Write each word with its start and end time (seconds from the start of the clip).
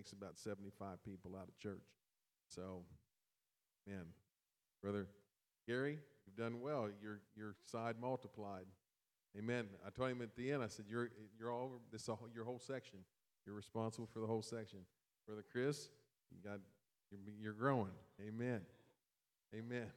takes 0.00 0.12
about 0.12 0.38
75 0.38 1.04
people 1.04 1.36
out 1.36 1.46
of 1.46 1.58
church. 1.58 1.84
So, 2.48 2.84
man, 3.86 4.04
brother 4.80 5.08
Gary, 5.66 5.98
you've 6.24 6.36
done 6.36 6.62
well. 6.62 6.88
Your 7.02 7.20
your 7.36 7.54
side 7.70 7.96
multiplied. 8.00 8.64
Amen. 9.38 9.66
I 9.86 9.90
told 9.90 10.10
him 10.10 10.22
at 10.22 10.34
the 10.36 10.50
end. 10.52 10.62
I 10.62 10.68
said, 10.68 10.86
"You're 10.88 11.10
you're 11.38 11.52
all 11.52 11.82
this 11.92 12.08
your 12.34 12.44
whole 12.44 12.58
section. 12.58 13.00
You're 13.44 13.54
responsible 13.54 14.06
for 14.06 14.20
the 14.20 14.26
whole 14.26 14.40
section." 14.40 14.78
Brother 15.26 15.44
Chris, 15.52 15.90
you 16.30 16.38
got 16.42 16.60
you're, 17.10 17.20
you're 17.38 17.52
growing. 17.52 17.92
Amen. 18.26 18.62
Amen. 19.54 19.90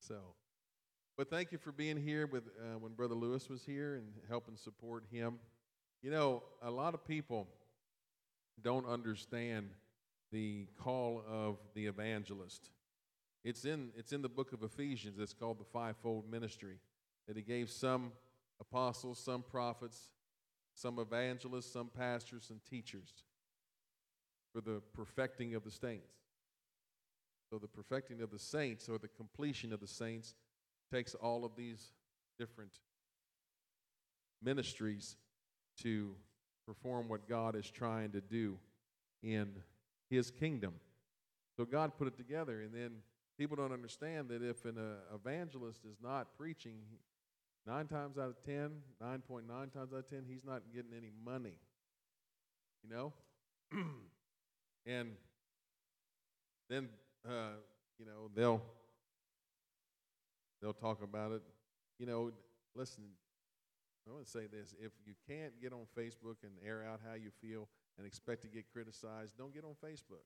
So, 0.00 0.16
but 1.16 1.30
thank 1.30 1.52
you 1.52 1.58
for 1.58 1.70
being 1.70 1.96
here 1.96 2.26
with 2.26 2.48
uh, 2.58 2.78
when 2.78 2.92
Brother 2.94 3.14
Lewis 3.14 3.48
was 3.48 3.62
here 3.62 3.94
and 3.94 4.08
helping 4.28 4.56
support 4.56 5.04
him. 5.12 5.38
You 6.02 6.10
know, 6.10 6.42
a 6.60 6.70
lot 6.72 6.94
of 6.94 7.04
people 7.04 7.46
don't 8.62 8.86
understand 8.86 9.70
the 10.32 10.66
call 10.78 11.22
of 11.28 11.58
the 11.74 11.86
evangelist. 11.86 12.70
It's 13.44 13.64
in, 13.64 13.90
it's 13.96 14.12
in 14.12 14.22
the 14.22 14.28
book 14.28 14.52
of 14.52 14.62
Ephesians. 14.62 15.18
It's 15.18 15.32
called 15.32 15.58
the 15.58 15.64
fivefold 15.64 16.30
ministry. 16.30 16.78
That 17.26 17.36
he 17.36 17.42
gave 17.42 17.70
some 17.70 18.12
apostles, 18.60 19.18
some 19.18 19.42
prophets, 19.42 20.10
some 20.74 20.98
evangelists, 20.98 21.72
some 21.72 21.88
pastors, 21.88 22.50
and 22.50 22.60
teachers 22.64 23.24
for 24.52 24.60
the 24.60 24.80
perfecting 24.94 25.54
of 25.54 25.64
the 25.64 25.70
saints. 25.70 26.14
So, 27.50 27.58
the 27.58 27.68
perfecting 27.68 28.20
of 28.22 28.30
the 28.30 28.38
saints 28.38 28.88
or 28.88 28.98
the 28.98 29.08
completion 29.08 29.72
of 29.72 29.80
the 29.80 29.86
saints 29.86 30.34
takes 30.92 31.14
all 31.14 31.44
of 31.44 31.56
these 31.56 31.92
different 32.38 32.72
ministries 34.42 35.16
to 35.82 36.14
perform 36.68 37.08
what 37.08 37.26
God 37.26 37.56
is 37.56 37.70
trying 37.70 38.12
to 38.12 38.20
do 38.20 38.58
in 39.22 39.48
His 40.10 40.30
kingdom. 40.30 40.74
So, 41.56 41.64
God 41.64 41.92
put 41.96 42.06
it 42.06 42.16
together, 42.16 42.60
and 42.60 42.74
then 42.74 42.90
people 43.38 43.56
don't 43.56 43.72
understand 43.72 44.28
that 44.28 44.42
if 44.42 44.64
an 44.66 44.76
uh, 44.76 45.14
evangelist 45.14 45.80
is 45.90 45.96
not 46.02 46.36
preaching, 46.36 46.76
nine 47.66 47.86
times 47.86 48.18
out 48.18 48.28
of 48.28 48.42
ten, 48.42 48.70
9.9 49.02 49.48
times 49.48 49.92
out 49.92 49.98
of 49.98 50.10
10, 50.10 50.24
he's 50.28 50.44
not 50.44 50.62
getting 50.74 50.92
any 50.96 51.10
money. 51.24 51.58
You 52.84 52.90
know? 52.94 53.12
and 54.86 55.12
then, 56.68 56.88
uh, 57.26 57.56
you 57.98 58.04
know, 58.04 58.30
they'll 58.34 58.62
they'll 60.60 60.74
talk 60.74 61.02
about 61.02 61.32
it. 61.32 61.42
You 61.98 62.06
know, 62.06 62.30
listen, 62.74 63.04
I 64.08 64.14
want 64.14 64.24
to 64.24 64.30
say 64.30 64.46
this. 64.46 64.74
If 64.80 64.92
you 65.06 65.14
can't 65.28 65.60
get 65.60 65.72
on 65.72 65.86
Facebook 65.96 66.36
and 66.42 66.52
air 66.64 66.84
out 66.84 67.00
how 67.06 67.14
you 67.14 67.30
feel 67.42 67.68
and 67.98 68.06
expect 68.06 68.42
to 68.42 68.48
get 68.48 68.64
criticized, 68.72 69.34
don't 69.36 69.52
get 69.52 69.64
on 69.64 69.74
Facebook. 69.84 70.24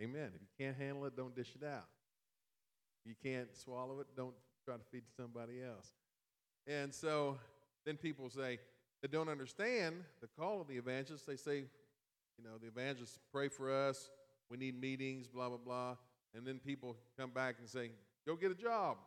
Amen. 0.00 0.30
If 0.34 0.40
you 0.42 0.48
can't 0.58 0.76
handle 0.76 1.04
it, 1.06 1.16
don't 1.16 1.34
dish 1.34 1.52
it 1.54 1.64
out. 1.64 1.88
If 3.04 3.10
you 3.10 3.14
can't 3.22 3.54
swallow 3.56 4.00
it, 4.00 4.08
don't 4.16 4.34
try 4.64 4.76
to 4.76 4.84
feed 4.90 5.04
somebody 5.16 5.62
else. 5.62 5.92
And 6.66 6.92
so 6.92 7.38
then 7.84 7.96
people 7.96 8.28
say, 8.28 8.58
they 9.02 9.08
don't 9.08 9.28
understand 9.28 9.96
the 10.20 10.28
call 10.38 10.60
of 10.60 10.68
the 10.68 10.76
evangelist. 10.76 11.26
They 11.26 11.36
say, 11.36 11.64
you 12.36 12.44
know, 12.44 12.58
the 12.60 12.68
evangelists 12.68 13.18
pray 13.32 13.48
for 13.48 13.72
us. 13.72 14.10
We 14.50 14.58
need 14.58 14.78
meetings, 14.78 15.26
blah, 15.26 15.48
blah, 15.48 15.58
blah. 15.58 15.96
And 16.34 16.46
then 16.46 16.58
people 16.58 16.96
come 17.18 17.30
back 17.30 17.56
and 17.58 17.68
say, 17.68 17.90
go 18.26 18.36
get 18.36 18.50
a 18.50 18.54
job. 18.54 18.98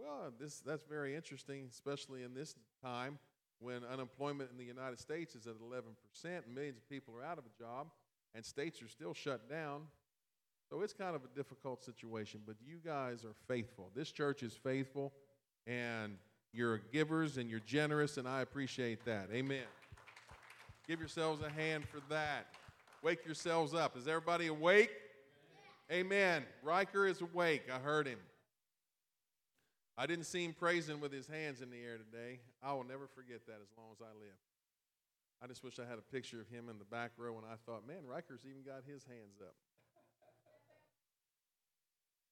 Well, 0.00 0.32
this, 0.40 0.60
that's 0.60 0.84
very 0.84 1.14
interesting, 1.14 1.66
especially 1.70 2.22
in 2.22 2.32
this 2.32 2.54
time 2.82 3.18
when 3.58 3.82
unemployment 3.92 4.50
in 4.50 4.56
the 4.56 4.64
United 4.64 4.98
States 4.98 5.34
is 5.34 5.46
at 5.46 5.56
11%, 5.56 5.82
and 6.24 6.54
millions 6.54 6.78
of 6.78 6.88
people 6.88 7.14
are 7.14 7.22
out 7.22 7.36
of 7.36 7.44
a 7.44 7.62
job 7.62 7.88
and 8.34 8.42
states 8.42 8.80
are 8.80 8.88
still 8.88 9.12
shut 9.12 9.50
down. 9.50 9.82
So 10.70 10.80
it's 10.80 10.94
kind 10.94 11.14
of 11.14 11.22
a 11.24 11.36
difficult 11.36 11.82
situation, 11.82 12.40
but 12.46 12.56
you 12.64 12.78
guys 12.82 13.24
are 13.24 13.34
faithful. 13.46 13.90
This 13.94 14.10
church 14.10 14.42
is 14.42 14.54
faithful, 14.54 15.12
and 15.66 16.16
you're 16.52 16.78
givers 16.92 17.36
and 17.36 17.50
you're 17.50 17.60
generous, 17.60 18.16
and 18.16 18.26
I 18.26 18.40
appreciate 18.40 19.04
that. 19.04 19.28
Amen. 19.32 19.64
Give 20.88 20.98
yourselves 20.98 21.42
a 21.42 21.50
hand 21.50 21.84
for 21.86 22.00
that. 22.08 22.46
Wake 23.02 23.26
yourselves 23.26 23.74
up. 23.74 23.98
Is 23.98 24.08
everybody 24.08 24.46
awake? 24.46 24.92
Amen. 25.92 26.44
Riker 26.62 27.06
is 27.06 27.20
awake. 27.20 27.62
I 27.70 27.78
heard 27.78 28.06
him. 28.06 28.18
I 30.00 30.06
didn't 30.06 30.24
see 30.24 30.46
him 30.46 30.54
praising 30.54 30.98
with 30.98 31.12
his 31.12 31.26
hands 31.26 31.60
in 31.60 31.68
the 31.68 31.76
air 31.76 31.98
today. 31.98 32.40
I 32.62 32.72
will 32.72 32.84
never 32.84 33.06
forget 33.06 33.44
that 33.44 33.60
as 33.60 33.68
long 33.76 33.88
as 33.92 34.00
I 34.00 34.08
live. 34.16 34.40
I 35.44 35.46
just 35.46 35.62
wish 35.62 35.78
I 35.78 35.84
had 35.84 35.98
a 35.98 36.12
picture 36.12 36.40
of 36.40 36.48
him 36.48 36.70
in 36.70 36.78
the 36.78 36.86
back 36.86 37.10
row, 37.18 37.36
and 37.36 37.44
I 37.44 37.56
thought, 37.66 37.86
man, 37.86 38.08
Riker's 38.08 38.46
even 38.48 38.62
got 38.62 38.80
his 38.86 39.04
hands 39.04 39.36
up. 39.42 39.52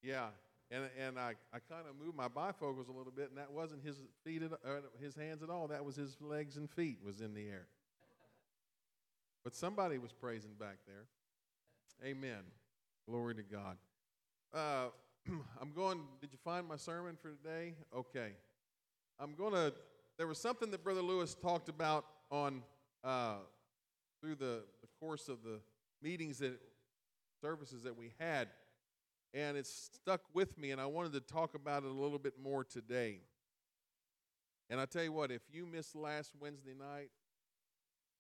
Yeah, 0.03 0.29
and, 0.71 0.85
and 0.99 1.19
I, 1.19 1.35
I 1.53 1.59
kind 1.69 1.85
of 1.85 2.03
moved 2.03 2.17
my 2.17 2.29
bifocals 2.29 2.89
a 2.89 2.97
little 2.97 3.13
bit, 3.15 3.29
and 3.29 3.37
that 3.37 3.53
wasn't 3.53 3.85
his 3.85 3.97
feet, 4.25 4.43
at, 4.43 4.53
uh, 4.53 4.81
his 4.99 5.15
hands 5.15 5.43
at 5.43 5.51
all. 5.51 5.69
That 5.69 5.85
was 5.85 5.95
his 5.95 6.17
legs 6.23 6.57
and 6.57 6.71
feet 6.71 7.01
was 7.05 7.21
in 7.21 7.35
the 7.35 7.49
air. 7.49 7.67
But 9.45 9.55
somebody 9.55 9.99
was 9.99 10.15
praising 10.15 10.53
back 10.59 10.79
there. 10.87 11.05
Amen. 12.03 12.45
Glory 13.07 13.35
to 13.35 13.43
God. 13.43 13.77
Uh, 14.55 14.89
I'm 15.61 15.73
going. 15.73 16.01
Did 16.21 16.31
you 16.33 16.39
find 16.45 16.67
my 16.67 16.77
sermon 16.77 17.17
for 17.21 17.31
today? 17.31 17.75
Okay. 17.95 18.33
I'm 19.21 19.35
going 19.35 19.53
to. 19.53 19.73
There 20.17 20.27
was 20.27 20.39
something 20.39 20.71
that 20.71 20.83
Brother 20.83 21.03
Lewis 21.03 21.35
talked 21.35 21.69
about 21.69 22.05
on 22.31 22.63
uh, 23.05 23.37
through 24.21 24.37
the, 24.37 24.63
the 24.81 24.89
course 25.01 25.29
of 25.29 25.43
the 25.43 25.61
meetings 26.03 26.39
that 26.39 26.59
services 27.41 27.83
that 27.85 27.97
we 27.97 28.13
had, 28.19 28.49
and 29.33 29.57
it's 29.57 29.91
stuck 29.95 30.23
with 30.35 30.59
me, 30.59 30.71
and 30.71 30.81
I 30.81 30.87
wanted 30.87 31.13
to 31.13 31.21
talk 31.21 31.55
about 31.55 31.85
it 31.85 31.91
a 31.91 31.93
little 31.93 32.19
bit 32.19 32.35
more 32.43 32.65
today. 32.65 33.21
And 34.71 34.81
I 34.81 34.85
tell 34.85 35.03
you 35.03 35.13
what, 35.13 35.31
if 35.31 35.43
you 35.51 35.67
missed 35.67 35.95
last 35.95 36.33
Wednesday 36.39 36.75
night, 36.79 37.11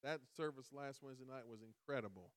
that 0.05 0.21
service 0.37 0.69
last 0.73 1.03
Wednesday 1.03 1.27
night 1.29 1.43
was 1.49 1.61
incredible. 1.63 2.31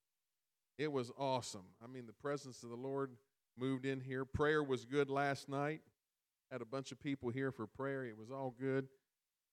It 0.78 0.91
was 0.91 1.11
awesome. 1.17 1.66
I 1.83 1.88
mean, 1.88 2.07
the 2.07 2.13
presence 2.13 2.63
of 2.63 2.69
the 2.69 2.75
Lord 2.75 3.11
moved 3.57 3.85
in 3.85 4.00
here. 4.00 4.25
Prayer 4.25 4.63
was 4.63 4.85
good 4.85 5.09
last 5.09 5.50
night. 5.50 5.81
Had 6.51 6.62
a 6.62 6.66
bunch 6.66 6.91
of 6.91 7.00
people 7.00 7.29
here 7.29 7.51
for 7.51 7.67
prayer. 7.67 8.06
It 8.06 8.17
was 8.17 8.31
all 8.31 8.53
good. 8.59 8.88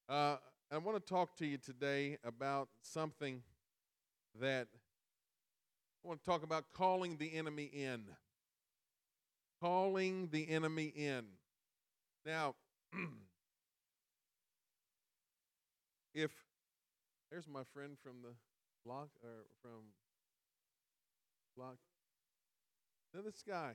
Uh, 0.09 0.36
I 0.72 0.78
want 0.78 0.97
to 0.97 1.09
talk 1.09 1.36
to 1.36 1.47
you 1.47 1.59
today 1.59 2.19
about 2.25 2.69
something 2.82 3.42
that 4.41 4.69
I 6.04 6.08
want 6.08 6.20
to 6.20 6.26
talk 6.26 6.42
about 6.42 6.72
calling 6.72 7.16
the 7.16 7.34
enemy 7.34 7.70
in. 7.72 8.04
Calling 9.60 10.28
the 10.31 10.48
enemy 10.48 10.92
in. 10.94 11.25
Now, 12.25 12.54
if 16.14 16.31
there's 17.31 17.48
my 17.48 17.62
friend 17.75 17.97
from 18.03 18.22
the 18.22 18.34
block 18.84 19.08
or 19.22 19.44
from 19.60 19.92
block. 21.56 21.76
Now 23.14 23.20
this 23.22 23.42
guy, 23.47 23.72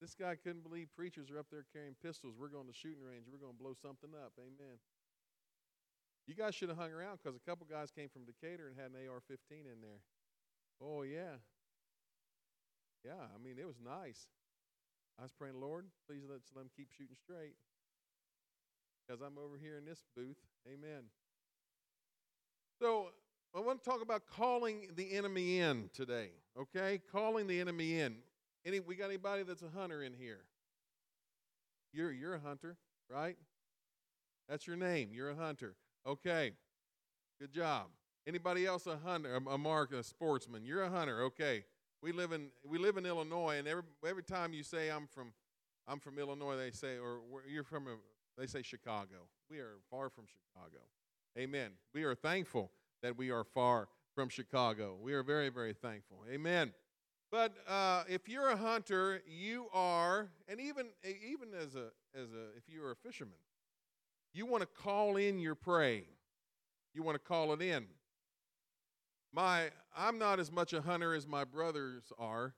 this 0.00 0.14
guy 0.14 0.36
couldn't 0.36 0.62
believe 0.62 0.88
preachers 0.94 1.30
are 1.30 1.38
up 1.38 1.46
there 1.50 1.64
carrying 1.72 1.96
pistols. 2.02 2.34
We're 2.38 2.52
going 2.52 2.66
to 2.66 2.72
shooting 2.72 3.02
range. 3.02 3.26
We're 3.30 3.40
going 3.40 3.56
to 3.56 3.58
blow 3.58 3.74
something 3.80 4.10
up. 4.12 4.32
Amen. 4.38 4.76
You 6.26 6.34
guys 6.34 6.54
should 6.54 6.68
have 6.68 6.78
hung 6.78 6.92
around 6.92 7.18
because 7.22 7.36
a 7.36 7.48
couple 7.48 7.66
guys 7.70 7.90
came 7.90 8.08
from 8.08 8.26
Decatur 8.26 8.66
and 8.68 8.76
had 8.76 8.90
an 8.90 9.08
AR 9.08 9.22
15 9.28 9.38
in 9.64 9.80
there. 9.80 10.02
Oh, 10.82 11.02
yeah. 11.02 11.40
Yeah, 13.04 13.22
I 13.32 13.38
mean, 13.42 13.56
it 13.58 13.66
was 13.66 13.78
nice. 13.78 14.26
I 15.18 15.22
was 15.22 15.32
praying, 15.32 15.60
Lord, 15.60 15.86
please 16.08 16.22
let 16.28 16.40
them 16.54 16.68
keep 16.76 16.88
shooting 16.90 17.16
straight 17.16 17.54
because 19.06 19.22
I'm 19.22 19.38
over 19.38 19.56
here 19.56 19.78
in 19.78 19.84
this 19.84 20.02
booth. 20.16 20.36
Amen. 20.66 21.04
So 22.80 23.10
I 23.54 23.60
want 23.60 23.82
to 23.82 23.88
talk 23.88 24.02
about 24.02 24.22
calling 24.26 24.88
the 24.96 25.12
enemy 25.12 25.60
in 25.60 25.88
today, 25.94 26.30
okay? 26.60 27.00
Calling 27.10 27.46
the 27.46 27.60
enemy 27.60 28.00
in. 28.00 28.16
Any, 28.66 28.80
we 28.80 28.96
got 28.96 29.06
anybody 29.06 29.44
that's 29.44 29.62
a 29.62 29.70
hunter 29.78 30.02
in 30.02 30.12
here? 30.12 30.40
You're, 31.92 32.10
you're 32.10 32.34
a 32.34 32.40
hunter, 32.40 32.76
right? 33.08 33.36
That's 34.48 34.66
your 34.66 34.76
name. 34.76 35.10
You're 35.12 35.30
a 35.30 35.36
hunter. 35.36 35.76
Okay. 36.06 36.52
Good 37.40 37.52
job. 37.52 37.86
Anybody 38.26 38.66
else 38.66 38.86
a 38.86 38.96
hunter, 38.96 39.36
a 39.36 39.58
mark, 39.58 39.92
a 39.92 40.02
sportsman? 40.02 40.64
You're 40.64 40.82
a 40.82 40.90
hunter. 40.90 41.22
Okay. 41.22 41.64
We 42.02 42.12
live 42.12 42.32
in 42.32 42.48
we 42.64 42.78
live 42.78 42.96
in 42.96 43.06
Illinois, 43.06 43.56
and 43.58 43.66
every 43.66 43.82
every 44.06 44.22
time 44.22 44.52
you 44.52 44.62
say 44.62 44.90
I'm 44.90 45.06
from 45.06 45.32
I'm 45.88 45.98
from 45.98 46.18
Illinois, 46.18 46.56
they 46.56 46.70
say 46.70 46.98
or 46.98 47.20
you're 47.48 47.64
from 47.64 47.86
a, 47.86 47.96
they 48.38 48.46
say 48.46 48.62
Chicago. 48.62 49.28
We 49.50 49.58
are 49.58 49.76
far 49.90 50.10
from 50.10 50.24
Chicago. 50.26 50.82
Amen. 51.38 51.70
We 51.94 52.04
are 52.04 52.14
thankful 52.14 52.70
that 53.02 53.16
we 53.16 53.30
are 53.30 53.44
far 53.44 53.88
from 54.14 54.28
Chicago. 54.28 54.96
We 55.00 55.14
are 55.14 55.22
very 55.22 55.48
very 55.48 55.72
thankful. 55.72 56.18
Amen. 56.30 56.72
But 57.36 57.52
uh, 57.68 58.04
if 58.08 58.30
you're 58.30 58.48
a 58.48 58.56
hunter, 58.56 59.20
you 59.28 59.66
are, 59.74 60.30
and 60.48 60.58
even 60.58 60.86
even 61.04 61.48
as 61.52 61.74
a 61.74 61.88
as 62.18 62.32
a 62.32 62.56
if 62.56 62.62
you 62.66 62.82
are 62.82 62.92
a 62.92 62.96
fisherman, 62.96 63.36
you 64.32 64.46
want 64.46 64.62
to 64.62 64.82
call 64.82 65.18
in 65.18 65.38
your 65.38 65.54
prey. 65.54 66.04
You 66.94 67.02
want 67.02 67.16
to 67.16 67.18
call 67.18 67.52
it 67.52 67.60
in. 67.60 67.88
My, 69.34 69.68
I'm 69.94 70.18
not 70.18 70.40
as 70.40 70.50
much 70.50 70.72
a 70.72 70.80
hunter 70.80 71.12
as 71.12 71.26
my 71.26 71.44
brothers 71.44 72.04
are. 72.18 72.54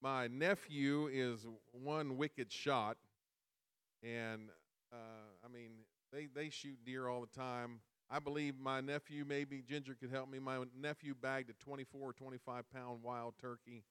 My 0.00 0.28
nephew 0.28 1.08
is 1.12 1.44
one 1.72 2.16
wicked 2.16 2.52
shot, 2.52 2.98
and 4.04 4.50
uh, 4.92 5.34
I 5.44 5.52
mean, 5.52 5.70
they 6.12 6.28
they 6.32 6.48
shoot 6.50 6.78
deer 6.84 7.08
all 7.08 7.22
the 7.22 7.36
time. 7.36 7.80
I 8.08 8.20
believe 8.20 8.54
my 8.60 8.80
nephew, 8.80 9.24
maybe 9.26 9.64
Ginger 9.68 9.96
could 9.98 10.12
help 10.12 10.30
me. 10.30 10.38
My 10.38 10.58
nephew 10.80 11.16
bagged 11.20 11.50
a 11.50 11.54
24 11.54 12.10
or 12.10 12.12
25 12.12 12.70
pound 12.72 13.02
wild 13.02 13.34
turkey, 13.40 13.82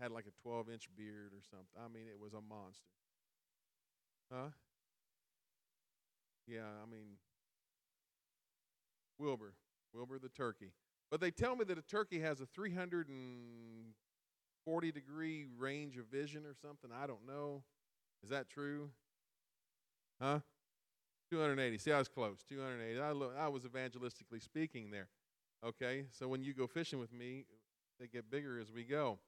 had 0.00 0.10
like 0.10 0.26
a 0.26 0.32
12 0.42 0.68
inch 0.70 0.88
beard 0.96 1.32
or 1.32 1.42
something. 1.50 1.68
I 1.78 1.88
mean, 1.92 2.06
it 2.08 2.18
was 2.20 2.32
a 2.32 2.40
monster. 2.40 2.88
Huh? 4.32 4.48
Yeah, 6.46 6.66
I 6.82 6.86
mean, 6.90 7.18
Wilbur, 9.18 9.54
Wilbur 9.94 10.18
the 10.18 10.28
turkey. 10.28 10.72
But 11.10 11.20
they 11.20 11.30
tell 11.30 11.56
me 11.56 11.64
that 11.64 11.78
a 11.78 11.82
turkey 11.82 12.20
has 12.20 12.40
a 12.40 12.46
340 12.46 14.92
degree 14.92 15.46
range 15.58 15.96
of 15.96 16.06
vision 16.06 16.44
or 16.44 16.54
something. 16.54 16.90
I 16.92 17.06
don't 17.06 17.26
know. 17.26 17.62
Is 18.22 18.30
that 18.30 18.48
true? 18.48 18.90
Huh? 20.20 20.40
280. 21.30 21.78
See, 21.78 21.92
I 21.92 21.98
was 21.98 22.08
close. 22.08 22.42
280. 22.48 23.00
I, 23.00 23.12
lo- 23.12 23.32
I 23.38 23.48
was 23.48 23.64
evangelistically 23.64 24.42
speaking 24.42 24.90
there. 24.90 25.08
Okay, 25.64 26.04
so 26.10 26.28
when 26.28 26.42
you 26.42 26.52
go 26.52 26.66
fishing 26.66 26.98
with 26.98 27.12
me, 27.12 27.46
they 27.98 28.06
get 28.06 28.30
bigger 28.30 28.60
as 28.60 28.70
we 28.70 28.84
go. 28.84 29.18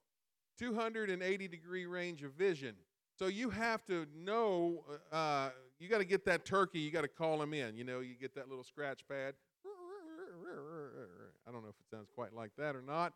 280 0.57 1.47
degree 1.47 1.85
range 1.85 2.23
of 2.23 2.33
vision. 2.33 2.75
So 3.17 3.27
you 3.27 3.49
have 3.49 3.85
to 3.85 4.05
know, 4.15 4.83
uh, 5.11 5.15
uh 5.15 5.49
you 5.79 5.87
got 5.87 5.99
to 5.99 6.05
get 6.05 6.25
that 6.25 6.45
turkey, 6.45 6.79
you 6.79 6.91
got 6.91 7.01
to 7.01 7.07
call 7.07 7.41
him 7.41 7.53
in. 7.53 7.75
You 7.75 7.83
know, 7.83 7.99
you 7.99 8.15
get 8.15 8.33
that 8.35 8.49
little 8.49 8.63
scratch 8.63 9.07
pad. 9.07 9.35
I 11.47 11.51
don't 11.51 11.61
know 11.63 11.69
if 11.69 11.75
it 11.79 11.89
sounds 11.89 12.09
quite 12.13 12.33
like 12.33 12.51
that 12.57 12.75
or 12.75 12.81
not, 12.81 13.13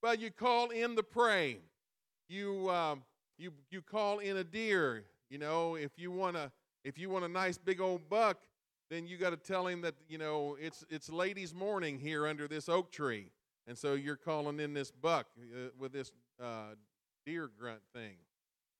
but 0.00 0.20
you 0.20 0.30
call 0.30 0.70
in 0.70 0.94
the 0.94 1.02
prey. 1.02 1.58
You, 2.28 2.70
um, 2.70 3.02
you, 3.38 3.52
you 3.70 3.82
call 3.82 4.20
in 4.20 4.38
a 4.38 4.44
deer. 4.44 5.04
You 5.28 5.38
know, 5.38 5.74
if 5.74 5.92
you 5.96 6.10
want 6.10 6.36
a, 6.36 6.50
if 6.84 6.98
you 6.98 7.10
want 7.10 7.24
a 7.24 7.28
nice 7.28 7.58
big 7.58 7.80
old 7.80 8.08
buck, 8.08 8.38
then 8.90 9.06
you 9.06 9.16
got 9.16 9.30
to 9.30 9.36
tell 9.36 9.66
him 9.66 9.80
that 9.82 9.94
you 10.08 10.18
know 10.18 10.56
it's 10.60 10.84
it's 10.88 11.10
ladies' 11.10 11.52
morning 11.52 11.98
here 11.98 12.26
under 12.26 12.46
this 12.46 12.68
oak 12.68 12.92
tree, 12.92 13.30
and 13.66 13.76
so 13.76 13.94
you're 13.94 14.16
calling 14.16 14.60
in 14.60 14.72
this 14.72 14.90
buck 14.90 15.26
uh, 15.36 15.70
with 15.76 15.92
this 15.92 16.12
uh, 16.42 16.74
deer 17.24 17.50
grunt 17.58 17.80
thing, 17.94 18.16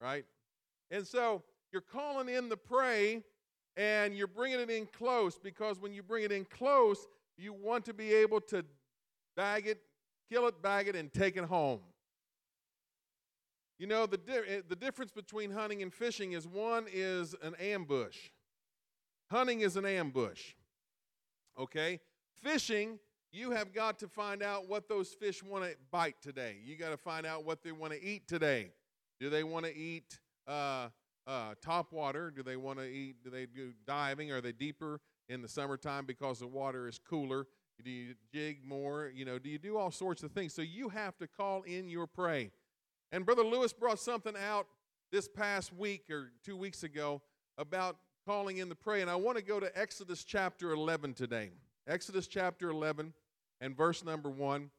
right? 0.01 0.25
And 0.91 1.07
so 1.07 1.43
you're 1.73 1.83
calling 1.83 2.29
in 2.29 2.49
the 2.49 2.57
prey, 2.57 3.23
and 3.77 4.17
you're 4.17 4.27
bringing 4.27 4.61
it 4.61 4.71
in 4.71 4.87
close 4.87 5.39
because 5.39 5.81
when 5.81 5.93
you 5.93 6.03
bring 6.03 6.25
it 6.25 6.33
in 6.33 6.45
close, 6.45 7.07
you 7.37 7.53
want 7.53 7.85
to 7.85 7.95
be 7.95 8.15
able 8.15 8.41
to 8.41 8.65
bag 9.37 9.67
it, 9.67 9.79
kill 10.31 10.47
it, 10.47 10.63
bag 10.63 10.89
it, 10.89 10.97
and 10.97 11.13
take 11.13 11.37
it 11.37 11.45
home. 11.45 11.81
You 13.79 13.87
know, 13.87 14.07
the, 14.07 14.17
di- 14.17 14.49
eh, 14.49 14.61
the 14.67 14.77
difference 14.77 15.11
between 15.11 15.51
hunting 15.51 15.83
and 15.83 15.93
fishing 15.93 16.33
is 16.33 16.47
one 16.47 16.87
is 16.91 17.35
an 17.43 17.55
ambush. 17.57 18.17
Hunting 19.31 19.61
is 19.61 19.77
an 19.77 19.85
ambush. 19.85 20.55
Okay? 21.59 22.01
Fishing, 22.43 22.99
you 23.37 23.51
have 23.51 23.75
got 23.75 23.99
to 23.99 24.09
find 24.09 24.43
out 24.43 24.67
what 24.67 24.89
those 24.89 25.11
fish 25.11 25.43
want 25.43 25.65
to 25.65 25.77
bite 25.91 26.17
today. 26.23 26.57
You 26.65 26.77
got 26.77 26.91
to 26.91 26.97
find 26.97 27.27
out 27.27 27.45
what 27.45 27.63
they 27.63 27.71
want 27.71 27.93
to 27.93 28.03
eat 28.03 28.27
today. 28.27 28.71
Do 29.21 29.29
they 29.29 29.45
want 29.45 29.67
to 29.67 29.77
eat 29.77 30.19
uh, 30.49 30.89
uh, 31.27 31.55
top 31.63 31.93
water? 31.93 32.33
Do 32.35 32.43
they 32.43 32.57
want 32.57 32.79
to 32.79 32.87
eat? 32.87 33.23
Do 33.23 33.29
they 33.29 33.45
do 33.45 33.73
diving? 33.87 34.33
Are 34.33 34.41
they 34.41 34.53
deeper 34.53 35.01
in 35.29 35.43
the 35.43 35.49
summertime 35.49 36.07
because 36.07 36.39
the 36.39 36.47
water 36.47 36.89
is 36.89 36.99
cooler? 36.99 37.47
Do 37.85 37.91
you 37.91 38.15
jig 38.33 38.65
more? 38.65 39.13
You 39.15 39.27
know, 39.27 39.39
do 39.39 39.51
you 39.51 39.59
do 39.59 39.77
all 39.77 39.91
sorts 39.91 40.23
of 40.23 40.33
things? 40.33 40.55
So 40.55 40.63
you 40.63 40.89
have 40.89 41.19
to 41.19 41.27
call 41.27 41.63
in 41.65 41.91
your 41.91 42.07
prey. 42.07 42.51
And 43.13 43.27
Brother 43.27 43.45
Lewis 43.45 43.75
brought 43.75 43.99
something 43.99 44.35
out 44.35 44.67
this 45.13 45.29
past 45.29 45.75
week 45.75 46.11
or 46.11 46.33
two 46.43 46.57
weeks 46.57 46.85
ago 46.85 47.21
about 47.59 47.97
calling 48.27 48.59
in 48.59 48.71
the 48.71 48.75
prey. 48.75 49.03
And 49.03 49.11
I 49.11 49.17
want 49.17 49.37
to 49.37 49.45
go 49.45 49.61
to 49.61 49.79
Exodus 49.79 50.25
chapter 50.25 50.73
11 50.73 51.13
today. 51.13 51.51
Exodus 51.87 52.27
chapter 52.27 52.71
11 52.71 53.13
and 53.61 53.77
verse 53.77 54.05
number 54.05 54.29
1. 54.29 54.71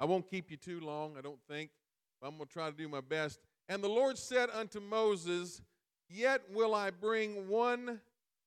I 0.00 0.04
won't 0.04 0.28
keep 0.28 0.50
you 0.50 0.56
too 0.56 0.80
long, 0.80 1.16
I 1.18 1.20
don't 1.20 1.40
think, 1.48 1.70
but 2.20 2.28
I'm 2.28 2.36
going 2.36 2.46
to 2.46 2.52
try 2.52 2.70
to 2.70 2.76
do 2.76 2.88
my 2.88 3.00
best. 3.00 3.40
And 3.68 3.82
the 3.82 3.88
Lord 3.88 4.16
said 4.16 4.48
unto 4.54 4.80
Moses, 4.80 5.60
Yet 6.08 6.42
will 6.52 6.74
I 6.74 6.90
bring 6.90 7.48
one 7.48 8.00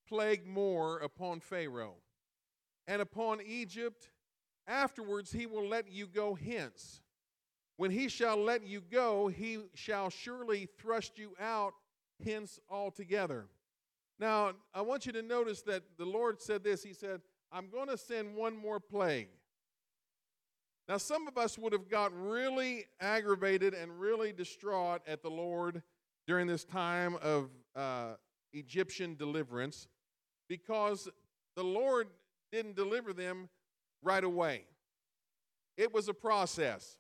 plague 0.07 0.47
more 0.47 0.99
upon 0.99 1.39
Pharaoh 1.39 1.95
and 2.87 3.01
upon 3.01 3.39
Egypt. 3.45 4.09
Afterwards 4.67 5.31
he 5.31 5.45
will 5.45 5.67
let 5.67 5.91
you 5.91 6.07
go 6.07 6.35
hence. 6.35 7.01
When 7.77 7.91
he 7.91 8.09
shall 8.09 8.37
let 8.37 8.65
you 8.65 8.81
go, 8.81 9.27
he 9.27 9.59
shall 9.73 10.09
surely 10.09 10.67
thrust 10.77 11.17
you 11.17 11.33
out 11.39 11.73
hence 12.23 12.59
altogether. 12.69 13.47
Now, 14.19 14.51
I 14.73 14.81
want 14.81 15.07
you 15.07 15.11
to 15.13 15.23
notice 15.23 15.63
that 15.63 15.83
the 15.97 16.05
Lord 16.05 16.39
said 16.39 16.63
this. 16.63 16.83
He 16.83 16.93
said, 16.93 17.21
I'm 17.51 17.69
going 17.69 17.89
to 17.89 17.97
send 17.97 18.35
one 18.35 18.55
more 18.55 18.79
plague. 18.79 19.27
Now, 20.87 20.97
some 20.97 21.27
of 21.27 21.37
us 21.37 21.57
would 21.57 21.73
have 21.73 21.89
got 21.89 22.11
really 22.13 22.85
aggravated 22.99 23.73
and 23.73 23.99
really 23.99 24.31
distraught 24.33 25.01
at 25.07 25.21
the 25.21 25.29
Lord 25.29 25.83
during 26.27 26.47
this 26.47 26.63
time 26.63 27.17
of 27.21 27.49
uh, 27.75 28.13
Egyptian 28.53 29.15
deliverance 29.15 29.87
because 30.49 31.07
the 31.55 31.63
Lord 31.63 32.07
didn't 32.51 32.75
deliver 32.75 33.13
them 33.13 33.49
right 34.01 34.23
away. 34.23 34.65
It 35.77 35.93
was 35.93 36.09
a 36.09 36.13
process. 36.13 36.97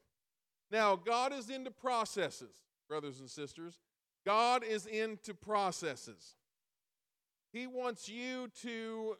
Now, 0.71 0.95
God 0.95 1.33
is 1.33 1.49
into 1.49 1.71
processes, 1.71 2.55
brothers 2.87 3.19
and 3.19 3.29
sisters. 3.29 3.79
God 4.25 4.63
is 4.63 4.85
into 4.85 5.33
processes. 5.33 6.35
He 7.51 7.67
wants 7.67 8.07
you 8.07 8.49
to 8.61 9.17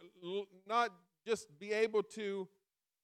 not 0.68 0.92
just 1.26 1.48
be 1.60 1.72
able 1.74 2.04
to 2.04 2.48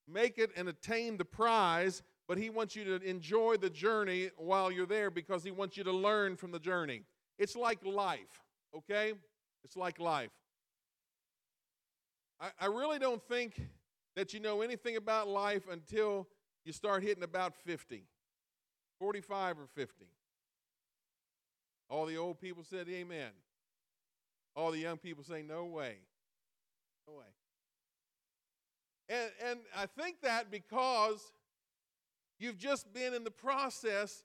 make 0.07 0.37
it 0.37 0.51
and 0.55 0.69
attain 0.69 1.17
the 1.17 1.25
prize, 1.25 2.01
but 2.27 2.37
He 2.37 2.49
wants 2.49 2.75
you 2.75 2.83
to 2.85 3.05
enjoy 3.05 3.57
the 3.57 3.69
journey 3.69 4.29
while 4.37 4.71
you're 4.71 4.85
there 4.85 5.09
because 5.09 5.43
He 5.43 5.51
wants 5.51 5.77
you 5.77 5.83
to 5.83 5.91
learn 5.91 6.35
from 6.35 6.51
the 6.51 6.59
journey. 6.59 7.03
It's 7.37 7.55
like 7.55 7.79
life, 7.85 8.43
okay? 8.75 9.13
It's 9.63 9.75
like 9.75 9.99
life. 9.99 10.31
I, 12.39 12.49
I 12.59 12.65
really 12.67 12.99
don't 12.99 13.21
think 13.23 13.61
that 14.15 14.33
you 14.33 14.39
know 14.39 14.61
anything 14.61 14.95
about 14.95 15.27
life 15.27 15.63
until 15.69 16.27
you 16.65 16.73
start 16.73 17.03
hitting 17.03 17.23
about 17.23 17.55
50. 17.55 18.03
45 18.99 19.59
or 19.59 19.67
50. 19.75 20.05
All 21.89 22.05
the 22.05 22.17
old 22.17 22.41
people 22.41 22.63
said 22.63 22.87
amen. 22.89 23.31
All 24.55 24.71
the 24.71 24.79
young 24.79 24.97
people 24.97 25.23
say 25.23 25.43
no 25.43 25.65
way. 25.65 25.97
No 27.07 27.15
way. 27.15 27.25
And, 29.09 29.31
and 29.49 29.59
I 29.75 29.85
think 29.85 30.21
that 30.21 30.51
because 30.51 31.31
you've 32.39 32.57
just 32.57 32.93
been 32.93 33.13
in 33.13 33.23
the 33.23 33.31
process 33.31 34.23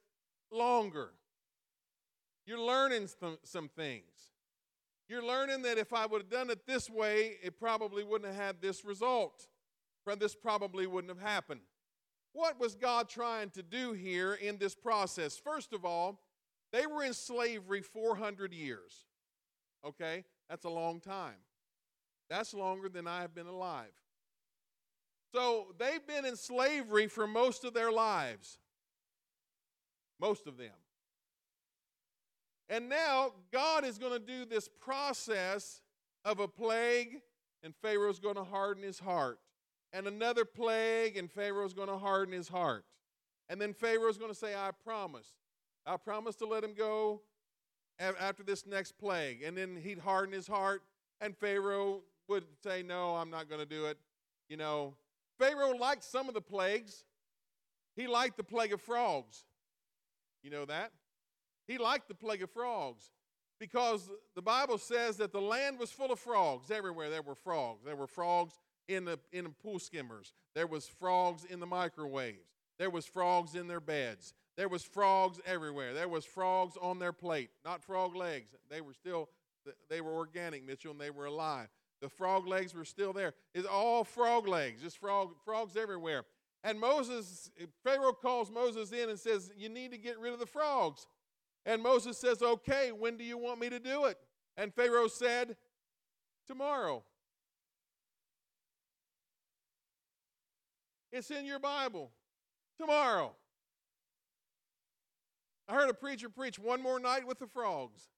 longer. 0.51 1.11
You're 2.47 2.61
learning 2.61 3.07
some, 3.07 3.39
some 3.45 3.69
things. 3.69 4.31
You're 5.09 5.25
learning 5.25 5.63
that 5.63 5.79
if 5.79 5.93
I 5.93 6.07
would 6.07 6.23
have 6.23 6.31
done 6.31 6.51
it 6.51 6.67
this 6.67 6.91
way, 6.91 7.37
it 7.43 7.59
probably 7.59 8.03
wouldn't 8.03 8.33
have 8.33 8.43
had 8.43 8.57
this 8.61 8.85
result. 8.85 9.47
This 10.19 10.35
probably 10.35 10.87
wouldn't 10.87 11.13
have 11.13 11.27
happened. 11.27 11.61
What 12.33 12.59
was 12.59 12.75
God 12.75 13.09
trying 13.09 13.51
to 13.51 13.63
do 13.63 13.93
here 13.93 14.35
in 14.35 14.59
this 14.59 14.75
process? 14.75 15.37
First 15.37 15.73
of 15.73 15.85
all, 15.85 16.21
they 16.73 16.87
were 16.87 17.05
in 17.05 17.13
slavery 17.13 17.83
400 17.83 18.53
years. 18.53 19.05
Okay? 19.85 20.25
That's 20.49 20.65
a 20.65 20.71
long 20.71 21.01
time. 21.01 21.37
That's 22.31 22.55
longer 22.55 22.89
than 22.89 23.07
I 23.07 23.21
have 23.21 23.35
been 23.35 23.47
alive. 23.47 23.93
So 25.33 25.69
they've 25.79 26.07
been 26.07 26.25
in 26.25 26.37
slavery 26.37 27.07
for 27.07 27.27
most 27.27 27.65
of 27.65 27.75
their 27.75 27.91
lives. 27.91 28.59
Most 30.21 30.47
of 30.47 30.57
them. 30.57 30.71
And 32.69 32.89
now 32.89 33.33
God 33.53 33.85
is 33.85 33.99
going 33.99 34.13
to 34.13 34.19
do 34.19 34.45
this 34.45 34.69
process 34.81 35.81
of 36.25 36.39
a 36.39 36.49
plague, 36.49 37.21
and 37.63 37.75
Pharaoh's 37.83 38.19
going 38.19 38.37
to 38.37 38.45
harden 38.45 38.83
his 38.83 38.99
heart 38.99 39.39
and 39.93 40.07
another 40.07 40.45
plague, 40.45 41.17
and 41.17 41.31
Pharaoh's 41.31 41.75
going 41.75 41.89
to 41.89 41.99
harden 41.99 42.35
his 42.35 42.49
heart. 42.49 42.85
And 43.49 43.61
then 43.61 43.75
Pharaoh's 43.75 44.17
going 44.17 44.31
to 44.31 44.39
say, 44.39 44.55
I 44.55 44.71
promise. 44.85 45.29
I 45.85 45.97
promise 45.97 46.37
to 46.37 46.47
let 46.47 46.65
him 46.65 46.75
go 46.75 47.23
after 47.99 48.43
this 48.43 48.67
next 48.67 48.93
plague. 48.99 49.43
And 49.43 49.57
then 49.57 49.77
he'd 49.77 49.99
harden 49.99 50.33
his 50.33 50.47
heart, 50.47 50.83
and 51.21 51.37
Pharaoh 51.37 52.01
would 52.29 52.45
say, 52.63 52.83
No, 52.83 53.17
I'm 53.17 53.31
not 53.31 53.49
going 53.49 53.61
to 53.61 53.67
do 53.67 53.87
it. 53.87 53.99
You 54.49 54.57
know, 54.57 54.95
Pharaoh 55.43 55.77
liked 55.77 56.05
some 56.05 56.29
of 56.29 56.35
the 56.35 56.41
plagues. 56.41 57.03
He 57.97 58.07
liked 58.07 58.37
the 58.37 58.45
plague 58.45 58.73
of 58.73 58.81
frogs. 58.81 59.45
You 60.45 60.51
know 60.51 60.65
that? 60.67 60.93
He 61.67 61.79
liked 61.79 62.07
the 62.07 62.15
plague 62.15 62.43
of 62.43 62.51
frogs 62.51 63.11
because 63.59 64.09
the 64.37 64.43
Bible 64.43 64.79
says 64.79 65.17
that 65.17 65.33
the 65.33 65.41
land 65.41 65.81
was 65.81 65.91
full 65.91 66.13
of 66.13 66.21
frogs 66.21 66.71
everywhere. 66.71 67.11
There 67.11 67.23
were 67.23 67.35
frogs. 67.35 67.85
There 67.85 67.97
were 67.97 68.07
frogs 68.07 68.55
in 68.87 69.05
the 69.05 69.19
in 69.33 69.45
the 69.45 69.51
pool 69.51 69.81
skimmers. 69.81 70.33
There 70.55 70.69
was 70.69 70.87
frogs 70.87 71.45
in 71.45 71.59
the 71.59 71.67
microwaves. 71.67 72.55
There 72.79 72.91
was 72.91 73.07
frogs 73.07 73.57
in 73.57 73.67
their 73.67 73.81
beds. 73.81 74.35
There 74.57 74.69
was 74.69 74.85
frogs 74.85 75.41
everywhere. 75.45 75.93
There 75.93 76.09
was 76.09 76.25
frogs 76.25 76.77
on 76.81 77.01
their 77.01 77.13
plate, 77.13 77.51
not 77.65 77.83
frog 77.83 78.15
legs. 78.15 78.51
They 78.71 78.81
were 78.81 78.95
still 78.95 79.29
they 79.91 80.01
were 80.01 80.13
organic, 80.13 80.65
Mitchell, 80.65 80.93
and 80.93 81.01
they 81.01 81.11
were 81.11 81.27
alive. 81.27 81.69
The 82.03 82.09
frog 82.09 82.49
legs 82.49 82.75
were 82.75 82.85
still 82.85 83.13
there. 83.13 83.33
It's 83.55 83.67
all 83.67 84.03
frog 84.03 84.49
legs, 84.49 84.83
just 84.83 84.99
frog 84.99 85.37
frogs 85.45 85.77
everywhere. 85.77 86.25
And 86.65 86.79
Moses, 86.79 87.49
Pharaoh 87.85 88.13
calls 88.13 88.51
Moses 88.51 88.93
in 88.93 89.09
and 89.09 89.19
says, 89.19 89.53
"You 89.57 89.69
need 89.69 89.93
to 89.93 89.99
get 89.99 90.19
rid 90.19 90.33
of 90.33 90.41
the 90.41 90.47
frogs." 90.47 91.07
And 91.65 91.81
Moses 91.81 92.19
says, 92.19 92.43
"Okay, 92.43 92.91
when 92.91 93.17
do 93.17 93.23
you 93.23 93.39
want 93.39 93.61
me 93.61 93.71
to 93.71 93.79
do 93.79 94.07
it?" 94.07 94.19
And 94.57 94.75
Pharaoh 94.75 95.07
said, 95.07 95.57
"Tomorrow." 96.47 97.05
It's 101.13 101.31
in 101.31 101.45
your 101.45 101.61
Bible. 101.61 102.13
Tomorrow. 102.79 103.37
I 105.69 105.75
heard 105.75 105.89
a 105.89 105.95
preacher 105.95 106.29
preach 106.29 106.59
one 106.59 106.83
more 106.83 106.99
night 106.99 107.27
with 107.27 107.39
the 107.39 107.47
frogs. 107.47 108.09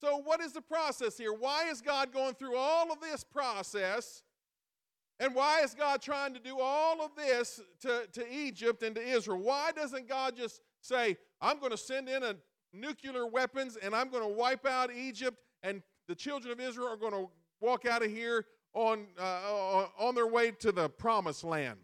So, 0.00 0.18
what 0.18 0.40
is 0.40 0.52
the 0.52 0.60
process 0.60 1.16
here? 1.16 1.32
Why 1.32 1.68
is 1.70 1.80
God 1.80 2.12
going 2.12 2.34
through 2.34 2.56
all 2.56 2.92
of 2.92 3.00
this 3.00 3.24
process? 3.24 4.22
And 5.20 5.34
why 5.34 5.60
is 5.62 5.74
God 5.74 6.02
trying 6.02 6.34
to 6.34 6.40
do 6.40 6.58
all 6.60 7.04
of 7.04 7.12
this 7.16 7.60
to, 7.82 8.06
to 8.12 8.32
Egypt 8.32 8.82
and 8.82 8.94
to 8.96 9.02
Israel? 9.02 9.38
Why 9.38 9.70
doesn't 9.70 10.08
God 10.08 10.36
just 10.36 10.60
say, 10.80 11.16
I'm 11.40 11.60
going 11.60 11.70
to 11.70 11.76
send 11.76 12.08
in 12.08 12.22
a 12.24 12.34
nuclear 12.72 13.26
weapons 13.26 13.76
and 13.80 13.94
I'm 13.94 14.10
going 14.10 14.24
to 14.24 14.34
wipe 14.34 14.66
out 14.66 14.92
Egypt 14.92 15.38
and 15.62 15.82
the 16.08 16.14
children 16.14 16.52
of 16.52 16.60
Israel 16.60 16.88
are 16.88 16.96
going 16.96 17.12
to 17.12 17.30
walk 17.60 17.86
out 17.86 18.04
of 18.04 18.10
here 18.10 18.46
on, 18.74 19.06
uh, 19.18 19.86
on 19.98 20.16
their 20.16 20.26
way 20.26 20.50
to 20.50 20.72
the 20.72 20.88
promised 20.88 21.44
land? 21.44 21.78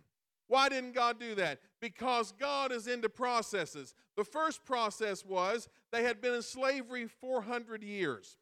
Why 0.50 0.69
didn't 0.69 0.95
God 0.95 1.21
do 1.21 1.37
that? 1.37 1.61
Because 1.80 2.33
God 2.33 2.73
is 2.73 2.88
into 2.88 3.09
processes. 3.09 3.95
The 4.16 4.25
first 4.25 4.64
process 4.64 5.25
was 5.25 5.69
they 5.92 6.02
had 6.02 6.21
been 6.21 6.35
in 6.35 6.42
slavery 6.42 7.07
400 7.07 7.85
years. 7.85 8.37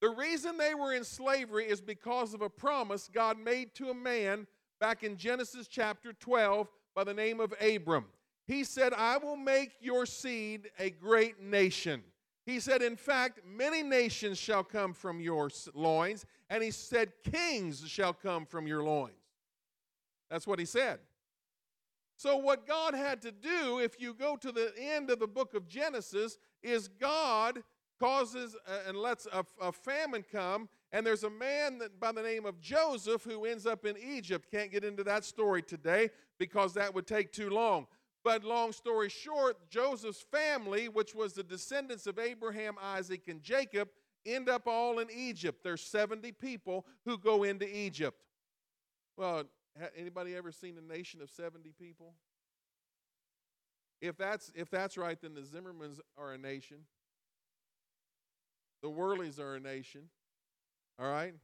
The 0.00 0.08
reason 0.08 0.58
they 0.58 0.74
were 0.74 0.92
in 0.92 1.04
slavery 1.04 1.66
is 1.66 1.80
because 1.80 2.34
of 2.34 2.42
a 2.42 2.50
promise 2.50 3.08
God 3.14 3.38
made 3.38 3.76
to 3.76 3.90
a 3.90 3.94
man 3.94 4.48
back 4.80 5.04
in 5.04 5.16
Genesis 5.16 5.68
chapter 5.68 6.12
12 6.14 6.66
by 6.96 7.04
the 7.04 7.14
name 7.14 7.38
of 7.38 7.54
Abram. 7.60 8.06
He 8.48 8.64
said, 8.64 8.92
I 8.92 9.18
will 9.18 9.36
make 9.36 9.74
your 9.80 10.04
seed 10.04 10.68
a 10.80 10.90
great 10.90 11.40
nation. 11.40 12.02
He 12.44 12.58
said, 12.58 12.82
In 12.82 12.96
fact, 12.96 13.38
many 13.46 13.84
nations 13.84 14.36
shall 14.36 14.64
come 14.64 14.94
from 14.94 15.20
your 15.20 15.48
loins. 15.74 16.26
And 16.50 16.60
he 16.60 16.72
said, 16.72 17.12
Kings 17.22 17.88
shall 17.88 18.12
come 18.12 18.46
from 18.46 18.66
your 18.66 18.82
loins. 18.82 19.21
That's 20.32 20.46
what 20.46 20.58
he 20.58 20.64
said. 20.64 20.98
So, 22.16 22.38
what 22.38 22.66
God 22.66 22.94
had 22.94 23.20
to 23.22 23.30
do, 23.30 23.80
if 23.80 24.00
you 24.00 24.14
go 24.14 24.34
to 24.36 24.50
the 24.50 24.72
end 24.78 25.10
of 25.10 25.18
the 25.18 25.26
book 25.26 25.52
of 25.52 25.68
Genesis, 25.68 26.38
is 26.62 26.88
God 26.88 27.62
causes 28.00 28.56
uh, 28.66 28.88
and 28.88 28.96
lets 28.96 29.26
a, 29.26 29.44
a 29.60 29.70
famine 29.70 30.24
come. 30.32 30.70
And 30.90 31.06
there's 31.06 31.24
a 31.24 31.30
man 31.30 31.82
by 32.00 32.12
the 32.12 32.22
name 32.22 32.46
of 32.46 32.60
Joseph 32.60 33.24
who 33.24 33.44
ends 33.44 33.66
up 33.66 33.84
in 33.84 33.96
Egypt. 33.98 34.50
Can't 34.50 34.72
get 34.72 34.84
into 34.84 35.04
that 35.04 35.24
story 35.24 35.62
today 35.62 36.08
because 36.38 36.72
that 36.74 36.94
would 36.94 37.06
take 37.06 37.30
too 37.32 37.50
long. 37.50 37.86
But 38.24 38.42
long 38.42 38.72
story 38.72 39.10
short, 39.10 39.68
Joseph's 39.68 40.24
family, 40.32 40.88
which 40.88 41.14
was 41.14 41.34
the 41.34 41.42
descendants 41.42 42.06
of 42.06 42.18
Abraham, 42.18 42.76
Isaac, 42.80 43.28
and 43.28 43.42
Jacob, 43.42 43.88
end 44.24 44.48
up 44.48 44.66
all 44.66 44.98
in 44.98 45.08
Egypt. 45.14 45.62
There's 45.62 45.82
70 45.82 46.32
people 46.32 46.86
who 47.04 47.18
go 47.18 47.42
into 47.42 47.66
Egypt. 47.66 48.22
Well, 49.16 49.44
Anybody 49.96 50.36
ever 50.36 50.52
seen 50.52 50.76
a 50.76 50.92
nation 50.92 51.22
of 51.22 51.30
70 51.30 51.72
people? 51.80 52.14
If 54.00 54.16
that's, 54.16 54.52
if 54.54 54.68
that's 54.68 54.98
right, 54.98 55.18
then 55.20 55.34
the 55.34 55.42
Zimmermans 55.42 56.00
are 56.18 56.32
a 56.32 56.38
nation. 56.38 56.78
The 58.82 58.90
Worleys 58.90 59.38
are 59.38 59.54
a 59.54 59.60
nation. 59.60 60.08
All 60.98 61.10
right? 61.10 61.34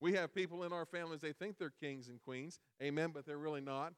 We 0.00 0.14
have 0.14 0.34
people 0.34 0.64
in 0.64 0.72
our 0.72 0.86
families, 0.86 1.20
they 1.20 1.32
think 1.32 1.58
they're 1.58 1.72
kings 1.80 2.08
and 2.08 2.20
queens. 2.22 2.58
Amen, 2.82 3.10
but 3.14 3.26
they're 3.26 3.38
really 3.38 3.60
not. 3.60 3.92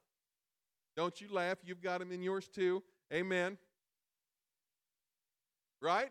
Don't 0.96 1.20
you 1.20 1.28
laugh. 1.32 1.58
You've 1.64 1.80
got 1.80 2.00
them 2.00 2.12
in 2.12 2.22
yours 2.22 2.48
too. 2.48 2.82
Amen. 3.12 3.56
Right? 5.80 6.10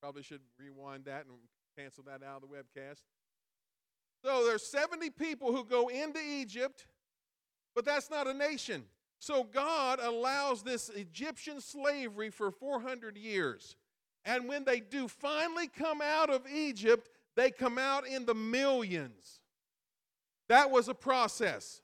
Probably 0.00 0.22
should 0.22 0.40
rewind 0.58 1.06
that 1.06 1.24
and 1.26 1.36
cancel 1.76 2.04
that 2.04 2.22
out 2.22 2.42
of 2.42 2.48
the 2.48 2.48
webcast. 2.48 3.00
So 4.24 4.44
there's 4.46 4.64
70 4.64 5.10
people 5.10 5.52
who 5.52 5.64
go 5.64 5.88
into 5.88 6.20
Egypt, 6.20 6.86
but 7.74 7.84
that's 7.84 8.10
not 8.10 8.26
a 8.26 8.34
nation. 8.34 8.84
So 9.18 9.44
God 9.44 10.00
allows 10.00 10.62
this 10.62 10.88
Egyptian 10.90 11.60
slavery 11.60 12.30
for 12.30 12.50
400 12.50 13.16
years. 13.16 13.76
And 14.24 14.48
when 14.48 14.64
they 14.64 14.80
do 14.80 15.08
finally 15.08 15.68
come 15.68 16.00
out 16.00 16.30
of 16.30 16.42
Egypt, 16.52 17.08
they 17.36 17.50
come 17.50 17.78
out 17.78 18.06
in 18.06 18.26
the 18.26 18.34
millions. 18.34 19.40
That 20.48 20.70
was 20.70 20.88
a 20.88 20.94
process. 20.94 21.82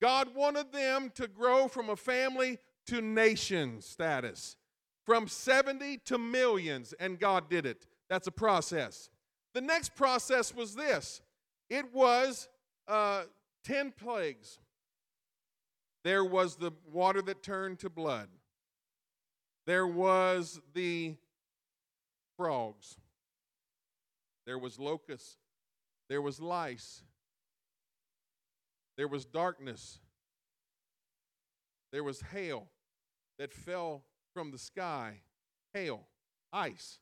God 0.00 0.34
wanted 0.34 0.72
them 0.72 1.10
to 1.14 1.26
grow 1.26 1.68
from 1.68 1.88
a 1.88 1.96
family 1.96 2.58
to 2.86 3.00
nation 3.00 3.80
status, 3.80 4.56
from 5.04 5.26
70 5.26 5.98
to 6.04 6.18
millions, 6.18 6.94
and 7.00 7.18
God 7.18 7.48
did 7.48 7.66
it. 7.66 7.86
That's 8.08 8.26
a 8.26 8.32
process. 8.32 9.08
The 9.54 9.60
next 9.60 9.94
process 9.96 10.54
was 10.54 10.74
this 10.74 11.22
it 11.68 11.92
was 11.92 12.48
uh, 12.88 13.24
10 13.64 13.92
plagues. 13.92 14.58
There 16.04 16.24
was 16.24 16.56
the 16.56 16.72
water 16.92 17.20
that 17.22 17.42
turned 17.42 17.80
to 17.80 17.90
blood. 17.90 18.28
There 19.66 19.86
was 19.86 20.60
the 20.72 21.16
frogs. 22.36 22.96
There 24.46 24.58
was 24.58 24.78
locusts. 24.78 25.36
There 26.08 26.22
was 26.22 26.40
lice. 26.40 27.02
There 28.96 29.08
was 29.08 29.24
darkness. 29.24 29.98
There 31.92 32.04
was 32.04 32.20
hail 32.20 32.68
that 33.38 33.52
fell 33.52 34.04
from 34.32 34.52
the 34.52 34.58
sky. 34.58 35.22
Hail, 35.74 36.06
ice. 36.52 37.00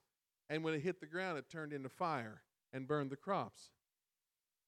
And 0.48 0.64
when 0.64 0.74
it 0.74 0.80
hit 0.80 1.00
the 1.00 1.06
ground, 1.06 1.38
it 1.38 1.50
turned 1.50 1.72
into 1.72 1.88
fire 1.88 2.42
and 2.72 2.88
burned 2.88 3.10
the 3.10 3.16
crops. 3.16 3.70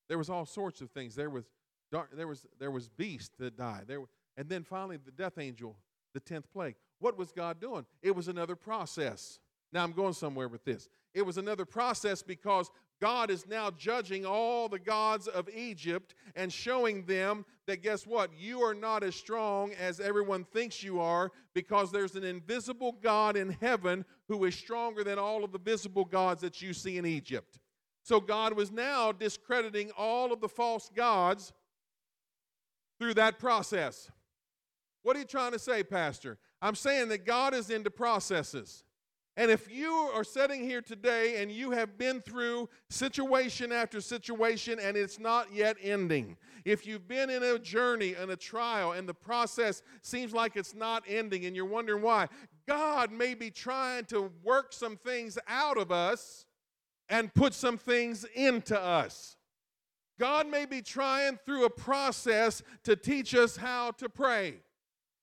There 0.08 0.18
was 0.18 0.30
all 0.30 0.46
sorts 0.46 0.80
of 0.80 0.90
things. 0.90 1.14
There 1.14 1.30
was 1.30 1.44
dark, 1.90 2.10
there 2.12 2.28
was 2.28 2.46
there 2.58 2.70
was 2.70 2.88
beasts 2.88 3.34
that 3.38 3.56
died. 3.56 3.84
There 3.86 4.00
and 4.36 4.48
then 4.48 4.62
finally 4.64 4.98
the 4.98 5.10
death 5.10 5.38
angel, 5.38 5.76
the 6.14 6.20
tenth 6.20 6.50
plague. 6.52 6.76
What 6.98 7.18
was 7.18 7.32
God 7.32 7.60
doing? 7.60 7.84
It 8.02 8.14
was 8.14 8.28
another 8.28 8.56
process. 8.56 9.38
Now 9.72 9.82
I'm 9.82 9.92
going 9.92 10.14
somewhere 10.14 10.48
with 10.48 10.64
this. 10.64 10.88
It 11.14 11.22
was 11.22 11.38
another 11.38 11.64
process 11.64 12.22
because 12.22 12.70
God 13.00 13.30
is 13.30 13.46
now 13.46 13.70
judging 13.70 14.24
all 14.24 14.68
the 14.68 14.78
gods 14.78 15.28
of 15.28 15.48
Egypt 15.54 16.14
and 16.34 16.52
showing 16.52 17.04
them 17.04 17.44
that 17.66 17.82
guess 17.82 18.06
what? 18.06 18.30
You 18.38 18.62
are 18.62 18.74
not 18.74 19.02
as 19.02 19.14
strong 19.14 19.72
as 19.74 20.00
everyone 20.00 20.44
thinks 20.44 20.82
you 20.82 21.00
are 21.00 21.30
because 21.52 21.92
there's 21.92 22.16
an 22.16 22.24
invisible 22.24 22.92
God 23.02 23.36
in 23.36 23.50
heaven 23.60 24.04
who 24.28 24.44
is 24.44 24.54
stronger 24.54 25.04
than 25.04 25.18
all 25.18 25.44
of 25.44 25.52
the 25.52 25.58
visible 25.58 26.04
gods 26.04 26.40
that 26.40 26.62
you 26.62 26.72
see 26.72 26.96
in 26.96 27.04
Egypt. 27.04 27.58
So 28.06 28.20
God 28.20 28.52
was 28.52 28.70
now 28.70 29.10
discrediting 29.10 29.90
all 29.98 30.32
of 30.32 30.40
the 30.40 30.48
false 30.48 30.88
gods 30.94 31.52
through 33.00 33.14
that 33.14 33.40
process. 33.40 34.08
What 35.02 35.16
are 35.16 35.18
you 35.18 35.24
trying 35.24 35.50
to 35.50 35.58
say, 35.58 35.82
Pastor? 35.82 36.38
I'm 36.62 36.76
saying 36.76 37.08
that 37.08 37.26
God 37.26 37.52
is 37.52 37.68
into 37.68 37.90
processes. 37.90 38.84
And 39.36 39.50
if 39.50 39.68
you 39.68 39.90
are 39.90 40.22
sitting 40.22 40.62
here 40.62 40.82
today 40.82 41.42
and 41.42 41.50
you 41.50 41.72
have 41.72 41.98
been 41.98 42.20
through 42.20 42.68
situation 42.90 43.72
after 43.72 44.00
situation 44.00 44.78
and 44.80 44.96
it's 44.96 45.18
not 45.18 45.52
yet 45.52 45.76
ending, 45.82 46.36
if 46.64 46.86
you've 46.86 47.08
been 47.08 47.28
in 47.28 47.42
a 47.42 47.58
journey 47.58 48.14
and 48.14 48.30
a 48.30 48.36
trial 48.36 48.92
and 48.92 49.08
the 49.08 49.14
process 49.14 49.82
seems 50.02 50.32
like 50.32 50.54
it's 50.54 50.76
not 50.76 51.02
ending 51.08 51.44
and 51.44 51.56
you're 51.56 51.64
wondering 51.64 52.02
why, 52.02 52.28
God 52.68 53.10
may 53.10 53.34
be 53.34 53.50
trying 53.50 54.04
to 54.06 54.30
work 54.44 54.72
some 54.72 54.96
things 54.96 55.38
out 55.48 55.76
of 55.76 55.90
us 55.90 56.45
and 57.08 57.32
put 57.34 57.54
some 57.54 57.78
things 57.78 58.24
into 58.34 58.78
us. 58.78 59.36
God 60.18 60.48
may 60.48 60.64
be 60.64 60.80
trying 60.80 61.38
through 61.44 61.64
a 61.64 61.70
process 61.70 62.62
to 62.84 62.96
teach 62.96 63.34
us 63.34 63.56
how 63.56 63.90
to 63.92 64.08
pray, 64.08 64.56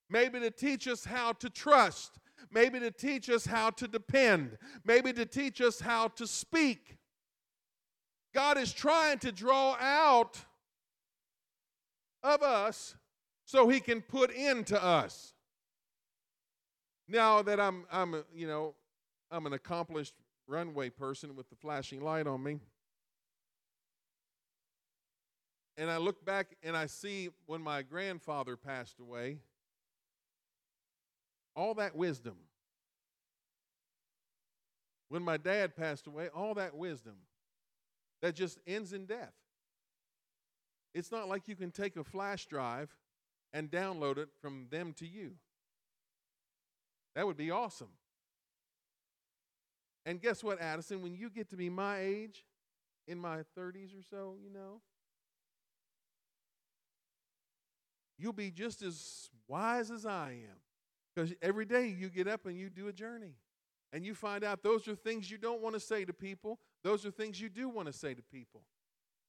maybe 0.09 0.39
to 0.39 0.51
teach 0.51 0.87
us 0.87 1.03
how 1.03 1.33
to 1.33 1.49
trust, 1.49 2.19
maybe 2.51 2.79
to 2.79 2.91
teach 2.91 3.29
us 3.29 3.45
how 3.45 3.71
to 3.71 3.87
depend, 3.87 4.57
maybe 4.85 5.11
to 5.13 5.25
teach 5.25 5.61
us 5.61 5.79
how 5.79 6.09
to 6.09 6.27
speak. 6.27 6.97
God 8.33 8.57
is 8.57 8.71
trying 8.71 9.19
to 9.19 9.31
draw 9.31 9.75
out 9.79 10.39
of 12.23 12.41
us 12.41 12.95
so 13.45 13.67
he 13.67 13.79
can 13.79 14.01
put 14.01 14.31
into 14.31 14.81
us. 14.81 15.33
Now 17.07 17.41
that 17.41 17.59
I'm 17.59 17.85
I'm 17.91 18.23
you 18.33 18.47
know, 18.47 18.75
I'm 19.29 19.45
an 19.45 19.53
accomplished 19.53 20.15
runway 20.47 20.89
person 20.89 21.35
with 21.35 21.49
the 21.49 21.55
flashing 21.55 22.01
light 22.01 22.27
on 22.27 22.43
me. 22.43 22.59
And 25.77 25.89
I 25.89 25.97
look 25.97 26.23
back 26.23 26.55
and 26.61 26.77
I 26.77 26.85
see 26.85 27.29
when 27.45 27.61
my 27.61 27.81
grandfather 27.81 28.55
passed 28.55 28.99
away, 28.99 29.39
all 31.55 31.73
that 31.75 31.95
wisdom. 31.95 32.35
When 35.09 35.23
my 35.23 35.37
dad 35.37 35.75
passed 35.75 36.07
away, 36.07 36.29
all 36.29 36.53
that 36.55 36.75
wisdom 36.75 37.15
that 38.21 38.35
just 38.35 38.59
ends 38.65 38.93
in 38.93 39.05
death. 39.05 39.33
It's 40.93 41.11
not 41.11 41.27
like 41.27 41.47
you 41.47 41.55
can 41.55 41.71
take 41.71 41.97
a 41.97 42.03
flash 42.03 42.45
drive 42.45 42.89
and 43.51 43.69
download 43.69 44.17
it 44.17 44.29
from 44.41 44.67
them 44.69 44.93
to 44.93 45.07
you. 45.07 45.33
That 47.15 47.27
would 47.27 47.37
be 47.37 47.51
awesome. 47.51 47.89
And 50.05 50.21
guess 50.21 50.43
what, 50.43 50.59
Addison? 50.59 51.01
When 51.01 51.15
you 51.15 51.29
get 51.29 51.49
to 51.51 51.55
be 51.55 51.69
my 51.69 51.99
age, 51.99 52.43
in 53.07 53.19
my 53.19 53.39
30s 53.57 53.97
or 53.97 54.03
so, 54.09 54.35
you 54.41 54.49
know, 54.51 54.81
you'll 58.17 58.33
be 58.33 58.51
just 58.51 58.81
as 58.81 59.29
wise 59.47 59.91
as 59.91 60.05
I 60.05 60.31
am. 60.31 60.57
Because 61.13 61.33
every 61.41 61.65
day 61.65 61.87
you 61.87 62.09
get 62.09 62.27
up 62.27 62.45
and 62.45 62.57
you 62.57 62.69
do 62.69 62.87
a 62.87 62.93
journey. 62.93 63.35
And 63.91 64.03
you 64.03 64.15
find 64.15 64.43
out 64.43 64.63
those 64.63 64.87
are 64.87 64.95
things 64.95 65.29
you 65.29 65.37
don't 65.37 65.61
want 65.61 65.75
to 65.75 65.79
say 65.79 66.03
to 66.03 66.13
people, 66.13 66.59
those 66.83 67.05
are 67.05 67.11
things 67.11 67.39
you 67.39 67.49
do 67.49 67.69
want 67.69 67.85
to 67.87 67.93
say 67.93 68.15
to 68.15 68.23
people. 68.23 68.61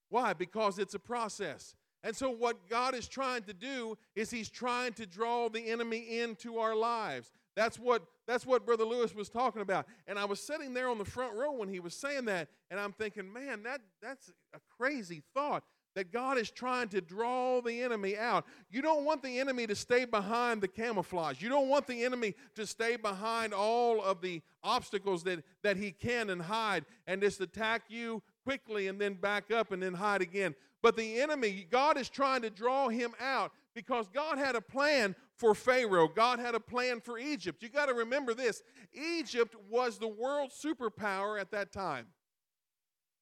Why? 0.09 0.33
Because 0.33 0.79
it's 0.79 0.95
a 0.95 0.99
process. 0.99 1.75
And 2.03 2.17
so, 2.17 2.31
what 2.31 2.69
God 2.69 2.95
is 2.95 3.07
trying 3.07 3.43
to 3.43 3.53
do 3.53 3.99
is 4.15 4.31
He's 4.31 4.49
trying 4.49 4.95
to 4.95 5.07
draw 5.07 5.49
the 5.51 5.71
enemy 5.71 6.21
into 6.21 6.59
our 6.59 6.75
lives. 6.75 7.31
That's 7.57 7.79
what, 7.79 8.05
that's 8.27 8.47
what 8.47 8.65
Brother 8.65 8.85
Lewis 8.85 9.15
was 9.15 9.29
talking 9.29 9.63
about. 9.63 9.87
And 10.07 10.19
I 10.19 10.25
was 10.25 10.41
sitting 10.41 10.75
there 10.75 10.89
on 10.89 10.99
the 10.99 11.05
front 11.05 11.35
row 11.35 11.53
when 11.53 11.69
he 11.69 11.81
was 11.81 11.95
saying 11.95 12.25
that, 12.27 12.49
and 12.71 12.81
I'm 12.81 12.93
thinking, 12.93 13.33
man, 13.33 13.63
that, 13.65 13.81
that's 14.03 14.33
a 14.55 14.61
crazy 14.79 15.23
thought 15.35 15.65
that 15.95 16.13
God 16.13 16.39
is 16.39 16.51
trying 16.51 16.89
to 16.89 17.01
draw 17.01 17.61
the 17.61 17.83
enemy 17.83 18.17
out. 18.17 18.45
You 18.71 18.83
don't 18.83 19.05
want 19.05 19.23
the 19.23 19.39
enemy 19.39 19.67
to 19.67 19.77
stay 19.77 20.05
behind 20.05 20.61
the 20.61 20.69
camouflage. 20.69 21.41
You 21.41 21.49
don't 21.49 21.69
want 21.69 21.87
the 21.87 22.05
enemy 22.05 22.35
to 22.57 22.67
stay 22.67 22.97
behind 22.97 23.55
all 23.55 24.03
of 24.03 24.21
the 24.21 24.43
obstacles 24.63 25.23
that, 25.25 25.45
that 25.63 25.77
he 25.77 25.93
can 25.93 26.31
and 26.31 26.43
hide 26.43 26.85
and 27.07 27.21
just 27.21 27.41
attack 27.41 27.83
you 27.89 28.23
quickly 28.43 28.89
and 28.89 29.01
then 29.01 29.15
back 29.15 29.51
up 29.53 29.73
and 29.73 29.83
then 29.83 29.95
hide 29.95 30.21
again. 30.21 30.55
But 30.83 30.97
the 30.97 31.21
enemy, 31.21 31.67
God 31.71 31.97
is 31.97 32.09
trying 32.09 32.43
to 32.43 32.51
draw 32.51 32.89
him 32.89 33.13
out 33.21 33.53
because 33.75 34.09
God 34.09 34.39
had 34.39 34.55
a 34.55 34.61
plan 34.61 35.15
for 35.37 35.55
Pharaoh. 35.55 36.09
God 36.09 36.39
had 36.39 36.55
a 36.55 36.61
plan 36.61 37.01
for 37.01 37.19
Egypt. 37.19 37.63
You 37.63 37.69
got 37.69 37.87
to 37.87 37.95
remember 37.95 38.35
this 38.35 38.63
Egypt 38.93 39.57
was 39.69 39.99
the 39.99 40.09
world 40.09 40.51
superpower 40.51 41.41
at 41.41 41.51
that 41.51 41.73
time. 41.73 42.07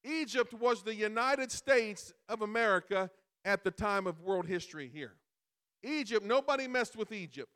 Egypt 0.03 0.53
was 0.53 0.83
the 0.83 0.95
United 0.95 1.51
States 1.51 2.13
of 2.27 2.41
America 2.41 3.09
at 3.45 3.63
the 3.63 3.71
time 3.71 4.05
of 4.07 4.19
world 4.21 4.45
history 4.45 4.89
here. 4.93 5.13
Egypt, 5.83 6.25
nobody 6.25 6.67
messed 6.67 6.95
with 6.95 7.11
Egypt. 7.11 7.49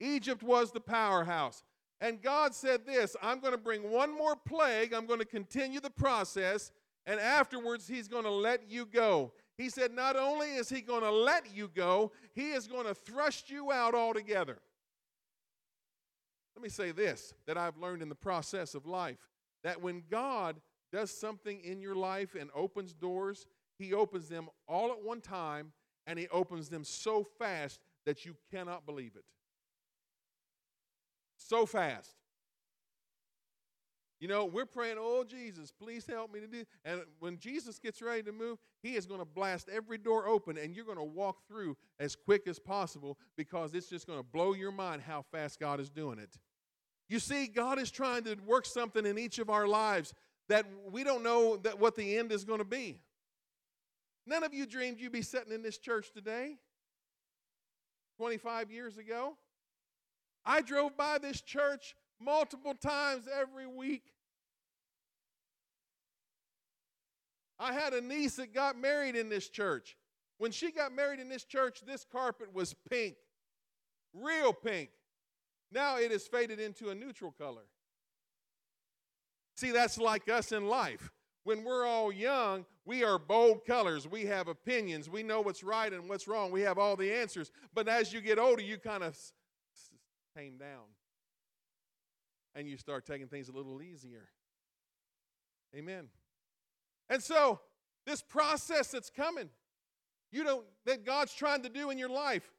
Egypt 0.00 0.42
was 0.42 0.72
the 0.72 0.80
powerhouse. 0.80 1.62
And 2.00 2.22
God 2.22 2.54
said 2.54 2.86
this 2.86 3.14
I'm 3.22 3.40
going 3.40 3.52
to 3.52 3.58
bring 3.58 3.90
one 3.90 4.16
more 4.16 4.36
plague, 4.36 4.94
I'm 4.94 5.06
going 5.06 5.18
to 5.18 5.26
continue 5.26 5.80
the 5.80 5.90
process, 5.90 6.72
and 7.06 7.20
afterwards, 7.20 7.86
He's 7.86 8.08
going 8.08 8.24
to 8.24 8.30
let 8.30 8.70
you 8.70 8.86
go. 8.86 9.32
He 9.60 9.68
said, 9.68 9.92
Not 9.92 10.16
only 10.16 10.54
is 10.54 10.70
He 10.70 10.80
going 10.80 11.02
to 11.02 11.10
let 11.10 11.54
you 11.54 11.68
go, 11.68 12.12
He 12.32 12.52
is 12.52 12.66
going 12.66 12.86
to 12.86 12.94
thrust 12.94 13.50
you 13.50 13.70
out 13.70 13.94
altogether. 13.94 14.58
Let 16.56 16.62
me 16.62 16.70
say 16.70 16.92
this 16.92 17.34
that 17.46 17.58
I've 17.58 17.76
learned 17.76 18.00
in 18.00 18.08
the 18.08 18.14
process 18.14 18.74
of 18.74 18.86
life 18.86 19.18
that 19.62 19.82
when 19.82 20.02
God 20.10 20.56
does 20.90 21.10
something 21.10 21.60
in 21.60 21.82
your 21.82 21.94
life 21.94 22.34
and 22.34 22.48
opens 22.54 22.94
doors, 22.94 23.44
He 23.78 23.92
opens 23.92 24.30
them 24.30 24.48
all 24.66 24.92
at 24.92 25.02
one 25.02 25.20
time 25.20 25.72
and 26.06 26.18
He 26.18 26.26
opens 26.28 26.70
them 26.70 26.82
so 26.82 27.22
fast 27.38 27.80
that 28.06 28.24
you 28.24 28.36
cannot 28.50 28.86
believe 28.86 29.12
it. 29.14 29.24
So 31.36 31.66
fast. 31.66 32.16
You 34.20 34.28
know, 34.28 34.44
we're 34.44 34.66
praying, 34.66 34.96
oh, 34.98 35.24
Jesus, 35.24 35.72
please 35.72 36.06
help 36.06 36.30
me 36.30 36.40
to 36.40 36.46
do. 36.46 36.64
And 36.84 37.00
when 37.20 37.38
Jesus 37.38 37.78
gets 37.78 38.02
ready 38.02 38.22
to 38.24 38.32
move, 38.32 38.58
he 38.82 38.94
is 38.94 39.06
going 39.06 39.20
to 39.20 39.24
blast 39.24 39.70
every 39.72 39.96
door 39.96 40.26
open 40.26 40.58
and 40.58 40.76
you're 40.76 40.84
going 40.84 40.98
to 40.98 41.02
walk 41.02 41.38
through 41.48 41.78
as 41.98 42.14
quick 42.14 42.46
as 42.46 42.58
possible 42.58 43.18
because 43.34 43.72
it's 43.74 43.88
just 43.88 44.06
going 44.06 44.18
to 44.18 44.22
blow 44.22 44.52
your 44.52 44.72
mind 44.72 45.00
how 45.00 45.22
fast 45.32 45.58
God 45.58 45.80
is 45.80 45.88
doing 45.88 46.18
it. 46.18 46.38
You 47.08 47.18
see, 47.18 47.46
God 47.46 47.78
is 47.78 47.90
trying 47.90 48.24
to 48.24 48.36
work 48.46 48.66
something 48.66 49.06
in 49.06 49.18
each 49.18 49.38
of 49.38 49.48
our 49.48 49.66
lives 49.66 50.12
that 50.50 50.66
we 50.92 51.02
don't 51.02 51.22
know 51.22 51.56
that 51.56 51.80
what 51.80 51.96
the 51.96 52.18
end 52.18 52.30
is 52.30 52.44
going 52.44 52.58
to 52.58 52.64
be. 52.64 53.00
None 54.26 54.44
of 54.44 54.52
you 54.52 54.66
dreamed 54.66 55.00
you'd 55.00 55.12
be 55.12 55.22
sitting 55.22 55.52
in 55.52 55.62
this 55.62 55.78
church 55.78 56.12
today 56.12 56.58
25 58.18 58.70
years 58.70 58.98
ago. 58.98 59.38
I 60.44 60.60
drove 60.60 60.96
by 60.96 61.18
this 61.18 61.40
church 61.40 61.94
multiple 62.20 62.74
times 62.74 63.24
every 63.32 63.66
week. 63.66 64.02
I 67.58 67.72
had 67.72 67.92
a 67.92 68.00
niece 68.00 68.36
that 68.36 68.54
got 68.54 68.78
married 68.78 69.16
in 69.16 69.28
this 69.28 69.48
church. 69.48 69.96
When 70.38 70.50
she 70.50 70.70
got 70.70 70.94
married 70.94 71.20
in 71.20 71.28
this 71.28 71.44
church, 71.44 71.82
this 71.86 72.06
carpet 72.10 72.54
was 72.54 72.74
pink, 72.90 73.16
real 74.14 74.52
pink. 74.52 74.90
Now 75.70 75.98
it 75.98 76.10
has 76.10 76.26
faded 76.26 76.58
into 76.58 76.88
a 76.88 76.94
neutral 76.94 77.32
color. 77.32 77.64
See, 79.56 79.72
that's 79.72 79.98
like 79.98 80.28
us 80.30 80.52
in 80.52 80.66
life. 80.68 81.12
When 81.44 81.64
we're 81.64 81.86
all 81.86 82.10
young, 82.10 82.64
we 82.86 83.04
are 83.04 83.18
bold 83.18 83.66
colors. 83.66 84.08
We 84.08 84.24
have 84.26 84.48
opinions. 84.48 85.10
We 85.10 85.22
know 85.22 85.42
what's 85.42 85.62
right 85.62 85.92
and 85.92 86.08
what's 86.08 86.26
wrong. 86.26 86.50
We 86.50 86.62
have 86.62 86.78
all 86.78 86.96
the 86.96 87.12
answers. 87.12 87.50
But 87.74 87.88
as 87.88 88.12
you 88.12 88.22
get 88.22 88.38
older, 88.38 88.62
you 88.62 88.78
kind 88.78 89.02
of 89.02 89.18
tame 90.34 90.56
down 90.56 90.84
and 92.54 92.68
you 92.68 92.76
start 92.76 93.06
taking 93.06 93.28
things 93.28 93.48
a 93.48 93.52
little 93.52 93.82
easier. 93.82 94.28
Amen. 95.74 96.08
And 97.08 97.22
so, 97.22 97.60
this 98.06 98.22
process 98.22 98.88
that's 98.88 99.10
coming, 99.10 99.50
you 100.32 100.44
know, 100.44 100.64
that 100.86 101.04
God's 101.04 101.34
trying 101.34 101.62
to 101.62 101.68
do 101.68 101.90
in 101.90 101.98
your 101.98 102.08
life, 102.08 102.50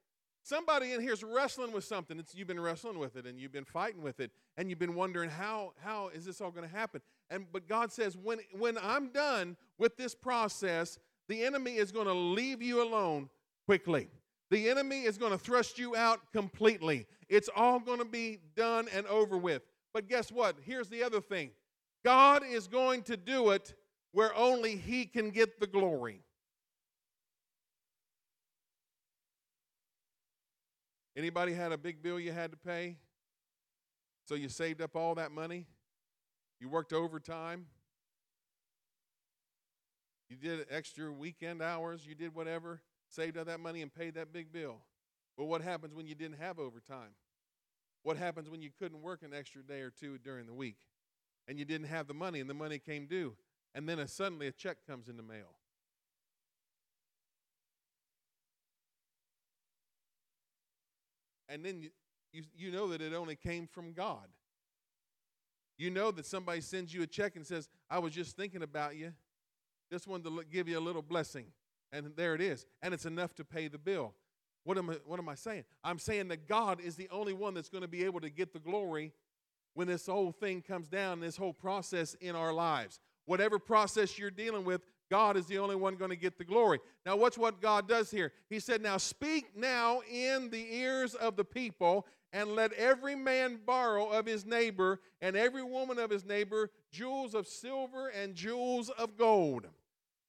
somebody 0.44 0.94
in 0.94 1.02
here 1.02 1.14
is 1.14 1.24
wrestling 1.24 1.72
with 1.72 1.84
something. 1.84 2.20
It's, 2.20 2.36
you've 2.36 2.48
been 2.48 2.60
wrestling 2.60 3.00
with 3.00 3.16
it 3.16 3.26
and 3.26 3.40
you've 3.40 3.52
been 3.52 3.66
fighting 3.66 4.02
with 4.02 4.20
it 4.20 4.32
and 4.58 4.70
you've 4.70 4.80
been 4.80 4.96
wondering 4.96 5.30
how, 5.30 5.74
how 5.84 6.10
is 6.10 6.26
this 6.26 6.42
all 6.42 6.52
going 6.52 6.68
to 6.68 6.76
happen? 6.76 7.02
And 7.30 7.46
but 7.52 7.68
God 7.68 7.92
says, 7.92 8.18
when, 8.18 8.40
when 8.58 8.78
I'm 8.78 9.10
done 9.10 9.56
with 9.78 9.98
this 9.98 10.14
process, 10.14 11.00
the 11.28 11.44
enemy 11.44 11.78
is 11.78 11.92
going 11.92 12.08
to 12.08 12.14
leave 12.14 12.62
you 12.62 12.84
alone 12.84 13.30
quickly. 13.66 14.10
The 14.50 14.70
enemy 14.70 15.04
is 15.04 15.18
going 15.18 15.32
to 15.32 15.38
thrust 15.38 15.80
you 15.80 15.96
out 15.96 16.20
completely. 16.34 17.08
It's 17.30 17.50
all 17.56 17.80
going 17.80 18.00
to 18.00 18.06
be 18.06 18.40
done 18.56 18.88
and 18.94 19.08
over 19.08 19.38
with. 19.38 19.62
But 19.94 20.08
guess 20.08 20.32
what? 20.32 20.58
Here's 20.64 20.90
the 20.90 21.04
other 21.04 21.22
thing 21.22 21.52
God 22.04 22.44
is 22.46 22.68
going 22.68 23.04
to 23.04 23.18
do 23.18 23.52
it 23.52 23.74
where 24.12 24.36
only 24.36 24.76
He 24.76 25.06
can 25.06 25.30
get 25.30 25.60
the 25.60 25.68
glory. 25.68 26.22
Anybody 31.16 31.54
had 31.54 31.72
a 31.72 31.78
big 31.78 32.02
bill 32.02 32.20
you 32.20 32.32
had 32.32 32.52
to 32.52 32.58
pay? 32.58 32.98
So 34.26 34.36
you 34.36 34.48
saved 34.48 34.82
up 34.82 34.96
all 34.96 35.16
that 35.16 35.32
money? 35.32 35.68
You 36.60 36.70
worked 36.70 36.94
overtime? 36.94 37.66
You 40.30 40.38
did 40.38 40.66
extra 40.70 41.12
weekend 41.12 41.62
hours? 41.62 42.08
You 42.08 42.16
did 42.16 42.34
whatever? 42.34 42.82
Saved 43.10 43.38
up 43.38 43.48
that 43.48 43.60
money 43.60 43.82
and 43.82 43.94
paid 43.94 44.16
that 44.16 44.32
big 44.32 44.54
bill. 44.54 44.78
But 45.38 45.46
what 45.46 45.62
happens 45.62 45.94
when 45.94 46.08
you 46.08 46.16
didn't 46.16 46.38
have 46.38 46.60
overtime? 46.60 47.10
What 48.04 48.18
happens 48.18 48.50
when 48.50 48.62
you 48.62 48.72
couldn't 48.78 49.02
work 49.02 49.22
an 49.24 49.34
extra 49.34 49.62
day 49.62 49.82
or 49.82 49.92
two 49.92 50.18
during 50.18 50.48
the 50.48 50.54
week 50.54 50.78
and 51.48 51.60
you 51.60 51.66
didn't 51.66 51.88
have 51.88 52.08
the 52.08 52.14
money 52.14 52.40
and 52.40 52.50
the 52.50 52.54
money 52.54 52.80
came 52.80 53.06
due 53.06 53.36
and 53.76 53.88
then 53.88 54.00
a, 54.00 54.08
suddenly 54.08 54.48
a 54.48 54.52
check 54.52 54.78
comes 54.88 55.08
in 55.08 55.18
the 55.18 55.24
mail? 55.24 55.56
And 61.48 61.66
then 61.66 61.82
you, 61.82 61.90
you, 62.32 62.44
you 62.56 62.72
know 62.72 62.88
that 62.88 63.02
it 63.02 63.14
only 63.14 63.36
came 63.36 63.68
from 63.68 63.92
God. 63.92 64.28
You 65.78 65.90
know 65.90 66.12
that 66.12 66.26
somebody 66.26 66.62
sends 66.62 66.94
you 66.94 67.02
a 67.04 67.08
check 67.08 67.36
and 67.36 67.46
says, 67.46 67.68
I 67.90 68.00
was 68.00 68.14
just 68.14 68.38
thinking 68.38 68.64
about 68.64 68.96
you. 68.96 69.12
Just 69.92 70.08
wanted 70.08 70.26
to 70.26 70.44
give 70.50 70.70
you 70.70 70.80
a 70.80 70.80
little 70.80 71.02
blessing. 71.02 71.48
And 71.92 72.14
there 72.16 72.36
it 72.36 72.42
is. 72.42 72.66
And 72.82 72.94
it's 72.94 73.06
enough 73.06 73.36
to 73.36 73.44
pay 73.44 73.68
the 73.68 73.78
bill. 73.78 74.14
What 74.64 74.78
am 74.78 74.90
I, 74.90 74.96
what 75.06 75.20
am 75.20 75.28
I 75.28 75.36
saying? 75.36 75.64
I'm 75.84 76.00
saying 76.00 76.28
that 76.30 76.48
God 76.48 76.80
is 76.82 76.96
the 76.96 77.10
only 77.10 77.34
one 77.34 77.54
that's 77.54 77.70
going 77.70 77.82
to 77.82 77.88
be 77.88 78.04
able 78.04 78.20
to 78.22 78.30
get 78.30 78.54
the 78.54 78.60
glory 78.60 79.12
when 79.74 79.88
this 79.88 80.06
whole 80.06 80.32
thing 80.32 80.62
comes 80.62 80.88
down, 80.88 81.20
this 81.20 81.38
whole 81.38 81.54
process 81.54 82.16
in 82.16 82.36
our 82.36 82.54
lives. 82.54 83.00
Whatever 83.26 83.60
process 83.60 84.20
you're 84.20 84.32
dealing 84.32 84.66
with, 84.66 84.82
God 85.10 85.36
is 85.36 85.46
the 85.46 85.58
only 85.58 85.76
one 85.76 85.96
going 85.96 86.10
to 86.10 86.18
get 86.18 86.38
the 86.38 86.44
glory. 86.44 86.80
Now, 87.06 87.16
what's 87.16 87.38
what 87.38 87.62
God 87.62 87.88
does 87.88 88.12
here? 88.12 88.32
He 88.50 88.60
said, 88.60 88.82
Now 88.82 88.98
speak 88.98 89.58
now 89.58 90.02
in 90.10 90.50
the 90.50 90.76
ears 90.76 91.16
of 91.16 91.36
the 91.36 91.44
people, 91.44 92.08
and 92.34 92.56
let 92.56 92.72
every 92.74 93.16
man 93.16 93.60
borrow 93.66 94.10
of 94.10 94.26
his 94.26 94.46
neighbor, 94.46 95.02
and 95.22 95.36
every 95.36 95.64
woman 95.64 96.00
of 96.00 96.10
his 96.10 96.26
neighbor, 96.26 96.72
jewels 96.92 97.36
of 97.36 97.48
silver 97.48 98.08
and 98.08 98.36
jewels 98.36 98.90
of 98.90 99.18
gold. 99.18 99.68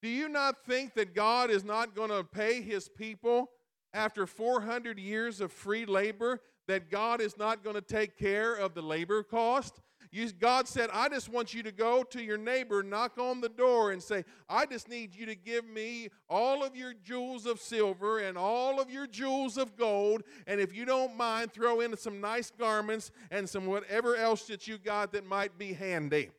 Do 0.03 0.09
you 0.09 0.29
not 0.29 0.65
think 0.67 0.95
that 0.95 1.15
God 1.15 1.49
is 1.49 1.63
not 1.63 1.95
going 1.95 2.11
to 2.11 2.25
pay 2.25 2.61
his 2.61 2.89
people 2.89 3.51
after 3.95 4.27
400 4.27 4.99
years 4.99 5.41
of 5.41 5.53
free 5.53 5.85
labor? 5.85 6.41
That 6.69 6.91
God 6.91 7.21
is 7.21 7.37
not 7.37 7.65
going 7.65 7.75
to 7.75 7.83
take 7.83 8.17
care 8.17 8.55
of 8.55 8.75
the 8.75 8.83
labor 8.83 9.23
cost? 9.25 9.81
You, 10.15 10.31
God 10.31 10.69
said, 10.69 10.91
I 10.93 11.09
just 11.09 11.31
want 11.31 11.55
you 11.55 11.63
to 11.63 11.73
go 11.73 12.03
to 12.03 12.23
your 12.23 12.37
neighbor, 12.37 12.83
knock 12.83 13.19
on 13.19 13.41
the 13.41 13.49
door, 13.49 13.93
and 13.93 14.03
say, 14.03 14.27
I 14.47 14.67
just 14.67 14.87
need 14.87 15.15
you 15.15 15.25
to 15.25 15.35
give 15.35 15.67
me 15.67 16.11
all 16.29 16.63
of 16.63 16.77
your 16.77 16.93
jewels 16.93 17.47
of 17.47 17.59
silver 17.61 18.19
and 18.19 18.37
all 18.37 18.79
of 18.79 18.91
your 18.91 19.07
jewels 19.07 19.57
of 19.57 19.75
gold. 19.75 20.23
And 20.47 20.61
if 20.61 20.75
you 20.75 20.85
don't 20.85 21.17
mind, 21.17 21.53
throw 21.53 21.81
in 21.81 21.97
some 21.97 22.21
nice 22.21 22.51
garments 22.51 23.11
and 23.31 23.49
some 23.49 23.65
whatever 23.65 24.15
else 24.15 24.43
that 24.45 24.69
you 24.69 24.77
got 24.77 25.13
that 25.13 25.27
might 25.27 25.57
be 25.57 25.73
handy. 25.73 26.31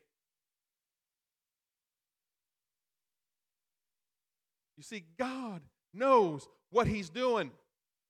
You 4.76 4.84
see, 4.84 5.02
God 5.18 5.62
knows 5.92 6.48
what 6.74 6.86
He's 6.86 7.08
doing 7.08 7.50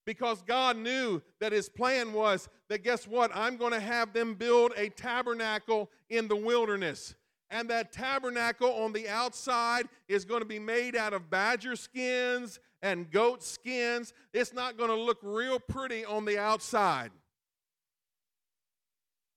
because 0.04 0.42
God 0.42 0.76
knew 0.76 1.22
that 1.40 1.52
his 1.52 1.68
plan 1.68 2.12
was 2.12 2.48
that 2.68 2.84
guess 2.84 3.06
what? 3.06 3.30
I'm 3.34 3.56
going 3.56 3.72
to 3.72 3.80
have 3.80 4.12
them 4.12 4.34
build 4.34 4.72
a 4.76 4.88
tabernacle 4.90 5.90
in 6.10 6.28
the 6.28 6.36
wilderness. 6.36 7.14
And 7.50 7.68
that 7.70 7.92
tabernacle 7.92 8.72
on 8.72 8.92
the 8.92 9.08
outside 9.08 9.86
is 10.08 10.24
going 10.24 10.40
to 10.40 10.46
be 10.46 10.58
made 10.58 10.96
out 10.96 11.12
of 11.12 11.30
badger 11.30 11.76
skins 11.76 12.58
and 12.82 13.10
goat 13.10 13.42
skins. 13.42 14.12
It's 14.32 14.52
not 14.52 14.76
going 14.76 14.90
to 14.90 14.96
look 14.96 15.18
real 15.22 15.58
pretty 15.60 16.04
on 16.04 16.24
the 16.24 16.38
outside. 16.38 17.10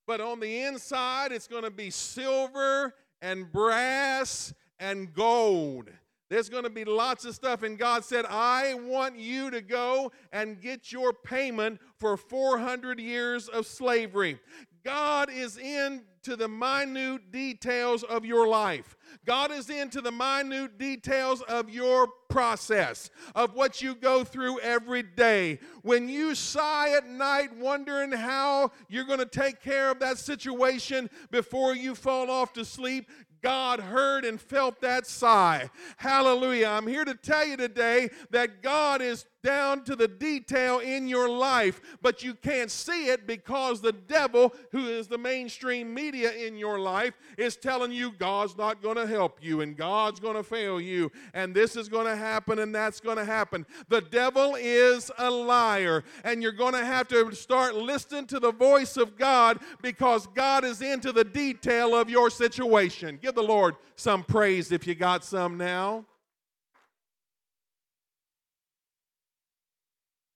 But 0.05 0.21
on 0.21 0.39
the 0.39 0.63
inside, 0.63 1.31
it's 1.31 1.47
going 1.47 1.63
to 1.63 1.71
be 1.71 1.89
silver 1.89 2.93
and 3.21 3.51
brass 3.51 4.53
and 4.79 5.13
gold. 5.13 5.89
There's 6.29 6.49
going 6.49 6.63
to 6.63 6.69
be 6.69 6.85
lots 6.85 7.25
of 7.25 7.35
stuff. 7.35 7.63
And 7.63 7.77
God 7.77 8.03
said, 8.03 8.25
I 8.25 8.73
want 8.73 9.17
you 9.17 9.49
to 9.51 9.61
go 9.61 10.11
and 10.31 10.59
get 10.61 10.91
your 10.91 11.13
payment 11.13 11.79
for 11.97 12.17
400 12.17 12.99
years 12.99 13.47
of 13.47 13.65
slavery. 13.65 14.39
God 14.83 15.29
is 15.29 15.57
into 15.57 16.35
the 16.37 16.47
minute 16.47 17.31
details 17.31 18.03
of 18.03 18.25
your 18.25 18.47
life. 18.47 18.95
God 19.25 19.51
is 19.51 19.69
into 19.69 19.99
the 19.99 20.11
minute 20.11 20.77
details 20.77 21.41
of 21.41 21.69
your 21.69 22.07
process, 22.29 23.09
of 23.35 23.53
what 23.53 23.81
you 23.81 23.95
go 23.95 24.23
through 24.23 24.59
every 24.59 25.03
day. 25.03 25.59
When 25.81 26.07
you 26.07 26.35
sigh 26.35 26.95
at 26.95 27.07
night 27.07 27.55
wondering 27.57 28.13
how 28.13 28.71
you're 28.87 29.03
going 29.03 29.19
to 29.19 29.25
take 29.25 29.61
care 29.61 29.91
of 29.91 29.99
that 29.99 30.17
situation 30.17 31.09
before 31.31 31.75
you 31.75 31.93
fall 31.93 32.31
off 32.31 32.53
to 32.53 32.63
sleep, 32.63 33.09
God 33.47 33.79
heard 33.79 34.25
and 34.25 34.41
felt 34.41 34.81
that 34.81 35.07
sigh. 35.07 35.69
Hallelujah. 35.95 36.67
I'm 36.67 36.85
here 36.85 37.05
to 37.05 37.15
tell 37.15 37.47
you 37.47 37.55
today 37.55 38.09
that 38.29 38.61
God 38.61 39.01
is 39.01 39.25
down 39.47 39.81
to 39.81 39.95
the 39.95 40.09
detail 40.09 40.79
in 40.79 41.07
your 41.07 41.29
life, 41.29 41.79
but 42.01 42.21
you 42.21 42.33
can't 42.33 42.69
see 42.69 43.07
it 43.07 43.25
because 43.25 43.79
the 43.79 43.93
devil, 43.93 44.53
who 44.73 44.87
is 44.87 45.07
the 45.07 45.17
mainstream 45.17 45.93
media 45.93 46.33
in 46.33 46.57
your 46.57 46.77
life, 46.77 47.17
is 47.37 47.55
telling 47.55 47.93
you 47.93 48.11
God's 48.11 48.57
not 48.57 48.81
going 48.81 48.97
to 48.97 49.07
help 49.07 49.41
you 49.41 49.61
and 49.61 49.77
God's 49.77 50.19
going 50.19 50.35
to 50.35 50.43
fail 50.43 50.81
you 50.81 51.09
and 51.33 51.55
this 51.55 51.77
is 51.77 51.87
going 51.87 52.07
to 52.07 52.15
happen 52.17 52.59
and 52.59 52.75
that's 52.75 52.99
going 52.99 53.15
to 53.15 53.23
happen. 53.23 53.65
The 53.87 54.01
devil 54.01 54.57
is 54.59 55.09
a 55.17 55.31
liar, 55.31 56.03
and 56.25 56.43
you're 56.43 56.51
going 56.51 56.73
to 56.73 56.85
have 56.85 57.07
to 57.07 57.33
start 57.33 57.73
listening 57.73 58.25
to 58.27 58.41
the 58.41 58.51
voice 58.51 58.97
of 58.97 59.17
God 59.17 59.59
because 59.81 60.27
God 60.27 60.65
is 60.65 60.81
into 60.81 61.13
the 61.13 61.23
detail 61.23 61.95
of 61.95 62.09
your 62.09 62.29
situation. 62.29 63.17
Give 63.21 63.33
the 63.33 63.43
Lord 63.43 63.77
some 63.95 64.25
praise 64.25 64.73
if 64.73 64.85
you 64.85 64.93
got 64.93 65.23
some 65.23 65.57
now. 65.57 66.03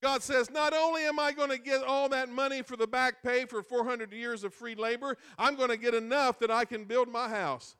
God 0.02 0.24
says, 0.24 0.50
Not 0.50 0.74
only 0.74 1.04
am 1.04 1.20
I 1.20 1.32
going 1.32 1.50
to 1.50 1.60
get 1.60 1.84
all 1.84 2.10
that 2.10 2.30
money 2.30 2.62
for 2.62 2.76
the 2.76 2.88
back 2.88 3.22
pay 3.24 3.46
for 3.46 3.62
400 3.62 4.12
years 4.12 4.44
of 4.44 4.54
free 4.54 4.76
labor, 4.76 5.18
I'm 5.38 5.56
going 5.56 5.70
to 5.70 5.78
get 5.78 5.94
enough 5.94 6.40
that 6.40 6.50
I 6.50 6.66
can 6.66 6.86
build 6.86 7.08
my 7.08 7.30
house. 7.30 7.76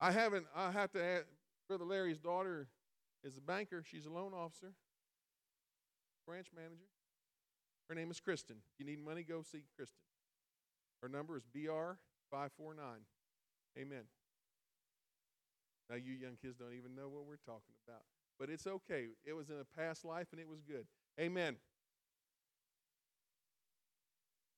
I 0.00 0.10
haven't, 0.10 0.46
I 0.54 0.70
have 0.70 0.92
to 0.92 1.02
ask, 1.02 1.24
Brother 1.68 1.84
Larry's 1.84 2.18
daughter 2.18 2.68
is 3.22 3.36
a 3.36 3.40
banker. 3.40 3.82
She's 3.86 4.04
a 4.04 4.10
loan 4.10 4.32
officer, 4.34 4.72
branch 6.26 6.48
manager. 6.54 6.88
Her 7.88 7.94
name 7.94 8.10
is 8.10 8.20
Kristen. 8.20 8.56
If 8.74 8.84
you 8.84 8.90
need 8.90 9.02
money, 9.02 9.22
go 9.22 9.42
see 9.42 9.62
Kristen. 9.76 9.96
Her 11.02 11.08
number 11.08 11.36
is 11.36 11.44
BR 11.44 11.96
549. 12.30 12.84
Amen. 13.78 14.04
Now, 15.90 15.96
you 15.96 16.12
young 16.12 16.36
kids 16.40 16.56
don't 16.56 16.74
even 16.74 16.94
know 16.94 17.08
what 17.08 17.26
we're 17.26 17.36
talking 17.44 17.74
about. 17.86 18.02
But 18.38 18.50
it's 18.50 18.66
okay. 18.66 19.08
It 19.24 19.32
was 19.34 19.50
in 19.50 19.56
a 19.60 19.78
past 19.78 20.04
life 20.04 20.28
and 20.32 20.40
it 20.40 20.48
was 20.48 20.60
good. 20.62 20.86
Amen. 21.20 21.56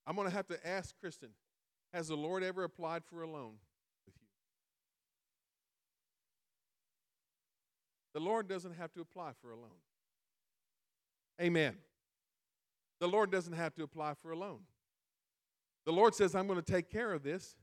I'm 0.07 0.15
going 0.15 0.29
to 0.29 0.35
have 0.35 0.47
to 0.49 0.67
ask 0.67 0.95
Kristen 0.99 1.31
Has 1.93 2.09
the 2.09 2.17
Lord 2.17 2.43
ever 2.43 2.65
applied 2.65 3.05
for 3.05 3.23
a 3.23 3.29
loan 3.29 3.55
with 4.07 4.15
you? 4.21 4.27
The 8.15 8.21
Lord 8.21 8.49
doesn't 8.49 8.77
have 8.77 8.93
to 8.95 9.01
apply 9.01 9.33
for 9.43 9.51
a 9.51 9.57
loan. 9.57 9.81
Amen. 11.41 11.77
The 12.99 13.09
Lord 13.09 13.31
doesn't 13.31 13.53
have 13.53 13.75
to 13.75 13.83
apply 13.83 14.15
for 14.15 14.31
a 14.31 14.39
loan. 14.39 14.61
The 15.85 15.93
Lord 15.93 16.15
says, 16.15 16.35
I'm 16.35 16.47
going 16.47 16.61
to 16.61 16.73
take 16.73 16.91
care 16.91 17.13
of 17.13 17.23
this. 17.23 17.57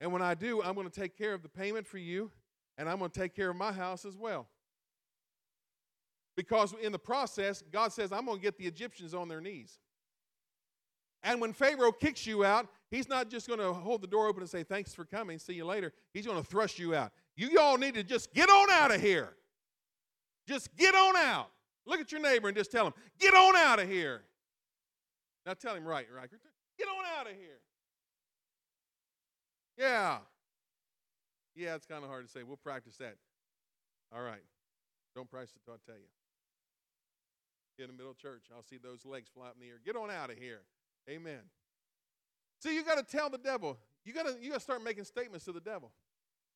And 0.00 0.12
when 0.12 0.22
I 0.22 0.34
do, 0.34 0.60
I'm 0.62 0.74
going 0.74 0.88
to 0.88 1.00
take 1.00 1.16
care 1.16 1.34
of 1.34 1.42
the 1.42 1.48
payment 1.48 1.86
for 1.86 1.98
you 1.98 2.32
and 2.80 2.88
I'm 2.88 2.98
going 2.98 3.10
to 3.10 3.20
take 3.20 3.36
care 3.36 3.50
of 3.50 3.56
my 3.56 3.72
house 3.72 4.06
as 4.06 4.16
well. 4.16 4.48
Because 6.34 6.74
in 6.82 6.92
the 6.92 6.98
process, 6.98 7.62
God 7.70 7.92
says, 7.92 8.10
I'm 8.10 8.24
going 8.24 8.38
to 8.38 8.42
get 8.42 8.56
the 8.56 8.66
Egyptians 8.66 9.12
on 9.12 9.28
their 9.28 9.42
knees. 9.42 9.78
And 11.22 11.42
when 11.42 11.52
Pharaoh 11.52 11.92
kicks 11.92 12.26
you 12.26 12.42
out, 12.42 12.68
he's 12.90 13.06
not 13.06 13.28
just 13.28 13.46
going 13.46 13.60
to 13.60 13.74
hold 13.74 14.00
the 14.00 14.06
door 14.06 14.28
open 14.28 14.40
and 14.40 14.48
say, 14.48 14.62
Thanks 14.62 14.94
for 14.94 15.04
coming, 15.04 15.38
see 15.38 15.52
you 15.52 15.66
later. 15.66 15.92
He's 16.14 16.24
going 16.24 16.42
to 16.42 16.48
thrust 16.48 16.78
you 16.78 16.94
out. 16.94 17.12
You 17.36 17.60
all 17.60 17.76
need 17.76 17.92
to 17.94 18.02
just 18.02 18.32
get 18.32 18.48
on 18.48 18.70
out 18.70 18.94
of 18.94 19.02
here. 19.02 19.34
Just 20.48 20.74
get 20.78 20.94
on 20.94 21.16
out. 21.16 21.50
Look 21.84 22.00
at 22.00 22.10
your 22.10 22.22
neighbor 22.22 22.48
and 22.48 22.56
just 22.56 22.72
tell 22.72 22.86
him, 22.86 22.94
Get 23.18 23.34
on 23.34 23.56
out 23.56 23.78
of 23.78 23.90
here. 23.90 24.22
Now 25.44 25.52
tell 25.52 25.74
him 25.74 25.84
right, 25.84 26.06
right. 26.16 26.30
Get 26.78 26.88
on 26.88 27.04
out 27.18 27.26
of 27.26 27.36
here. 27.36 27.60
Yeah. 29.76 30.18
Yeah, 31.60 31.74
it's 31.74 31.84
kind 31.84 32.02
of 32.02 32.08
hard 32.08 32.24
to 32.24 32.32
say. 32.32 32.42
We'll 32.42 32.56
practice 32.56 32.96
that. 32.96 33.16
All 34.16 34.22
right. 34.22 34.40
Don't 35.14 35.30
practice 35.30 35.54
it 35.56 35.60
till 35.62 35.74
I 35.74 35.76
tell 35.84 35.98
you. 35.98 36.08
Get 37.76 37.84
In 37.84 37.90
the 37.90 37.96
middle 37.96 38.12
of 38.12 38.18
church, 38.18 38.44
I'll 38.54 38.62
see 38.62 38.78
those 38.82 39.04
legs 39.04 39.28
fly 39.28 39.48
up 39.48 39.56
in 39.60 39.60
the 39.60 39.68
air. 39.68 39.80
Get 39.84 39.94
on 39.94 40.10
out 40.10 40.30
of 40.30 40.38
here. 40.38 40.60
Amen. 41.08 41.40
See, 42.62 42.74
you 42.74 42.82
got 42.82 42.96
to 42.96 43.04
tell 43.04 43.28
the 43.28 43.38
devil. 43.38 43.78
You 44.06 44.14
got 44.14 44.26
to 44.26 44.36
you 44.40 44.48
got 44.48 44.56
to 44.56 44.62
start 44.62 44.82
making 44.82 45.04
statements 45.04 45.44
to 45.44 45.52
the 45.52 45.60
devil. 45.60 45.90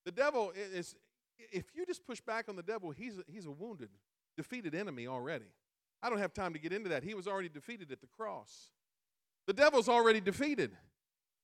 The 0.06 0.12
devil 0.12 0.52
is 0.56 0.94
if 1.52 1.66
you 1.74 1.84
just 1.84 2.06
push 2.06 2.22
back 2.22 2.48
on 2.48 2.56
the 2.56 2.62
devil, 2.62 2.90
he's 2.90 3.18
a, 3.18 3.22
he's 3.26 3.44
a 3.44 3.50
wounded, 3.50 3.90
defeated 4.38 4.74
enemy 4.74 5.06
already. 5.06 5.52
I 6.02 6.08
don't 6.08 6.18
have 6.18 6.32
time 6.32 6.54
to 6.54 6.58
get 6.58 6.72
into 6.72 6.88
that. 6.90 7.02
He 7.02 7.12
was 7.12 7.26
already 7.26 7.50
defeated 7.50 7.92
at 7.92 8.00
the 8.00 8.06
cross. 8.06 8.70
The 9.46 9.52
devil's 9.52 9.88
already 9.88 10.20
defeated. 10.20 10.72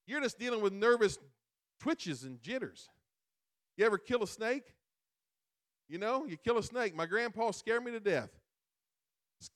You're 0.06 0.22
just 0.22 0.38
dealing 0.38 0.62
with 0.62 0.72
nervous 0.72 1.18
twitches 1.78 2.24
and 2.24 2.40
jitters. 2.40 2.88
You 3.80 3.86
ever 3.86 3.96
kill 3.96 4.22
a 4.22 4.26
snake? 4.26 4.74
You 5.88 5.96
know, 5.96 6.26
you 6.26 6.36
kill 6.36 6.58
a 6.58 6.62
snake. 6.62 6.94
My 6.94 7.06
grandpa 7.06 7.50
scared 7.50 7.82
me 7.82 7.90
to 7.92 7.98
death. 7.98 8.28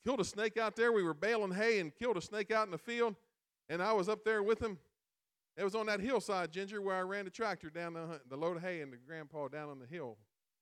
Killed 0.02 0.20
a 0.20 0.24
snake 0.24 0.56
out 0.56 0.76
there. 0.76 0.92
We 0.92 1.02
were 1.02 1.12
baling 1.12 1.52
hay 1.52 1.78
and 1.78 1.94
killed 1.94 2.16
a 2.16 2.22
snake 2.22 2.50
out 2.50 2.64
in 2.64 2.70
the 2.70 2.78
field, 2.78 3.16
and 3.68 3.82
I 3.82 3.92
was 3.92 4.08
up 4.08 4.24
there 4.24 4.42
with 4.42 4.62
him. 4.62 4.78
It 5.58 5.62
was 5.62 5.74
on 5.74 5.84
that 5.88 6.00
hillside, 6.00 6.52
Ginger, 6.52 6.80
where 6.80 6.96
I 6.96 7.02
ran 7.02 7.26
the 7.26 7.30
tractor 7.30 7.68
down 7.68 7.92
the, 7.92 8.18
the 8.30 8.34
load 8.38 8.56
of 8.56 8.62
hay 8.62 8.80
and 8.80 8.90
the 8.90 8.96
grandpa 8.96 9.48
down 9.48 9.68
on 9.68 9.78
the 9.78 9.84
hill. 9.84 10.16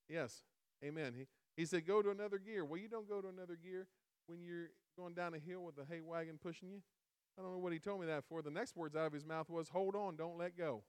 Yes, 0.08 0.42
amen. 0.84 1.14
He, 1.16 1.28
he 1.56 1.64
said, 1.64 1.86
Go 1.86 2.02
to 2.02 2.10
another 2.10 2.38
gear. 2.38 2.64
Well, 2.64 2.80
you 2.80 2.88
don't 2.88 3.08
go 3.08 3.20
to 3.20 3.28
another 3.28 3.54
gear 3.54 3.86
when 4.26 4.42
you're 4.42 4.70
going 4.98 5.14
down 5.14 5.34
a 5.34 5.38
hill 5.38 5.62
with 5.62 5.76
the 5.76 5.84
hay 5.88 6.00
wagon 6.00 6.36
pushing 6.42 6.68
you. 6.68 6.82
I 7.38 7.42
don't 7.42 7.52
know 7.52 7.58
what 7.58 7.72
he 7.72 7.78
told 7.78 8.00
me 8.00 8.08
that 8.08 8.24
for. 8.28 8.42
The 8.42 8.50
next 8.50 8.76
words 8.76 8.96
out 8.96 9.06
of 9.06 9.12
his 9.12 9.24
mouth 9.24 9.48
was, 9.48 9.68
Hold 9.68 9.94
on, 9.94 10.16
don't 10.16 10.36
let 10.36 10.58
go. 10.58 10.82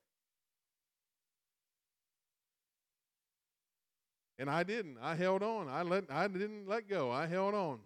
And 4.40 4.50
I 4.50 4.64
didn't. 4.64 4.98
I 5.02 5.16
held 5.16 5.44
on. 5.44 5.68
I 5.70 5.84
let 5.84 6.06
I 6.10 6.28
didn't 6.28 6.68
let 6.68 6.90
go. 6.90 7.12
I 7.12 7.28
held 7.28 7.54
on. 7.54 7.80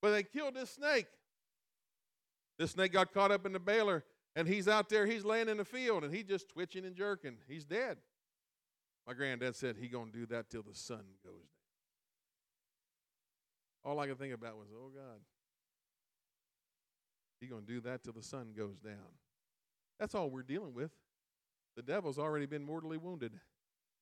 But 0.00 0.12
they 0.12 0.22
killed 0.22 0.54
this 0.54 0.70
snake. 0.70 1.06
This 2.58 2.72
snake 2.72 2.92
got 2.92 3.12
caught 3.12 3.30
up 3.30 3.46
in 3.46 3.52
the 3.52 3.58
baler, 3.58 4.04
And 4.36 4.46
he's 4.46 4.68
out 4.68 4.88
there, 4.88 5.06
he's 5.06 5.24
laying 5.24 5.48
in 5.48 5.56
the 5.56 5.64
field, 5.64 6.04
and 6.04 6.14
he's 6.14 6.24
just 6.24 6.48
twitching 6.48 6.84
and 6.84 6.94
jerking. 6.94 7.36
He's 7.48 7.64
dead. 7.64 7.98
My 9.06 9.14
granddad 9.14 9.56
said 9.56 9.76
he 9.76 9.88
gonna 9.88 10.12
do 10.12 10.26
that 10.26 10.50
till 10.50 10.62
the 10.62 10.74
sun 10.74 11.04
goes 11.24 11.32
down. 11.32 11.50
All 13.82 13.98
I 13.98 14.06
could 14.06 14.18
think 14.18 14.34
about 14.34 14.56
was, 14.56 14.68
oh 14.74 14.90
God, 14.94 15.20
he 17.40 17.46
gonna 17.46 17.62
do 17.62 17.80
that 17.80 18.04
till 18.04 18.12
the 18.12 18.22
sun 18.22 18.52
goes 18.56 18.78
down. 18.78 19.16
That's 19.98 20.14
all 20.14 20.30
we're 20.30 20.42
dealing 20.42 20.74
with. 20.74 20.90
The 21.76 21.82
devil's 21.82 22.18
already 22.18 22.46
been 22.46 22.64
mortally 22.64 22.98
wounded. 22.98 23.32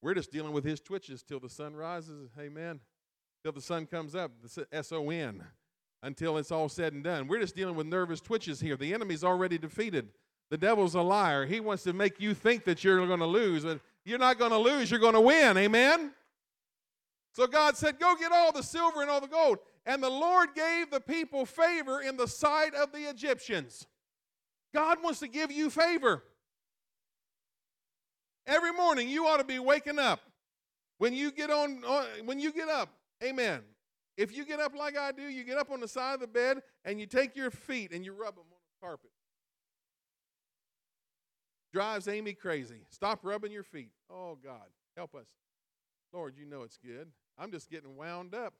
We're 0.01 0.15
just 0.15 0.31
dealing 0.31 0.53
with 0.53 0.65
his 0.65 0.81
twitches 0.81 1.23
till 1.23 1.41
the 1.41 1.49
sun 1.49 1.75
rises. 1.75 2.31
Amen. 2.39 2.81
Till 3.43 3.53
the 3.53 3.61
sun 3.61 3.87
comes 3.87 4.15
up. 4.15 4.33
The 4.43 4.67
S 4.73 4.93
O 4.93 5.11
N. 5.11 5.43
Until 6.03 6.37
it's 6.39 6.53
all 6.53 6.69
said 6.69 6.93
and 6.93 7.03
done. 7.03 7.27
We're 7.27 7.41
just 7.41 7.57
dealing 7.57 7.75
with 7.75 7.87
nervous 7.87 8.21
twitches 8.21 8.61
here. 8.61 8.77
The 8.77 8.95
enemy's 8.95 9.25
already 9.25 9.59
defeated. 9.59 10.11
The 10.51 10.57
devil's 10.57 10.95
a 10.95 11.01
liar. 11.03 11.45
He 11.45 11.61
wants 11.61 11.83
to 11.83 11.93
make 11.93 12.21
you 12.21 12.35
think 12.35 12.65
that 12.65 12.85
you're 12.85 13.05
going 13.07 13.19
to 13.19 13.27
lose. 13.27 13.65
but 13.65 13.81
you're 14.05 14.19
not 14.19 14.39
going 14.39 14.53
to 14.53 14.59
lose. 14.59 14.91
You're 14.91 15.01
going 15.01 15.15
to 15.15 15.21
win. 15.21 15.59
Amen. 15.59 16.13
So 17.35 17.47
God 17.47 17.77
said, 17.77 17.99
Go 17.99 18.15
get 18.19 18.33
all 18.33 18.53
the 18.53 18.63
silver 18.63 19.03
and 19.03 19.11
all 19.11 19.21
the 19.21 19.27
gold. 19.27 19.59
And 19.85 20.03
the 20.03 20.11
Lord 20.11 20.51
gave 20.55 20.91
the 20.91 21.01
people 21.01 21.47
favor 21.47 22.01
in 22.01 22.17
the 22.17 22.29
sight 22.29 22.75
of 22.75 22.93
the 22.93 23.09
Egyptians. 23.09 23.87
God 24.75 25.03
wants 25.03 25.21
to 25.21 25.29
give 25.29 25.51
you 25.51 25.71
favor. 25.71 26.25
Every 28.49 28.73
morning 28.73 29.11
you 29.11 29.27
ought 29.27 29.37
to 29.37 29.45
be 29.45 29.59
waking 29.59 29.99
up. 29.99 30.21
When 30.97 31.13
you 31.13 31.31
get 31.31 31.51
on, 31.51 31.83
when 32.25 32.41
you 32.41 32.51
get 32.51 32.69
up, 32.69 32.89
amen. 33.23 33.61
If 34.17 34.35
you 34.35 34.45
get 34.45 34.59
up 34.59 34.75
like 34.75 34.97
I 34.97 35.13
do, 35.13 35.23
you 35.23 35.45
get 35.45 35.59
up 35.59 35.71
on 35.71 35.81
the 35.81 35.87
side 35.87 36.15
of 36.15 36.21
the 36.21 36.27
bed 36.27 36.63
and 36.85 36.99
you 36.99 37.07
take 37.07 37.37
your 37.37 37.51
feet 37.51 37.93
and 37.93 38.05
you 38.05 38.13
rub 38.13 38.35
them 38.35 38.47
on 38.51 38.59
the 38.81 38.87
carpet. 38.87 39.11
Drives 41.73 42.09
Amy 42.09 42.33
crazy. 42.33 42.87
Stop 42.89 43.21
rubbing 43.23 43.53
your 43.53 43.63
feet. 43.63 43.91
Oh 44.11 44.39
God, 44.43 44.67
help 44.97 45.15
us. 45.15 45.27
Lord, 46.13 46.35
you 46.37 46.47
know 46.47 46.63
it's 46.63 46.79
good. 46.79 47.09
I'm 47.39 47.53
just 47.53 47.71
getting 47.71 47.97
wound 47.97 48.35
up. 48.35 48.55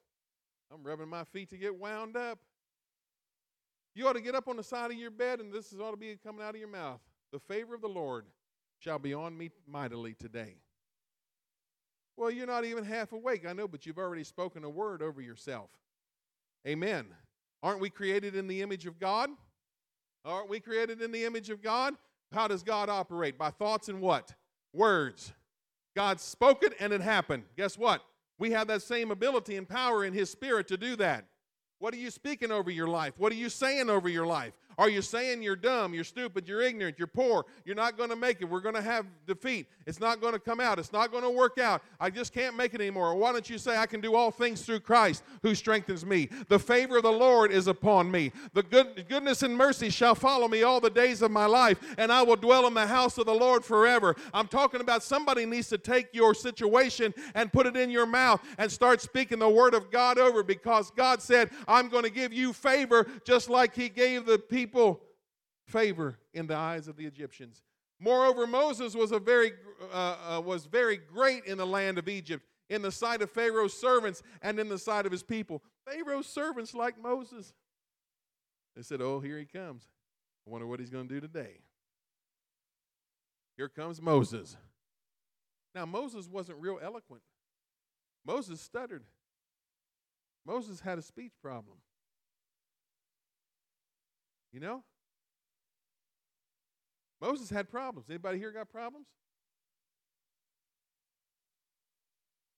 I'm 0.71 0.83
rubbing 0.83 1.09
my 1.09 1.23
feet 1.23 1.49
to 1.49 1.57
get 1.57 1.77
wound 1.77 2.15
up. 2.15 2.37
You 3.95 4.07
ought 4.07 4.13
to 4.13 4.21
get 4.21 4.35
up 4.35 4.47
on 4.47 4.55
the 4.55 4.63
side 4.63 4.91
of 4.91 4.97
your 4.97 5.11
bed 5.11 5.39
and 5.39 5.51
this 5.51 5.73
ought 5.81 5.91
to 5.91 5.97
be 5.97 6.15
coming 6.23 6.45
out 6.45 6.53
of 6.53 6.61
your 6.61 6.69
mouth. 6.69 7.01
The 7.33 7.39
favor 7.39 7.73
of 7.73 7.81
the 7.81 7.89
Lord 7.89 8.25
shall 8.79 8.99
be 8.99 9.13
on 9.13 9.37
me 9.37 9.51
mightily 9.67 10.13
today. 10.13 10.55
Well, 12.17 12.31
you're 12.31 12.47
not 12.47 12.65
even 12.65 12.83
half 12.83 13.13
awake, 13.13 13.45
I 13.47 13.53
know, 13.53 13.67
but 13.67 13.85
you've 13.85 13.97
already 13.97 14.23
spoken 14.23 14.63
a 14.63 14.69
word 14.69 15.01
over 15.01 15.21
yourself. 15.21 15.69
Amen. 16.67 17.05
Aren't 17.63 17.79
we 17.79 17.89
created 17.89 18.35
in 18.35 18.47
the 18.47 18.61
image 18.61 18.85
of 18.85 18.99
God? 18.99 19.29
Aren't 20.25 20.49
we 20.49 20.59
created 20.59 21.01
in 21.01 21.11
the 21.11 21.23
image 21.23 21.49
of 21.49 21.61
God? 21.61 21.93
How 22.33 22.47
does 22.47 22.63
God 22.63 22.89
operate? 22.89 23.37
By 23.37 23.51
thoughts 23.51 23.89
and 23.89 24.01
what? 24.01 24.33
Words. 24.73 25.33
God 25.95 26.19
spoke 26.19 26.63
it 26.63 26.73
and 26.79 26.93
it 26.93 27.01
happened. 27.01 27.43
Guess 27.57 27.77
what? 27.77 28.01
We 28.37 28.51
have 28.51 28.67
that 28.67 28.81
same 28.81 29.11
ability 29.11 29.57
and 29.57 29.67
power 29.67 30.05
in 30.05 30.13
His 30.13 30.29
Spirit 30.29 30.67
to 30.69 30.77
do 30.77 30.95
that. 30.97 31.25
What 31.79 31.93
are 31.93 31.97
you 31.97 32.11
speaking 32.11 32.51
over 32.51 32.69
your 32.69 32.87
life? 32.87 33.13
What 33.17 33.31
are 33.31 33.35
you 33.35 33.49
saying 33.49 33.89
over 33.89 34.09
your 34.09 34.27
life? 34.27 34.53
Are 34.79 34.89
you 34.89 35.01
saying 35.01 35.43
you're 35.43 35.57
dumb, 35.57 35.93
you're 35.93 36.05
stupid, 36.05 36.47
you're 36.47 36.61
ignorant, 36.61 36.97
you're 36.97 37.05
poor, 37.05 37.45
you're 37.65 37.75
not 37.75 37.97
going 37.97 38.11
to 38.11 38.15
make 38.15 38.41
it, 38.41 38.45
we're 38.45 38.61
going 38.61 38.75
to 38.75 38.81
have 38.81 39.05
defeat, 39.27 39.67
it's 39.85 39.99
not 39.99 40.21
going 40.21 40.31
to 40.31 40.39
come 40.39 40.61
out, 40.61 40.79
it's 40.79 40.93
not 40.93 41.11
going 41.11 41.23
to 41.23 41.29
work 41.29 41.57
out, 41.57 41.81
I 41.99 42.09
just 42.09 42.31
can't 42.31 42.55
make 42.55 42.73
it 42.73 42.79
anymore? 42.79 43.13
why 43.15 43.33
don't 43.33 43.49
you 43.49 43.57
say, 43.57 43.75
I 43.75 43.85
can 43.85 43.99
do 43.99 44.15
all 44.15 44.31
things 44.31 44.61
through 44.61 44.79
Christ 44.79 45.21
who 45.43 45.53
strengthens 45.53 46.05
me? 46.05 46.29
The 46.47 46.57
favor 46.57 46.95
of 46.95 47.03
the 47.03 47.11
Lord 47.11 47.51
is 47.51 47.67
upon 47.67 48.09
me. 48.09 48.31
The 48.53 48.63
good, 48.63 49.05
goodness 49.09 49.43
and 49.43 49.57
mercy 49.57 49.89
shall 49.89 50.15
follow 50.15 50.47
me 50.47 50.63
all 50.63 50.79
the 50.79 50.89
days 50.89 51.21
of 51.21 51.29
my 51.29 51.45
life, 51.45 51.77
and 51.97 52.09
I 52.09 52.21
will 52.21 52.37
dwell 52.37 52.65
in 52.65 52.73
the 52.73 52.87
house 52.87 53.17
of 53.17 53.25
the 53.25 53.33
Lord 53.33 53.65
forever. 53.65 54.15
I'm 54.33 54.47
talking 54.47 54.79
about 54.79 55.03
somebody 55.03 55.45
needs 55.45 55.67
to 55.69 55.77
take 55.77 56.07
your 56.13 56.33
situation 56.33 57.13
and 57.35 57.51
put 57.51 57.67
it 57.67 57.75
in 57.75 57.89
your 57.89 58.05
mouth 58.05 58.41
and 58.57 58.71
start 58.71 59.01
speaking 59.01 59.39
the 59.39 59.49
word 59.49 59.73
of 59.73 59.91
God 59.91 60.17
over 60.17 60.41
because 60.41 60.89
God 60.91 61.21
said, 61.21 61.49
I'm 61.69 61.87
going 61.87 62.03
to 62.03 62.09
give 62.09 62.33
you 62.33 62.51
favor 62.51 63.07
just 63.23 63.47
like 63.47 63.75
He 63.75 63.87
gave 63.87 64.25
the 64.25 64.39
people 64.39 65.01
favor 65.67 66.17
in 66.33 66.47
the 66.47 66.55
eyes 66.55 66.87
of 66.87 66.97
the 66.97 67.05
Egyptians. 67.05 67.61
Moreover, 67.99 68.47
Moses 68.47 68.95
was, 68.95 69.11
a 69.11 69.19
very, 69.19 69.53
uh, 69.93 70.15
uh, 70.37 70.41
was 70.41 70.65
very 70.65 70.97
great 70.97 71.45
in 71.45 71.59
the 71.59 71.67
land 71.67 71.99
of 71.99 72.09
Egypt, 72.09 72.43
in 72.69 72.81
the 72.81 72.91
sight 72.91 73.21
of 73.21 73.29
Pharaoh's 73.29 73.73
servants 73.79 74.23
and 74.41 74.59
in 74.59 74.67
the 74.67 74.79
sight 74.79 75.05
of 75.05 75.11
his 75.11 75.21
people. 75.21 75.61
Pharaoh's 75.85 76.27
servants 76.27 76.73
like 76.73 76.99
Moses. 76.99 77.53
They 78.75 78.81
said, 78.81 79.01
Oh, 79.01 79.19
here 79.19 79.37
he 79.37 79.45
comes. 79.45 79.83
I 80.47 80.49
wonder 80.49 80.65
what 80.65 80.79
he's 80.79 80.89
going 80.89 81.07
to 81.07 81.13
do 81.13 81.21
today. 81.21 81.59
Here 83.57 83.69
comes 83.69 84.01
Moses. 84.01 84.57
Now, 85.75 85.85
Moses 85.85 86.27
wasn't 86.27 86.59
real 86.59 86.79
eloquent, 86.81 87.21
Moses 88.25 88.59
stuttered. 88.59 89.03
Moses 90.49 90.79
had 90.79 90.97
a 90.97 91.01
speech 91.03 91.33
problem. 91.43 91.77
You 94.51 94.59
know? 94.59 94.83
Moses 97.21 97.51
had 97.51 97.69
problems. 97.69 98.09
Anybody 98.09 98.39
here 98.39 98.51
got 98.51 98.67
problems? 98.71 99.05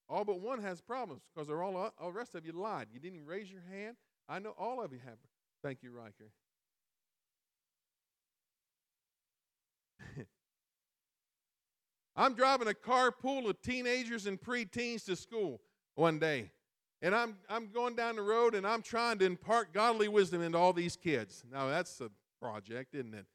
All 0.08 0.24
but 0.24 0.40
one 0.40 0.62
has 0.62 0.80
problems 0.80 1.24
because 1.34 1.50
they're 1.50 1.62
all, 1.62 1.76
all 1.76 2.12
the 2.12 2.18
rest 2.18 2.34
of 2.34 2.46
you 2.46 2.54
lied. 2.54 2.88
You 2.94 3.00
didn't 3.02 3.16
even 3.16 3.28
raise 3.28 3.52
your 3.52 3.64
hand. 3.70 3.98
I 4.30 4.40
know 4.40 4.54
all 4.58 4.82
of 4.82 4.94
you 4.94 5.00
have. 5.04 5.18
Thank 5.62 5.84
you, 5.84 5.92
Riker. 5.92 6.32
I'm 12.16 12.36
driving 12.36 12.70
a 12.70 12.74
carpool 12.74 13.50
of 13.50 13.62
teenagers 13.62 14.28
and 14.28 14.40
preteens 14.40 15.04
to 15.06 15.18
school 15.18 15.60
one 15.96 16.20
day. 16.20 16.52
And 17.02 17.16
I'm, 17.16 17.38
I'm 17.50 17.70
going 17.72 17.96
down 17.96 18.16
the 18.16 18.22
road 18.22 18.54
and 18.54 18.66
I'm 18.66 18.82
trying 18.82 19.18
to 19.20 19.26
impart 19.26 19.74
godly 19.74 20.08
wisdom 20.08 20.42
into 20.42 20.58
all 20.58 20.72
these 20.72 20.96
kids. 20.96 21.44
Now, 21.52 21.68
that's 21.68 22.00
a 22.00 22.12
project, 22.40 22.94
isn't 22.94 23.14
it? 23.14 23.26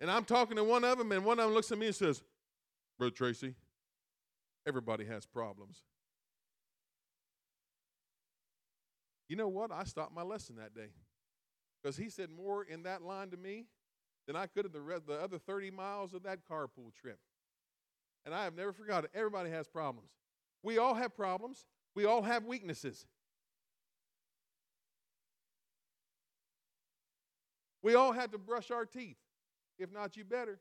And 0.00 0.10
I'm 0.10 0.24
talking 0.24 0.56
to 0.56 0.64
one 0.64 0.84
of 0.84 0.98
them, 0.98 1.12
and 1.12 1.24
one 1.24 1.38
of 1.38 1.46
them 1.46 1.54
looks 1.54 1.70
at 1.70 1.78
me 1.78 1.86
and 1.86 1.94
says, 1.94 2.22
Brother 2.98 3.14
Tracy, 3.14 3.54
everybody 4.66 5.04
has 5.04 5.26
problems. 5.26 5.82
You 9.28 9.36
know 9.36 9.48
what? 9.48 9.70
I 9.72 9.84
stopped 9.84 10.14
my 10.14 10.22
lesson 10.22 10.56
that 10.56 10.74
day 10.74 10.88
because 11.82 11.96
he 11.96 12.10
said 12.10 12.30
more 12.30 12.64
in 12.64 12.82
that 12.82 13.02
line 13.02 13.30
to 13.30 13.36
me 13.36 13.66
than 14.26 14.36
I 14.36 14.46
could 14.46 14.66
in 14.66 14.72
the, 14.72 15.00
the 15.06 15.14
other 15.14 15.38
30 15.38 15.70
miles 15.70 16.14
of 16.14 16.24
that 16.24 16.40
carpool 16.50 16.92
trip. 17.00 17.18
And 18.26 18.34
I 18.34 18.44
have 18.44 18.54
never 18.54 18.72
forgotten. 18.72 19.08
Everybody 19.14 19.50
has 19.50 19.66
problems. 19.66 20.10
We 20.62 20.78
all 20.78 20.94
have 20.94 21.16
problems. 21.16 21.66
We 21.94 22.04
all 22.04 22.22
have 22.22 22.44
weaknesses. 22.44 23.06
We 27.82 27.94
all 27.94 28.12
have 28.12 28.30
to 28.30 28.38
brush 28.38 28.70
our 28.70 28.86
teeth. 28.86 29.16
If 29.78 29.92
not, 29.92 30.16
you 30.16 30.24
better. 30.24 30.58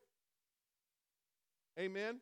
Amen. 1.80 2.20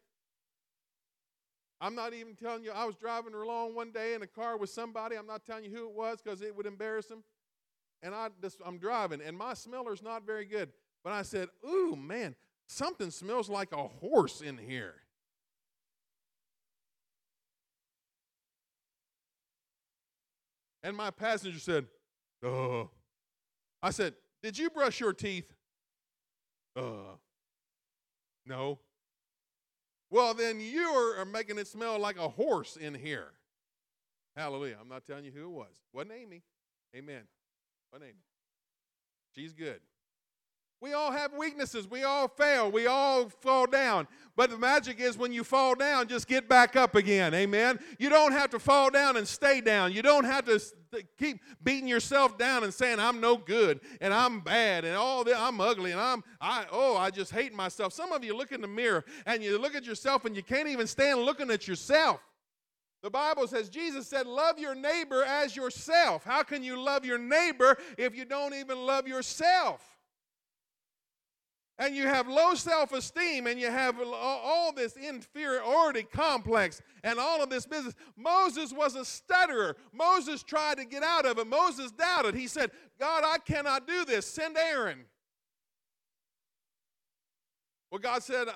I'm 1.81 1.95
not 1.95 2.13
even 2.13 2.35
telling 2.35 2.63
you, 2.63 2.71
I 2.71 2.83
was 2.83 2.95
driving 2.95 3.33
along 3.33 3.73
one 3.73 3.91
day 3.91 4.13
in 4.13 4.21
a 4.21 4.27
car 4.27 4.57
with 4.57 4.69
somebody. 4.69 5.15
I'm 5.15 5.25
not 5.25 5.45
telling 5.45 5.63
you 5.63 5.71
who 5.71 5.85
it 5.85 5.93
was 5.93 6.21
because 6.21 6.41
it 6.41 6.55
would 6.55 6.65
embarrass 6.65 7.05
them. 7.05 7.23
And 8.03 8.13
I 8.13 8.29
just, 8.41 8.57
I'm 8.65 8.77
driving, 8.77 9.21
and 9.21 9.37
my 9.37 9.53
smeller's 9.53 10.01
not 10.01 10.25
very 10.25 10.45
good. 10.45 10.71
But 11.03 11.13
I 11.13 11.21
said, 11.21 11.49
Ooh, 11.65 11.95
man, 11.95 12.35
something 12.67 13.11
smells 13.11 13.49
like 13.49 13.71
a 13.71 13.87
horse 13.87 14.41
in 14.41 14.57
here. 14.57 14.95
And 20.89 20.97
my 20.97 21.11
passenger 21.11 21.59
said, 21.59 21.85
Uh. 22.43 22.85
I 23.81 23.91
said, 23.91 24.15
Did 24.41 24.57
you 24.57 24.71
brush 24.71 24.99
your 24.99 25.13
teeth? 25.13 25.53
Uh. 26.75 27.15
No. 28.47 28.79
Well, 30.09 30.33
then 30.33 30.59
you 30.59 30.81
are 30.81 31.23
making 31.25 31.59
it 31.59 31.67
smell 31.67 31.99
like 31.99 32.17
a 32.17 32.27
horse 32.27 32.75
in 32.75 32.95
here. 32.95 33.33
Hallelujah. 34.35 34.77
I'm 34.81 34.89
not 34.89 35.05
telling 35.05 35.25
you 35.25 35.31
who 35.31 35.43
it 35.43 35.51
was. 35.51 35.79
Wasn't 35.93 36.11
Amy. 36.11 36.41
Amen. 36.95 37.21
Wasn't 37.93 38.09
Amy. 38.09 38.23
She's 39.35 39.53
good. 39.53 39.81
We 40.81 40.93
all 40.93 41.11
have 41.11 41.33
weaknesses. 41.33 41.87
We 41.87 42.03
all 42.03 42.27
fail. 42.27 42.71
We 42.71 42.87
all 42.87 43.29
fall 43.29 43.67
down. 43.67 44.07
But 44.35 44.49
the 44.49 44.57
magic 44.57 44.99
is 44.99 45.17
when 45.17 45.33
you 45.33 45.43
fall 45.43 45.75
down, 45.75 46.07
just 46.07 46.27
get 46.27 46.47
back 46.47 46.75
up 46.75 46.95
again. 46.95 47.33
Amen. 47.33 47.79
You 47.99 48.09
don't 48.09 48.31
have 48.31 48.49
to 48.51 48.59
fall 48.59 48.89
down 48.89 49.17
and 49.17 49.27
stay 49.27 49.59
down. 49.59 49.91
You 49.91 50.01
don't 50.01 50.23
have 50.23 50.45
to 50.45 50.59
keep 51.17 51.39
beating 51.63 51.87
yourself 51.87 52.37
down 52.37 52.63
and 52.63 52.73
saying 52.73 52.99
I'm 52.99 53.19
no 53.19 53.37
good 53.37 53.79
and 54.01 54.13
I'm 54.13 54.39
bad 54.41 54.85
and 54.85 54.95
all 54.95 55.23
that 55.23 55.37
I'm 55.37 55.59
ugly 55.61 55.91
and 55.91 55.99
I'm 55.99 56.23
I 56.41 56.65
oh 56.71 56.97
I 56.97 57.09
just 57.09 57.31
hate 57.31 57.53
myself. 57.53 57.93
Some 57.93 58.11
of 58.11 58.23
you 58.23 58.35
look 58.35 58.51
in 58.51 58.61
the 58.61 58.67
mirror 58.67 59.05
and 59.25 59.43
you 59.43 59.57
look 59.59 59.75
at 59.75 59.85
yourself 59.85 60.25
and 60.25 60.35
you 60.35 60.43
can't 60.43 60.67
even 60.67 60.87
stand 60.87 61.19
looking 61.21 61.51
at 61.51 61.67
yourself. 61.67 62.21
The 63.01 63.09
Bible 63.09 63.47
says 63.47 63.69
Jesus 63.69 64.07
said, 64.07 64.27
Love 64.27 64.59
your 64.59 64.75
neighbor 64.75 65.23
as 65.23 65.55
yourself. 65.55 66.23
How 66.23 66.43
can 66.43 66.63
you 66.63 66.79
love 66.79 67.05
your 67.05 67.17
neighbor 67.17 67.77
if 67.97 68.15
you 68.15 68.25
don't 68.25 68.53
even 68.53 68.77
love 68.77 69.07
yourself? 69.07 69.98
And 71.79 71.95
you 71.95 72.05
have 72.07 72.27
low 72.27 72.53
self 72.53 72.91
esteem 72.91 73.47
and 73.47 73.59
you 73.59 73.71
have 73.71 73.95
all 74.13 74.73
this 74.73 74.97
inferiority 74.97 76.03
complex 76.03 76.81
and 77.03 77.17
all 77.17 77.41
of 77.41 77.49
this 77.49 77.65
business. 77.65 77.95
Moses 78.17 78.73
was 78.73 78.95
a 78.95 79.05
stutterer. 79.05 79.77
Moses 79.93 80.43
tried 80.43 80.77
to 80.77 80.85
get 80.85 81.01
out 81.01 81.25
of 81.25 81.39
it. 81.39 81.47
Moses 81.47 81.91
doubted. 81.91 82.35
He 82.35 82.47
said, 82.47 82.69
God, 82.99 83.23
I 83.25 83.37
cannot 83.37 83.87
do 83.87 84.03
this. 84.03 84.27
Send 84.27 84.57
Aaron. 84.57 84.99
Well, 87.89 87.99
God 87.99 88.21
said, 88.21 88.47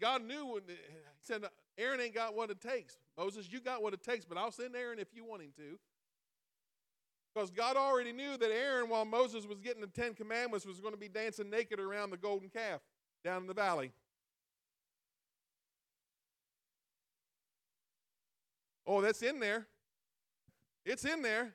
God 0.00 0.24
knew, 0.24 0.46
when, 0.46 0.62
he 0.66 0.74
said, 1.20 1.44
Aaron 1.78 2.00
ain't 2.00 2.14
got 2.14 2.34
what 2.34 2.50
it 2.50 2.60
takes. 2.60 2.96
Moses, 3.16 3.48
you 3.52 3.60
got 3.60 3.82
what 3.82 3.92
it 3.92 4.02
takes, 4.02 4.24
but 4.24 4.38
I'll 4.38 4.50
send 4.50 4.74
Aaron 4.74 4.98
if 4.98 5.08
you 5.14 5.24
want 5.24 5.42
him 5.42 5.52
to. 5.56 5.78
Because 7.36 7.50
God 7.50 7.76
already 7.76 8.12
knew 8.12 8.38
that 8.38 8.50
Aaron, 8.50 8.88
while 8.88 9.04
Moses 9.04 9.46
was 9.46 9.60
getting 9.60 9.82
the 9.82 9.88
Ten 9.88 10.14
Commandments, 10.14 10.64
was 10.64 10.80
going 10.80 10.94
to 10.94 10.98
be 10.98 11.08
dancing 11.08 11.50
naked 11.50 11.78
around 11.78 12.08
the 12.08 12.16
golden 12.16 12.48
calf 12.48 12.80
down 13.22 13.42
in 13.42 13.46
the 13.46 13.52
valley. 13.52 13.92
Oh, 18.86 19.02
that's 19.02 19.20
in 19.20 19.38
there. 19.38 19.66
It's 20.86 21.04
in 21.04 21.20
there. 21.20 21.52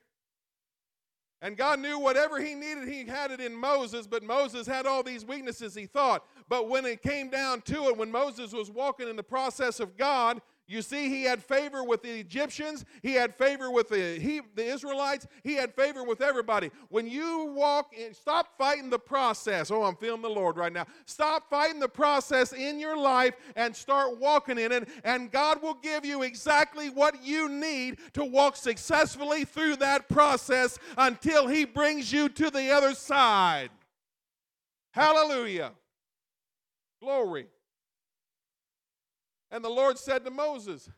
And 1.42 1.58
God 1.58 1.80
knew 1.80 1.98
whatever 1.98 2.40
he 2.40 2.54
needed, 2.54 2.88
he 2.88 3.04
had 3.06 3.32
it 3.32 3.40
in 3.40 3.56
Moses, 3.56 4.06
but 4.06 4.22
Moses 4.22 4.68
had 4.68 4.86
all 4.86 5.02
these 5.02 5.26
weaknesses, 5.26 5.74
he 5.74 5.88
thought. 5.88 6.24
But 6.48 6.70
when 6.70 6.86
it 6.86 7.02
came 7.02 7.32
down 7.32 7.62
to 7.62 7.86
it, 7.86 7.98
when 7.98 8.12
Moses 8.12 8.54
was 8.54 8.70
walking 8.70 9.10
in 9.10 9.16
the 9.16 9.24
process 9.24 9.80
of 9.80 9.98
God, 9.98 10.44
you 10.72 10.82
see, 10.82 11.10
he 11.10 11.24
had 11.24 11.44
favor 11.44 11.84
with 11.84 12.02
the 12.02 12.20
Egyptians, 12.20 12.86
he 13.02 13.14
had 13.14 13.36
favor 13.36 13.70
with 13.70 13.90
the, 13.90 14.18
he, 14.20 14.42
the 14.56 14.64
Israelites, 14.64 15.28
he 15.44 15.56
had 15.56 15.74
favor 15.74 16.04
with 16.04 16.22
everybody. 16.22 16.72
When 16.90 17.08
you 17.08 17.52
walk 17.54 17.94
in, 17.94 18.14
stop 18.14 18.58
fighting 18.58 18.90
the 18.90 19.00
process. 19.00 19.70
Oh, 19.70 19.84
I'm 19.84 19.96
feeling 19.98 20.22
the 20.22 20.30
Lord 20.30 20.56
right 20.56 20.72
now. 20.72 20.86
Stop 21.06 21.50
fighting 21.50 21.80
the 21.80 21.90
process 21.90 22.54
in 22.54 22.80
your 22.80 22.96
life 22.98 23.36
and 23.56 23.76
start 23.76 24.18
walking 24.18 24.58
in 24.58 24.72
it, 24.72 24.88
and 25.04 25.30
God 25.30 25.62
will 25.62 25.74
give 25.74 26.06
you 26.06 26.24
exactly 26.24 26.90
what 26.90 27.24
you 27.24 27.50
need 27.50 27.98
to 28.14 28.24
walk 28.24 28.56
successfully 28.56 29.44
through 29.44 29.76
that 29.78 30.08
process 30.08 30.80
until 30.98 31.48
he 31.48 31.66
brings 31.66 32.14
you 32.14 32.30
to 32.30 32.50
the 32.50 32.72
other 32.72 32.96
side. 32.96 33.72
Hallelujah. 34.92 35.72
Glory. 37.02 37.48
And 39.52 39.64
the 39.64 39.70
Lord 39.70 39.98
said 39.98 40.24
to 40.24 40.32
Moses, 40.32 40.90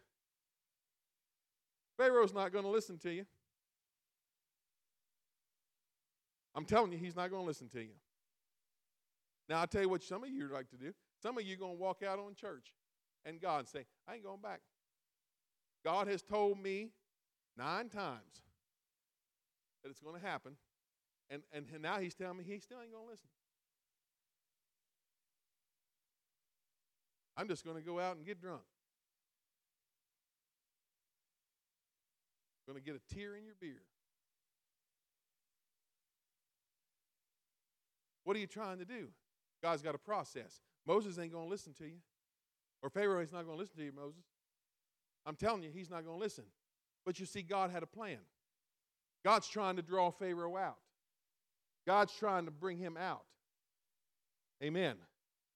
Pharaoh's 1.98 2.34
not 2.34 2.52
going 2.52 2.66
to 2.66 2.70
listen 2.70 2.98
to 3.00 3.12
you. 3.12 3.26
I'm 6.56 6.66
telling 6.66 6.92
you, 6.92 7.00
he's 7.00 7.16
not 7.16 7.32
going 7.32 7.42
to 7.42 7.48
listen 7.48 7.68
to 7.70 7.82
you. 7.82 7.96
Now, 9.50 9.62
I'll 9.62 9.68
tell 9.68 9.82
you 9.82 9.90
what 9.90 10.04
some 10.04 10.24
of 10.24 10.30
you 10.30 10.48
like 10.48 10.70
to 10.70 10.78
do. 10.78 10.94
Some 11.22 11.38
of 11.38 11.44
you 11.44 11.56
are 11.56 11.60
going 11.60 11.76
to 11.76 11.82
walk 11.82 12.04
out 12.04 12.20
on 12.20 12.36
church 12.36 12.74
and 13.26 13.42
God 13.42 13.60
and 13.60 13.68
say, 13.68 13.86
I 14.08 14.16
ain't 14.16 14.24
going 14.24 14.42
back. 14.42 14.62
God 15.84 16.08
has 16.08 16.22
told 16.22 16.62
me 16.62 16.90
nine 17.58 17.90
times 17.90 18.44
that 19.84 19.90
it's 19.90 20.00
going 20.00 20.20
to 20.20 20.26
happen. 20.26 20.54
And, 21.30 21.42
and 21.52 21.66
now 21.82 22.00
he's 22.00 22.14
telling 22.14 22.38
me 22.38 22.44
he 22.44 22.60
still 22.60 22.78
ain't 22.82 22.92
going 22.92 23.06
to 23.06 23.12
listen. 23.12 23.30
I'm 27.36 27.48
just 27.48 27.66
going 27.66 27.78
to 27.78 27.82
go 27.82 28.00
out 28.00 28.16
and 28.16 28.26
get 28.26 28.40
drunk. 28.40 28.62
Going 32.68 32.80
to 32.80 32.84
get 32.84 32.96
a 32.96 33.14
tear 33.14 33.36
in 33.36 33.46
your 33.46 33.56
beer. 33.60 33.82
What 38.24 38.38
are 38.38 38.40
you 38.40 38.48
trying 38.48 38.80
to 38.80 38.86
do? 38.86 39.10
God's 39.62 39.82
got 39.82 39.96
a 39.96 40.00
process. 40.00 40.62
Moses 40.88 41.20
ain't 41.20 41.34
going 41.34 41.46
to 41.46 41.50
listen 41.50 41.74
to 41.74 41.86
you. 41.86 41.98
Or 42.82 42.90
Pharaoh 42.90 43.22
is 43.22 43.32
not 43.32 43.46
going 43.46 43.58
to 43.58 43.62
listen 43.62 43.78
to 43.78 43.84
you, 43.84 43.92
Moses. 43.94 44.24
I'm 45.26 45.36
telling 45.36 45.64
you, 45.64 45.72
he's 45.74 45.90
not 45.90 46.06
going 46.06 46.18
to 46.18 46.24
listen. 46.24 46.46
But 47.06 47.20
you 47.20 47.26
see, 47.26 47.42
God 47.42 47.70
had 47.70 47.84
a 47.84 47.88
plan. 47.88 48.20
God's 49.26 49.48
trying 49.48 49.76
to 49.78 49.82
draw 49.82 50.12
Pharaoh 50.12 50.58
out. 50.58 50.78
God's 51.86 52.14
trying 52.14 52.46
to 52.46 52.52
bring 52.52 52.78
him 52.78 52.98
out. 52.98 53.24
Amen. 54.62 54.96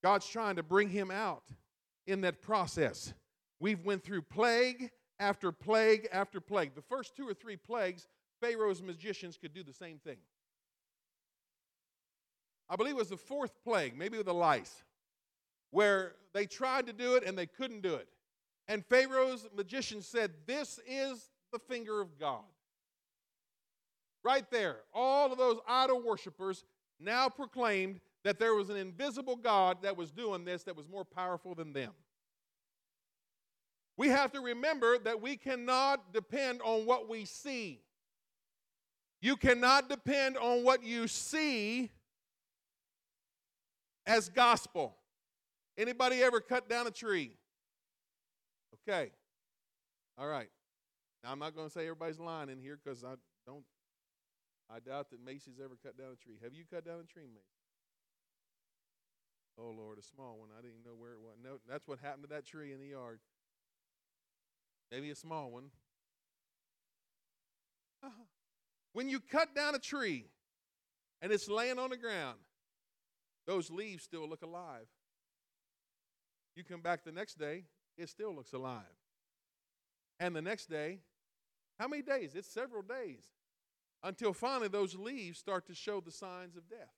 God's 0.03 0.27
trying 0.27 0.57
to 0.57 0.63
bring 0.63 0.89
him 0.89 1.09
out 1.11 1.43
in 2.07 2.21
that 2.21 2.41
process. 2.41 3.13
We've 3.59 3.83
went 3.85 4.03
through 4.03 4.23
plague 4.23 4.89
after 5.19 5.51
plague 5.51 6.07
after 6.11 6.39
plague. 6.39 6.73
The 6.75 6.81
first 6.81 7.15
two 7.15 7.27
or 7.27 7.33
three 7.33 7.57
plagues, 7.57 8.07
Pharaoh's 8.41 8.81
magicians 8.81 9.37
could 9.37 9.53
do 9.53 9.63
the 9.63 9.73
same 9.73 9.99
thing. 9.99 10.17
I 12.69 12.75
believe 12.75 12.93
it 12.93 12.97
was 12.97 13.09
the 13.09 13.17
fourth 13.17 13.51
plague, 13.63 13.97
maybe 13.97 14.17
with 14.17 14.27
the 14.27 14.33
lice, 14.33 14.83
where 15.71 16.13
they 16.33 16.45
tried 16.45 16.87
to 16.87 16.93
do 16.93 17.15
it 17.15 17.23
and 17.23 17.37
they 17.37 17.45
couldn't 17.45 17.81
do 17.81 17.95
it. 17.95 18.07
And 18.67 18.85
Pharaoh's 18.85 19.47
magician 19.55 20.01
said, 20.01 20.31
This 20.45 20.79
is 20.87 21.29
the 21.51 21.59
finger 21.59 22.01
of 22.01 22.19
God. 22.19 22.43
Right 24.23 24.49
there, 24.51 24.77
all 24.93 25.31
of 25.31 25.37
those 25.37 25.59
idol 25.67 26.01
worshippers 26.01 26.65
now 26.99 27.29
proclaimed 27.29 28.01
that 28.27 28.39
there 28.39 28.53
was 28.53 28.69
an 28.69 28.75
invisible 28.75 29.37
God 29.37 29.77
that 29.83 29.95
was 29.95 30.11
doing 30.11 30.43
this 30.43 30.63
that 30.63 30.75
was 30.75 30.89
more 30.89 31.05
powerful 31.05 31.55
than 31.55 31.71
them. 31.71 31.93
We 33.95 34.09
have 34.09 34.33
to 34.33 34.41
remember 34.41 34.97
that 34.97 35.21
we 35.21 35.37
cannot 35.37 36.11
depend 36.11 36.59
on 36.61 36.85
what 36.85 37.07
we 37.07 37.23
see. 37.23 37.79
You 39.21 39.37
cannot 39.37 39.87
depend 39.87 40.35
on 40.35 40.65
what 40.65 40.83
you 40.83 41.07
see 41.07 41.89
as 44.05 44.27
gospel. 44.27 44.97
Anybody 45.77 46.21
ever 46.21 46.41
cut 46.41 46.67
down 46.67 46.85
a 46.85 46.91
tree? 46.91 47.31
Okay. 48.73 49.09
All 50.17 50.27
right. 50.27 50.49
Now 51.23 51.31
I'm 51.31 51.39
not 51.39 51.55
going 51.55 51.67
to 51.67 51.73
say 51.73 51.83
everybody's 51.83 52.19
lying 52.19 52.49
in 52.49 52.59
here 52.59 52.77
because 52.83 53.05
I 53.05 53.13
don't. 53.45 53.63
I 54.69 54.79
doubt 54.81 55.11
that 55.11 55.23
Macy's 55.23 55.61
ever 55.63 55.77
cut 55.81 55.97
down 55.97 56.07
a 56.11 56.21
tree. 56.21 56.35
Have 56.43 56.53
you 56.53 56.65
cut 56.69 56.85
down 56.85 56.99
a 56.99 57.13
tree, 57.13 57.23
Macy? 57.33 57.56
Oh 59.59 59.73
Lord, 59.75 59.97
a 59.97 60.03
small 60.03 60.37
one. 60.39 60.49
I 60.57 60.61
didn't 60.61 60.85
know 60.85 60.95
where 60.97 61.11
it 61.11 61.19
was. 61.19 61.35
No, 61.43 61.57
that's 61.69 61.87
what 61.87 61.99
happened 61.99 62.23
to 62.23 62.29
that 62.29 62.45
tree 62.45 62.73
in 62.73 62.79
the 62.79 62.87
yard. 62.87 63.19
Maybe 64.91 65.09
a 65.09 65.15
small 65.15 65.51
one. 65.51 65.71
Uh-huh. 68.03 68.23
When 68.93 69.09
you 69.09 69.19
cut 69.19 69.55
down 69.55 69.75
a 69.75 69.79
tree 69.79 70.25
and 71.21 71.31
it's 71.31 71.49
laying 71.49 71.79
on 71.79 71.89
the 71.89 71.97
ground, 71.97 72.37
those 73.45 73.71
leaves 73.71 74.03
still 74.03 74.29
look 74.29 74.43
alive. 74.43 74.87
You 76.55 76.63
come 76.63 76.81
back 76.81 77.03
the 77.03 77.11
next 77.11 77.37
day, 77.37 77.65
it 77.97 78.09
still 78.09 78.35
looks 78.35 78.53
alive. 78.53 78.83
And 80.19 80.35
the 80.35 80.41
next 80.41 80.69
day, 80.69 80.99
how 81.79 81.87
many 81.87 82.01
days? 82.01 82.33
It's 82.35 82.47
several 82.47 82.81
days 82.81 83.23
until 84.03 84.33
finally 84.33 84.67
those 84.67 84.95
leaves 84.95 85.39
start 85.39 85.67
to 85.67 85.75
show 85.75 86.01
the 86.01 86.11
signs 86.11 86.55
of 86.55 86.67
death. 86.69 86.93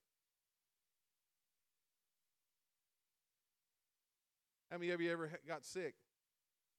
How 4.70 4.78
many 4.78 4.90
of 4.92 5.00
you 5.00 5.10
ever 5.10 5.30
got 5.46 5.64
sick? 5.64 5.94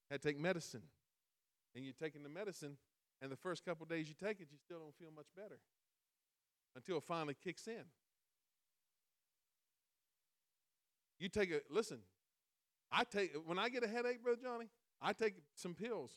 Had 0.09 0.21
to 0.21 0.27
take 0.27 0.39
medicine. 0.39 0.83
And 1.75 1.83
you're 1.83 1.93
taking 1.93 2.23
the 2.23 2.29
medicine, 2.29 2.77
and 3.21 3.31
the 3.31 3.37
first 3.37 3.63
couple 3.63 3.85
days 3.85 4.07
you 4.09 4.15
take 4.15 4.39
it, 4.41 4.47
you 4.51 4.57
still 4.57 4.79
don't 4.79 4.95
feel 4.95 5.11
much 5.15 5.27
better 5.35 5.59
until 6.75 6.97
it 6.97 7.03
finally 7.03 7.35
kicks 7.41 7.67
in. 7.67 7.83
You 11.19 11.29
take 11.29 11.51
it, 11.51 11.65
listen, 11.69 11.99
I 12.91 13.03
take, 13.03 13.33
when 13.45 13.59
I 13.59 13.69
get 13.69 13.83
a 13.83 13.87
headache, 13.87 14.23
Brother 14.23 14.39
Johnny, 14.43 14.65
I 15.01 15.13
take 15.13 15.35
some 15.55 15.73
pills, 15.73 16.11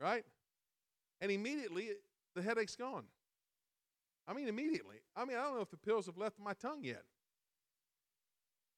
right? 0.00 0.24
And 1.20 1.32
immediately 1.32 1.90
the 2.34 2.42
headache's 2.42 2.76
gone. 2.76 3.04
I 4.28 4.34
mean, 4.34 4.46
immediately. 4.46 4.96
I 5.16 5.24
mean, 5.24 5.36
I 5.36 5.42
don't 5.42 5.56
know 5.56 5.62
if 5.62 5.70
the 5.70 5.76
pills 5.76 6.06
have 6.06 6.16
left 6.16 6.38
my 6.38 6.52
tongue 6.52 6.84
yet. 6.84 7.02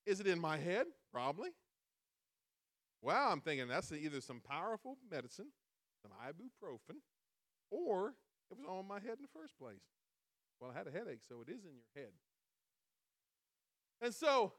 Is 0.07 0.21
it 0.21 0.27
in 0.27 0.41
my 0.41 0.57
head? 0.57 0.87
Probably. 1.13 1.51
Well, 3.03 3.33
I'm 3.33 3.41
thinking 3.41 3.67
that's 3.67 3.91
either 3.91 4.21
some 4.21 4.41
powerful 4.41 4.97
medicine, 5.11 5.49
some 6.01 6.13
ibuprofen, 6.25 6.97
or 7.71 8.15
it 8.51 8.57
was 8.57 8.67
on 8.69 8.87
my 8.87 9.01
head 9.01 9.17
in 9.19 9.23
the 9.23 9.39
first 9.41 9.59
place. 9.59 9.83
Well, 10.61 10.71
I 10.73 10.79
had 10.79 10.87
a 10.87 10.93
headache, 10.93 11.21
so 11.29 11.43
it 11.47 11.51
is 11.51 11.65
in 11.65 11.73
your 11.75 12.05
head. 12.05 12.13
And 14.01 14.15
so 14.15 14.53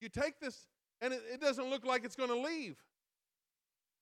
you 0.00 0.08
take 0.08 0.38
this, 0.40 0.66
and 1.00 1.12
it, 1.12 1.22
it 1.32 1.40
doesn't 1.40 1.68
look 1.68 1.84
like 1.84 2.04
it's 2.04 2.16
going 2.16 2.30
to 2.30 2.38
leave. 2.38 2.76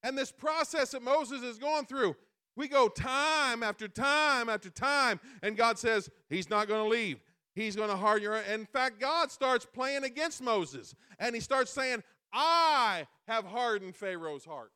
And 0.02 0.16
this 0.16 0.30
process 0.30 0.90
that 0.90 1.02
Moses 1.02 1.42
is 1.42 1.58
going 1.58 1.86
through, 1.86 2.14
we 2.56 2.68
go 2.68 2.88
time 2.88 3.62
after 3.62 3.88
time 3.88 4.48
after 4.48 4.68
time, 4.68 5.20
and 5.42 5.56
God 5.56 5.78
says, 5.78 6.10
He's 6.28 6.50
not 6.50 6.68
going 6.68 6.82
to 6.82 6.88
leave. 6.88 7.20
He's 7.54 7.74
going 7.74 7.88
to 7.88 7.96
harden 7.96 8.22
your. 8.22 8.36
In 8.36 8.66
fact, 8.66 9.00
God 9.00 9.32
starts 9.32 9.64
playing 9.64 10.04
against 10.04 10.42
Moses, 10.42 10.94
and 11.18 11.34
He 11.34 11.40
starts 11.40 11.70
saying, 11.70 12.02
I 12.32 13.06
have 13.26 13.44
hardened 13.44 13.96
Pharaoh's 13.96 14.44
heart. 14.44 14.72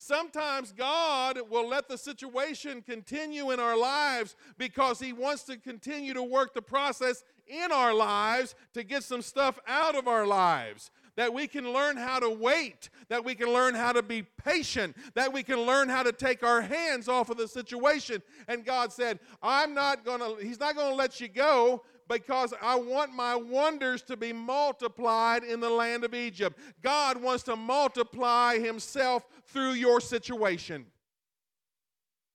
Sometimes 0.00 0.72
God 0.72 1.38
will 1.50 1.68
let 1.68 1.88
the 1.88 1.98
situation 1.98 2.82
continue 2.82 3.50
in 3.50 3.58
our 3.58 3.76
lives 3.76 4.36
because 4.56 5.00
He 5.00 5.12
wants 5.12 5.42
to 5.44 5.56
continue 5.56 6.14
to 6.14 6.22
work 6.22 6.54
the 6.54 6.62
process 6.62 7.24
in 7.48 7.72
our 7.72 7.92
lives 7.92 8.54
to 8.74 8.84
get 8.84 9.02
some 9.02 9.22
stuff 9.22 9.58
out 9.66 9.96
of 9.96 10.06
our 10.06 10.26
lives. 10.26 10.90
That 11.16 11.34
we 11.34 11.48
can 11.48 11.72
learn 11.72 11.96
how 11.96 12.20
to 12.20 12.30
wait, 12.30 12.90
that 13.08 13.24
we 13.24 13.34
can 13.34 13.52
learn 13.52 13.74
how 13.74 13.90
to 13.90 14.02
be 14.02 14.22
patient, 14.22 14.96
that 15.14 15.32
we 15.32 15.42
can 15.42 15.62
learn 15.62 15.88
how 15.88 16.04
to 16.04 16.12
take 16.12 16.44
our 16.44 16.60
hands 16.60 17.08
off 17.08 17.28
of 17.28 17.36
the 17.36 17.48
situation. 17.48 18.22
And 18.46 18.64
God 18.64 18.92
said, 18.92 19.18
I'm 19.42 19.74
not 19.74 20.04
gonna, 20.04 20.36
He's 20.40 20.60
not 20.60 20.76
gonna 20.76 20.94
let 20.94 21.20
you 21.20 21.26
go 21.26 21.82
because 22.08 22.54
I 22.60 22.76
want 22.76 23.14
my 23.14 23.36
wonders 23.36 24.02
to 24.02 24.16
be 24.16 24.32
multiplied 24.32 25.44
in 25.44 25.60
the 25.60 25.70
land 25.70 26.04
of 26.04 26.14
Egypt. 26.14 26.58
God 26.82 27.22
wants 27.22 27.44
to 27.44 27.56
multiply 27.56 28.58
Himself 28.58 29.26
through 29.46 29.72
your 29.72 30.00
situation. 30.00 30.86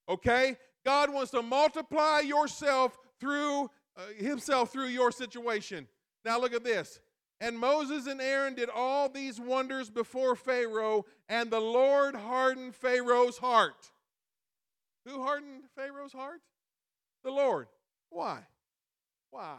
Okay? 0.07 0.57
God 0.86 1.11
wants 1.11 1.32
to 1.32 1.41
multiply 1.41 2.19
yourself 2.19 2.97
through 3.19 3.69
uh, 3.95 4.01
himself 4.17 4.71
through 4.71 4.88
your 4.88 5.11
situation. 5.11 5.88
Now 6.26 6.39
look 6.39 6.53
at 6.53 6.63
this. 6.63 6.99
And 7.39 7.57
Moses 7.57 8.07
and 8.07 8.21
Aaron 8.21 8.55
did 8.55 8.69
all 8.74 9.09
these 9.09 9.39
wonders 9.39 9.89
before 9.89 10.36
Pharaoh, 10.36 11.05
and 11.28 11.51
the 11.51 11.59
Lord 11.59 12.15
hardened 12.15 12.74
Pharaoh's 12.76 13.38
heart. 13.38 13.91
Who 15.05 15.21
hardened 15.21 15.63
Pharaoh's 15.76 16.13
heart? 16.13 16.39
The 17.24 17.32
Lord. 17.32 17.67
Why? 18.09 18.39
Why? 19.34 19.57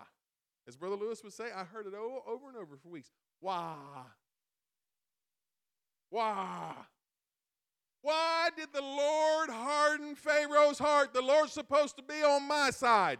As 0.68 0.76
Brother 0.76 0.94
Lewis 0.94 1.24
would 1.24 1.32
say, 1.32 1.46
I 1.54 1.64
heard 1.64 1.88
it 1.88 1.94
over 1.94 2.48
and 2.48 2.56
over 2.56 2.76
for 2.76 2.88
weeks. 2.88 3.10
Why? 3.40 3.74
Why? 6.10 6.74
Why 8.00 8.50
did 8.56 8.68
the 8.72 8.80
Lord 8.80 9.50
harden 9.50 10.14
Pharaoh's 10.14 10.78
heart? 10.78 11.12
The 11.12 11.22
Lord's 11.22 11.52
supposed 11.52 11.96
to 11.96 12.04
be 12.04 12.22
on 12.22 12.46
my 12.46 12.70
side. 12.70 13.18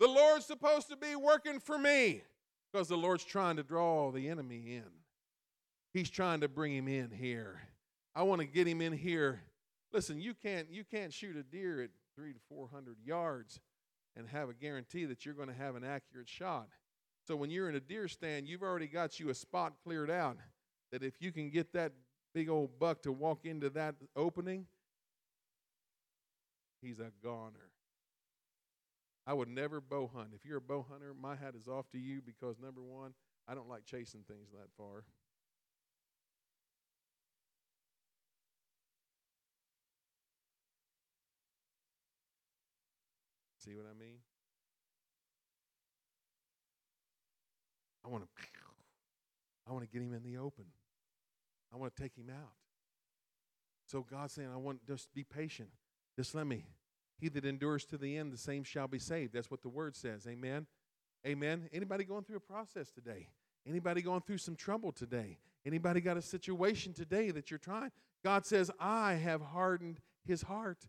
The 0.00 0.08
Lord's 0.08 0.46
supposed 0.46 0.88
to 0.88 0.96
be 0.96 1.14
working 1.14 1.60
for 1.60 1.78
me 1.78 2.22
because 2.72 2.88
the 2.88 2.96
Lord's 2.96 3.24
trying 3.24 3.56
to 3.56 3.62
draw 3.62 4.10
the 4.10 4.28
enemy 4.28 4.74
in. 4.74 4.90
He's 5.94 6.10
trying 6.10 6.40
to 6.40 6.48
bring 6.48 6.74
him 6.74 6.88
in 6.88 7.12
here. 7.12 7.60
I 8.16 8.24
want 8.24 8.40
to 8.40 8.46
get 8.46 8.66
him 8.66 8.80
in 8.80 8.92
here. 8.92 9.42
Listen, 9.96 10.20
you 10.20 10.34
can't 10.34 10.70
you 10.70 10.84
can't 10.84 11.10
shoot 11.10 11.36
a 11.36 11.42
deer 11.42 11.80
at 11.80 11.88
3 12.16 12.34
to 12.34 12.38
400 12.50 12.98
yards 13.02 13.60
and 14.14 14.28
have 14.28 14.50
a 14.50 14.52
guarantee 14.52 15.06
that 15.06 15.24
you're 15.24 15.32
going 15.32 15.48
to 15.48 15.54
have 15.54 15.74
an 15.74 15.84
accurate 15.84 16.28
shot. 16.28 16.68
So 17.26 17.34
when 17.34 17.48
you're 17.48 17.70
in 17.70 17.76
a 17.76 17.80
deer 17.80 18.06
stand, 18.06 18.46
you've 18.46 18.62
already 18.62 18.88
got 18.88 19.18
you 19.18 19.30
a 19.30 19.34
spot 19.34 19.72
cleared 19.82 20.10
out 20.10 20.36
that 20.92 21.02
if 21.02 21.14
you 21.20 21.32
can 21.32 21.48
get 21.48 21.72
that 21.72 21.92
big 22.34 22.50
old 22.50 22.78
buck 22.78 23.00
to 23.04 23.10
walk 23.10 23.46
into 23.46 23.70
that 23.70 23.94
opening, 24.14 24.66
he's 26.82 27.00
a 27.00 27.10
goner. 27.24 27.70
I 29.26 29.32
would 29.32 29.48
never 29.48 29.80
bow 29.80 30.10
hunt. 30.14 30.28
If 30.34 30.44
you're 30.44 30.58
a 30.58 30.60
bow 30.60 30.84
hunter, 30.90 31.14
my 31.18 31.36
hat 31.36 31.54
is 31.58 31.68
off 31.68 31.88
to 31.92 31.98
you 31.98 32.20
because 32.20 32.56
number 32.62 32.82
one, 32.82 33.14
I 33.48 33.54
don't 33.54 33.70
like 33.70 33.86
chasing 33.86 34.24
things 34.28 34.50
that 34.52 34.68
far. 34.76 35.04
See 43.66 43.74
what 43.74 43.86
I 43.90 43.98
mean? 43.98 44.18
I 48.04 48.08
want 48.08 48.22
to 48.22 48.30
I 49.68 49.72
want 49.72 49.84
to 49.84 49.90
get 49.90 50.06
him 50.06 50.14
in 50.14 50.22
the 50.22 50.38
open. 50.38 50.66
I 51.74 51.76
want 51.76 51.94
to 51.96 52.00
take 52.00 52.14
him 52.14 52.30
out. 52.30 52.52
So 53.90 54.06
God's 54.08 54.34
saying, 54.34 54.50
I 54.52 54.56
want 54.56 54.86
just 54.86 55.12
be 55.12 55.24
patient. 55.24 55.70
Just 56.14 56.32
let 56.32 56.46
me. 56.46 56.66
He 57.18 57.28
that 57.30 57.44
endures 57.44 57.84
to 57.86 57.98
the 57.98 58.16
end, 58.16 58.32
the 58.32 58.38
same 58.38 58.62
shall 58.62 58.86
be 58.86 59.00
saved. 59.00 59.32
That's 59.32 59.50
what 59.50 59.62
the 59.62 59.68
word 59.68 59.96
says. 59.96 60.28
Amen. 60.28 60.66
Amen. 61.26 61.68
Anybody 61.72 62.04
going 62.04 62.22
through 62.22 62.36
a 62.36 62.40
process 62.40 62.92
today? 62.92 63.26
Anybody 63.66 64.00
going 64.00 64.20
through 64.20 64.38
some 64.38 64.54
trouble 64.54 64.92
today? 64.92 65.38
Anybody 65.64 66.00
got 66.00 66.16
a 66.16 66.22
situation 66.22 66.92
today 66.92 67.32
that 67.32 67.50
you're 67.50 67.58
trying? 67.58 67.90
God 68.22 68.46
says, 68.46 68.70
I 68.78 69.14
have 69.14 69.40
hardened 69.40 69.98
his 70.24 70.42
heart 70.42 70.86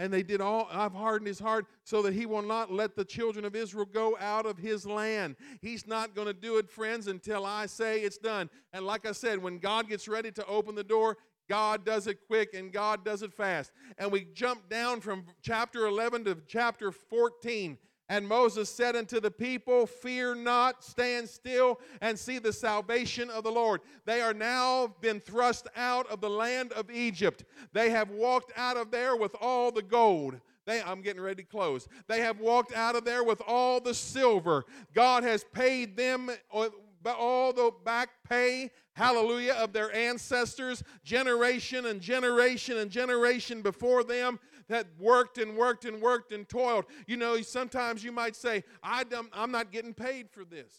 and 0.00 0.10
they 0.10 0.22
did 0.22 0.40
all 0.40 0.66
I've 0.72 0.94
hardened 0.94 1.28
his 1.28 1.38
heart 1.38 1.66
so 1.84 2.00
that 2.02 2.14
he 2.14 2.24
will 2.24 2.40
not 2.40 2.72
let 2.72 2.96
the 2.96 3.04
children 3.04 3.44
of 3.44 3.54
Israel 3.54 3.84
go 3.84 4.16
out 4.18 4.46
of 4.46 4.56
his 4.56 4.86
land. 4.86 5.36
He's 5.60 5.86
not 5.86 6.14
going 6.14 6.26
to 6.26 6.32
do 6.32 6.56
it, 6.56 6.70
friends, 6.70 7.06
until 7.06 7.44
I 7.44 7.66
say 7.66 8.00
it's 8.00 8.16
done. 8.16 8.48
And 8.72 8.86
like 8.86 9.06
I 9.06 9.12
said, 9.12 9.42
when 9.42 9.58
God 9.58 9.90
gets 9.90 10.08
ready 10.08 10.32
to 10.32 10.46
open 10.46 10.74
the 10.74 10.82
door, 10.82 11.18
God 11.50 11.84
does 11.84 12.06
it 12.06 12.26
quick 12.26 12.54
and 12.54 12.72
God 12.72 13.04
does 13.04 13.22
it 13.22 13.34
fast. 13.34 13.72
And 13.98 14.10
we 14.10 14.26
jump 14.32 14.70
down 14.70 15.02
from 15.02 15.26
chapter 15.42 15.86
11 15.86 16.24
to 16.24 16.38
chapter 16.46 16.92
14. 16.92 17.76
And 18.10 18.26
Moses 18.26 18.68
said 18.68 18.96
unto 18.96 19.20
the 19.20 19.30
people, 19.30 19.86
Fear 19.86 20.34
not, 20.34 20.82
stand 20.82 21.28
still, 21.28 21.78
and 22.00 22.18
see 22.18 22.40
the 22.40 22.52
salvation 22.52 23.30
of 23.30 23.44
the 23.44 23.52
Lord. 23.52 23.82
They 24.04 24.20
are 24.20 24.34
now 24.34 24.96
been 25.00 25.20
thrust 25.20 25.68
out 25.76 26.10
of 26.10 26.20
the 26.20 26.28
land 26.28 26.72
of 26.72 26.90
Egypt. 26.90 27.44
They 27.72 27.90
have 27.90 28.10
walked 28.10 28.52
out 28.56 28.76
of 28.76 28.90
there 28.90 29.14
with 29.14 29.36
all 29.40 29.70
the 29.70 29.80
gold. 29.80 30.40
They, 30.66 30.82
I'm 30.82 31.02
getting 31.02 31.22
ready 31.22 31.44
to 31.44 31.48
close. 31.48 31.86
They 32.08 32.20
have 32.20 32.40
walked 32.40 32.74
out 32.74 32.96
of 32.96 33.04
there 33.04 33.22
with 33.22 33.40
all 33.46 33.80
the 33.80 33.94
silver. 33.94 34.64
God 34.92 35.22
has 35.22 35.44
paid 35.44 35.96
them 35.96 36.32
uh, 36.52 36.68
all 37.06 37.52
the 37.52 37.70
back 37.84 38.10
pay, 38.28 38.72
hallelujah, 38.94 39.52
of 39.54 39.72
their 39.72 39.94
ancestors, 39.94 40.82
generation 41.04 41.86
and 41.86 42.00
generation 42.00 42.76
and 42.76 42.90
generation 42.90 43.62
before 43.62 44.02
them 44.02 44.40
that 44.70 44.86
worked 44.98 45.36
and 45.36 45.56
worked 45.56 45.84
and 45.84 46.00
worked 46.00 46.32
and 46.32 46.48
toiled. 46.48 46.86
You 47.06 47.16
know, 47.16 47.42
sometimes 47.42 48.02
you 48.02 48.12
might 48.12 48.36
say, 48.36 48.64
I 48.82 49.04
am 49.12 49.50
not 49.50 49.72
getting 49.72 49.92
paid 49.92 50.30
for 50.30 50.44
this. 50.44 50.72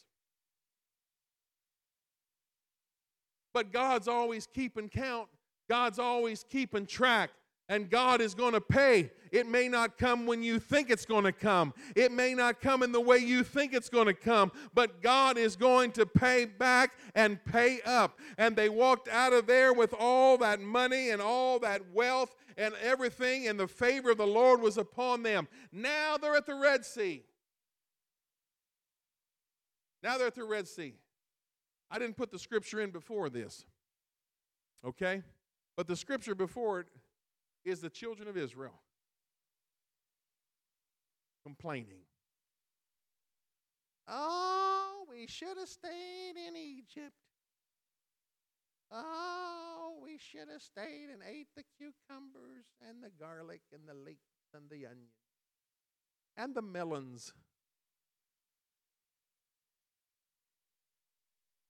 But 3.53 3.73
God's 3.73 4.07
always 4.07 4.47
keeping 4.47 4.87
count, 4.87 5.27
God's 5.69 5.99
always 5.99 6.45
keeping 6.49 6.85
track 6.85 7.31
and 7.71 7.89
God 7.89 8.19
is 8.19 8.35
going 8.35 8.51
to 8.51 8.59
pay. 8.59 9.11
It 9.31 9.47
may 9.47 9.69
not 9.69 9.97
come 9.97 10.25
when 10.25 10.43
you 10.43 10.59
think 10.59 10.89
it's 10.89 11.05
going 11.05 11.23
to 11.23 11.31
come. 11.31 11.73
It 11.95 12.11
may 12.11 12.33
not 12.33 12.59
come 12.59 12.83
in 12.83 12.91
the 12.91 12.99
way 12.99 13.19
you 13.19 13.45
think 13.45 13.73
it's 13.73 13.87
going 13.87 14.07
to 14.07 14.13
come, 14.13 14.51
but 14.73 15.01
God 15.01 15.37
is 15.37 15.55
going 15.55 15.93
to 15.93 16.05
pay 16.05 16.43
back 16.43 16.91
and 17.15 17.43
pay 17.45 17.79
up. 17.85 18.19
And 18.37 18.57
they 18.57 18.67
walked 18.67 19.07
out 19.07 19.31
of 19.31 19.47
there 19.47 19.71
with 19.71 19.95
all 19.97 20.37
that 20.39 20.59
money 20.59 21.11
and 21.11 21.21
all 21.21 21.59
that 21.59 21.81
wealth 21.93 22.35
and 22.57 22.73
everything, 22.83 23.47
and 23.47 23.57
the 23.57 23.69
favor 23.69 24.11
of 24.11 24.17
the 24.17 24.27
Lord 24.27 24.61
was 24.61 24.77
upon 24.77 25.23
them. 25.23 25.47
Now 25.71 26.17
they're 26.17 26.35
at 26.35 26.45
the 26.45 26.55
Red 26.55 26.83
Sea. 26.83 27.23
Now 30.03 30.17
they're 30.17 30.27
at 30.27 30.35
the 30.35 30.43
Red 30.43 30.67
Sea. 30.67 30.95
I 31.89 31.99
didn't 31.99 32.17
put 32.17 32.31
the 32.31 32.39
scripture 32.39 32.81
in 32.81 32.91
before 32.91 33.29
this, 33.29 33.63
okay? 34.85 35.21
But 35.77 35.87
the 35.87 35.95
scripture 35.95 36.35
before 36.35 36.81
it 36.81 36.87
is 37.63 37.81
the 37.81 37.89
children 37.89 38.27
of 38.27 38.37
Israel 38.37 38.79
complaining. 41.43 42.03
Oh, 44.07 45.05
we 45.09 45.27
should 45.27 45.57
have 45.57 45.69
stayed 45.69 46.33
in 46.35 46.55
Egypt. 46.55 47.15
Oh, 48.91 49.99
we 50.03 50.17
should 50.17 50.49
have 50.51 50.61
stayed 50.61 51.09
and 51.11 51.21
ate 51.29 51.47
the 51.55 51.63
cucumbers 51.77 52.65
and 52.87 53.01
the 53.01 53.09
garlic 53.09 53.61
and 53.71 53.87
the 53.87 53.93
leeks 53.93 54.53
and 54.53 54.69
the 54.69 54.85
onions 54.85 55.13
and 56.35 56.53
the 56.53 56.61
melons. 56.61 57.31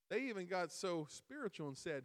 They 0.09 0.23
even 0.23 0.47
got 0.47 0.71
so 0.71 1.07
spiritual 1.09 1.67
and 1.67 1.77
said, 1.77 2.03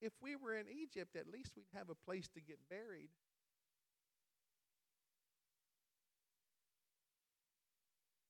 if 0.00 0.12
we 0.20 0.36
were 0.36 0.54
in 0.54 0.66
Egypt, 0.68 1.16
at 1.16 1.32
least 1.32 1.52
we'd 1.56 1.66
have 1.74 1.90
a 1.90 1.94
place 1.94 2.28
to 2.34 2.40
get 2.40 2.58
buried. 2.70 3.10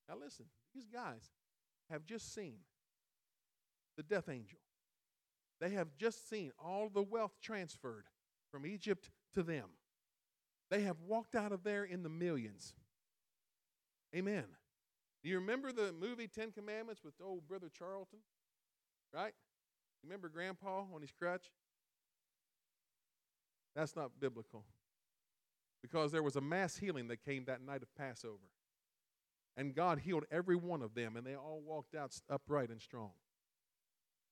Now, 0.09 0.14
listen, 0.23 0.47
these 0.75 0.87
guys 0.87 1.31
have 1.91 2.07
just 2.07 2.35
seen 2.35 2.61
the 3.97 4.03
death 4.03 4.29
angel. 4.29 4.61
They 5.61 5.71
have 5.71 5.89
just 5.99 6.31
seen 6.31 6.53
all 6.62 6.89
the 6.89 7.03
wealth 7.03 7.35
transferred 7.43 8.05
from 8.51 8.64
Egypt 8.64 9.11
to 9.35 9.43
them. 9.43 9.66
They 10.71 10.83
have 10.83 10.97
walked 11.07 11.35
out 11.35 11.53
of 11.53 11.64
there 11.64 11.85
in 11.85 12.03
the 12.03 12.09
millions. 12.09 12.75
Amen. 14.14 14.45
Do 15.23 15.29
you 15.29 15.39
remember 15.39 15.73
the 15.73 15.93
movie 15.93 16.29
Ten 16.29 16.53
Commandments 16.53 17.03
with 17.05 17.14
old 17.23 17.47
brother 17.49 17.71
Charlton? 17.77 18.21
Right? 19.12 19.35
Remember 20.05 20.29
Grandpa 20.29 20.85
on 20.95 21.01
his 21.01 21.11
crutch? 21.11 21.51
That's 23.79 23.95
not 23.95 24.11
biblical. 24.18 24.64
Because 25.83 26.11
there 26.11 26.24
was 26.24 26.35
a 26.35 26.41
mass 26.41 26.76
healing 26.76 27.07
that 27.09 27.24
came 27.24 27.45
that 27.45 27.62
night 27.64 27.83
of 27.83 27.95
Passover. 27.95 28.51
And 29.57 29.72
God 29.72 30.01
healed 30.01 30.24
every 30.33 30.57
one 30.57 30.83
of 30.83 30.95
them, 30.95 31.16
and 31.16 31.24
they 31.24 31.37
all 31.37 31.62
walked 31.64 31.95
out 31.95 32.12
upright 32.29 32.70
and 32.70 32.83
strong. 32.83 33.12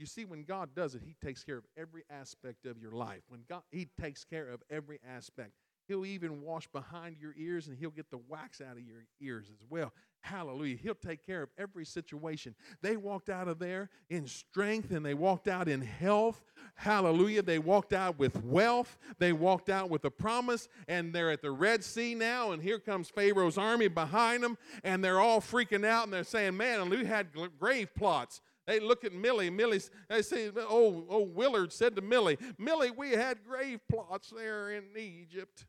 You 0.00 0.06
see, 0.06 0.24
when 0.24 0.42
God 0.42 0.70
does 0.74 0.96
it, 0.96 1.02
He 1.06 1.14
takes 1.24 1.44
care 1.44 1.58
of 1.58 1.64
every 1.76 2.02
aspect 2.10 2.66
of 2.66 2.80
your 2.80 2.90
life. 2.90 3.22
When 3.28 3.42
God, 3.48 3.62
He 3.70 3.86
takes 4.00 4.24
care 4.24 4.48
of 4.48 4.64
every 4.68 4.98
aspect. 5.08 5.52
He'll 5.88 6.06
even 6.06 6.42
wash 6.42 6.66
behind 6.68 7.16
your 7.20 7.34
ears 7.36 7.68
and 7.68 7.76
he'll 7.76 7.90
get 7.90 8.10
the 8.10 8.18
wax 8.28 8.60
out 8.60 8.76
of 8.76 8.82
your 8.82 9.04
ears 9.20 9.46
as 9.50 9.64
well. 9.70 9.92
Hallelujah. 10.20 10.76
He'll 10.76 10.94
take 10.96 11.24
care 11.24 11.42
of 11.42 11.50
every 11.56 11.84
situation. 11.84 12.56
They 12.82 12.96
walked 12.96 13.28
out 13.28 13.46
of 13.46 13.60
there 13.60 13.90
in 14.10 14.26
strength 14.26 14.90
and 14.90 15.06
they 15.06 15.14
walked 15.14 15.46
out 15.46 15.68
in 15.68 15.80
health. 15.80 16.42
Hallelujah. 16.74 17.42
They 17.42 17.60
walked 17.60 17.92
out 17.92 18.18
with 18.18 18.42
wealth. 18.42 18.98
They 19.18 19.32
walked 19.32 19.70
out 19.70 19.88
with 19.88 20.04
a 20.04 20.10
promise 20.10 20.68
and 20.88 21.12
they're 21.12 21.30
at 21.30 21.42
the 21.42 21.52
Red 21.52 21.84
Sea 21.84 22.16
now. 22.16 22.50
And 22.50 22.60
here 22.60 22.80
comes 22.80 23.08
Pharaoh's 23.08 23.56
army 23.56 23.86
behind 23.86 24.42
them 24.42 24.58
and 24.82 25.04
they're 25.04 25.20
all 25.20 25.40
freaking 25.40 25.86
out 25.86 26.04
and 26.04 26.12
they're 26.12 26.24
saying, 26.24 26.56
Man, 26.56 26.90
we 26.90 27.04
had 27.04 27.28
grave 27.60 27.94
plots. 27.94 28.40
They 28.66 28.80
look 28.80 29.04
at 29.04 29.12
Millie. 29.12 29.48
Millie, 29.48 29.80
they 30.08 30.22
say, 30.22 30.50
oh, 30.56 31.06
oh, 31.08 31.22
Willard 31.22 31.72
said 31.72 31.94
to 31.96 32.02
Millie, 32.02 32.36
Millie, 32.58 32.90
we 32.90 33.12
had 33.12 33.38
grave 33.46 33.78
plots 33.88 34.32
there 34.36 34.72
in 34.72 34.84
Egypt. 34.96 35.66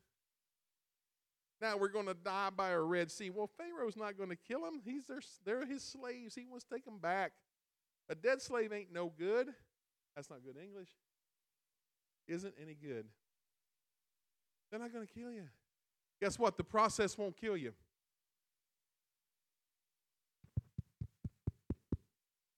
Now 1.60 1.76
we're 1.76 1.88
going 1.88 2.06
to 2.06 2.14
die 2.14 2.50
by 2.56 2.70
a 2.70 2.80
Red 2.80 3.10
Sea. 3.10 3.30
Well, 3.30 3.50
Pharaoh's 3.56 3.96
not 3.96 4.16
going 4.16 4.30
to 4.30 4.36
kill 4.36 4.60
them. 4.60 4.80
He's 4.84 5.06
their, 5.06 5.20
they're 5.44 5.66
his 5.66 5.82
slaves. 5.82 6.34
He 6.34 6.46
wants 6.46 6.64
to 6.64 6.74
take 6.74 6.84
them 6.84 6.98
back. 6.98 7.32
A 8.08 8.14
dead 8.14 8.40
slave 8.40 8.72
ain't 8.72 8.92
no 8.92 9.12
good. 9.18 9.48
That's 10.14 10.30
not 10.30 10.44
good 10.44 10.56
English. 10.62 10.88
Isn't 12.28 12.54
any 12.62 12.74
good. 12.74 13.06
They're 14.70 14.80
not 14.80 14.92
going 14.92 15.06
to 15.06 15.12
kill 15.12 15.32
you. 15.32 15.44
Guess 16.20 16.38
what? 16.38 16.56
The 16.56 16.64
process 16.64 17.16
won't 17.16 17.36
kill 17.36 17.56
you. 17.56 17.72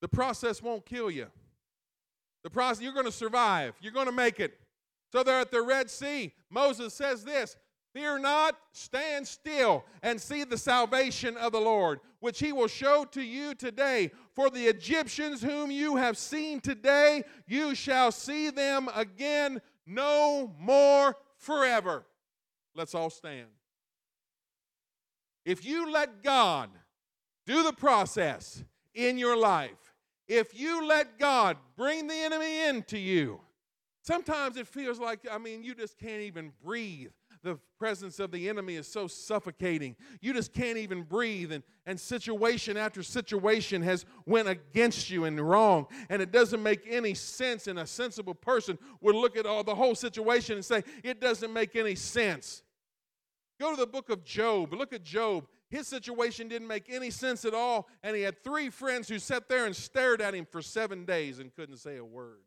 The 0.01 0.09
process 0.09 0.63
won't 0.63 0.85
kill 0.85 1.11
you. 1.11 1.27
The 2.43 2.51
process, 2.51 2.83
you're 2.83 2.95
going 2.95 3.07
to 3.07 3.13
survive. 3.13 3.75
You're 3.81 3.93
going 3.93 4.07
to 4.07 4.13
make 4.13 4.41
it. 4.41 4.59
So 5.13 5.23
they're 5.23 5.41
at 5.41 5.51
the 5.51 5.61
Red 5.61 5.91
Sea. 5.91 6.33
Moses 6.49 6.95
says 6.95 7.25
this 7.25 7.57
Fear 7.93 8.21
not, 8.21 8.57
stand 8.73 9.27
still, 9.27 9.85
and 10.03 10.21
see 10.21 10.45
the 10.45 10.59
salvation 10.59 11.37
of 11.37 11.53
the 11.53 11.61
Lord, 11.61 11.99
which 12.21 12.39
he 12.39 12.53
will 12.53 12.69
show 12.69 13.05
to 13.07 13.21
you 13.21 13.55
today. 13.55 14.13
For 14.35 14.49
the 14.49 14.67
Egyptians 14.67 15.43
whom 15.43 15.73
you 15.73 15.97
have 15.97 16.17
seen 16.17 16.61
today, 16.61 17.25
you 17.49 17.75
shall 17.75 18.13
see 18.13 18.51
them 18.51 18.89
again 18.95 19.61
no 19.87 20.55
more 20.59 21.17
forever. 21.37 22.07
Let's 22.77 22.95
all 22.95 23.11
stand. 23.11 23.49
If 25.45 25.65
you 25.65 25.91
let 25.91 26.23
God 26.23 26.71
do 27.45 27.65
the 27.65 27.73
process 27.73 28.63
in 28.95 29.19
your 29.19 29.37
life, 29.37 29.95
if 30.29 30.57
you 30.57 30.87
let 30.87 31.19
God 31.19 31.57
bring 31.77 32.07
the 32.07 32.15
enemy 32.15 32.69
into 32.69 32.99
you, 32.99 33.41
sometimes 34.03 34.57
it 34.57 34.69
feels 34.69 35.01
like, 35.01 35.27
I 35.29 35.39
mean, 35.39 35.65
you 35.65 35.75
just 35.75 35.99
can't 35.99 36.23
even 36.23 36.53
breathe 36.63 37.11
the 37.43 37.59
presence 37.79 38.19
of 38.21 38.31
the 38.31 38.49
enemy 38.49 38.77
is 38.77 38.87
so 38.87 39.07
suffocating. 39.07 39.97
You 40.21 40.33
just 40.33 40.53
can't 40.53 40.77
even 40.77 41.03
breathe. 41.03 41.53
And, 41.53 41.63
and 41.87 41.99
situation 41.99 42.77
after 42.77 43.03
situation 43.03 43.83
has 43.83 44.05
went 44.27 44.49
against 44.49 45.11
you 45.11 45.25
and 45.25 45.41
wrong. 45.41 45.87
And 46.09 46.21
it 46.21 46.33
doesn't 46.33 46.63
make 46.63 46.83
any 46.89 47.15
sense. 47.15 47.67
And 47.67 47.79
a 47.79 47.87
sensible 47.87 48.35
person 48.35 48.79
would 49.01 49.15
look 49.15 49.37
at 49.37 49.47
all 49.47 49.65
the 49.65 49.75
whole 49.75 49.95
situation 49.95 50.57
and 50.57 50.65
say, 50.65 50.83
it 51.03 51.21
doesn't 51.21 51.53
make 51.53 51.77
any 51.77 51.95
sense. 51.95 52.63
Go 53.59 53.71
to 53.71 53.77
the 53.77 53.87
book 53.87 54.11
of 54.11 54.25
Job. 54.25 54.73
Look 54.73 54.93
at 54.93 55.03
Job. 55.03 55.47
His 55.69 55.87
situation 55.87 56.49
didn't 56.49 56.69
make 56.69 56.91
any 56.91 57.11
sense 57.11 57.45
at 57.45 57.55
all. 57.55 57.89
And 58.03 58.17
he 58.17 58.23
had 58.23 58.43
three 58.43 58.71
friends 58.71 59.09
who 59.09 59.19
sat 59.19 59.49
there 59.49 59.67
and 59.67 59.77
stared 59.77 60.21
at 60.21 60.35
him 60.35 60.47
for 60.51 60.61
seven 60.61 61.05
days 61.05 61.39
and 61.39 61.55
couldn't 61.55 61.77
say 61.77 61.97
a 61.97 62.05
word. 62.05 62.41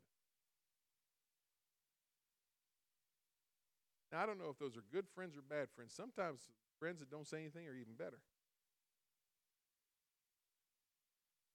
Now, 4.14 4.22
I 4.22 4.26
don't 4.26 4.38
know 4.38 4.48
if 4.48 4.60
those 4.60 4.76
are 4.76 4.84
good 4.92 5.06
friends 5.12 5.36
or 5.36 5.40
bad 5.42 5.66
friends. 5.74 5.92
Sometimes 5.92 6.42
friends 6.78 7.00
that 7.00 7.10
don't 7.10 7.26
say 7.26 7.38
anything 7.38 7.66
are 7.66 7.74
even 7.74 7.94
better. 7.98 8.20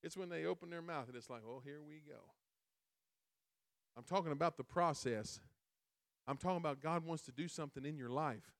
It's 0.03 0.17
when 0.17 0.27
they 0.27 0.43
open 0.43 0.69
their 0.69 0.81
mouth 0.81 1.07
and 1.07 1.15
it's 1.15 1.29
like, 1.29 1.39
oh, 1.47 1.61
here 1.63 1.79
we 1.81 2.01
go. 2.05 2.19
I'm 3.97 4.03
talking 4.03 4.33
about 4.33 4.57
the 4.57 4.65
process. 4.65 5.39
I'm 6.27 6.35
talking 6.35 6.57
about 6.57 6.81
God 6.81 7.05
wants 7.05 7.23
to 7.23 7.31
do 7.31 7.47
something 7.47 7.85
in 7.85 7.97
your 7.97 8.09
life, 8.09 8.51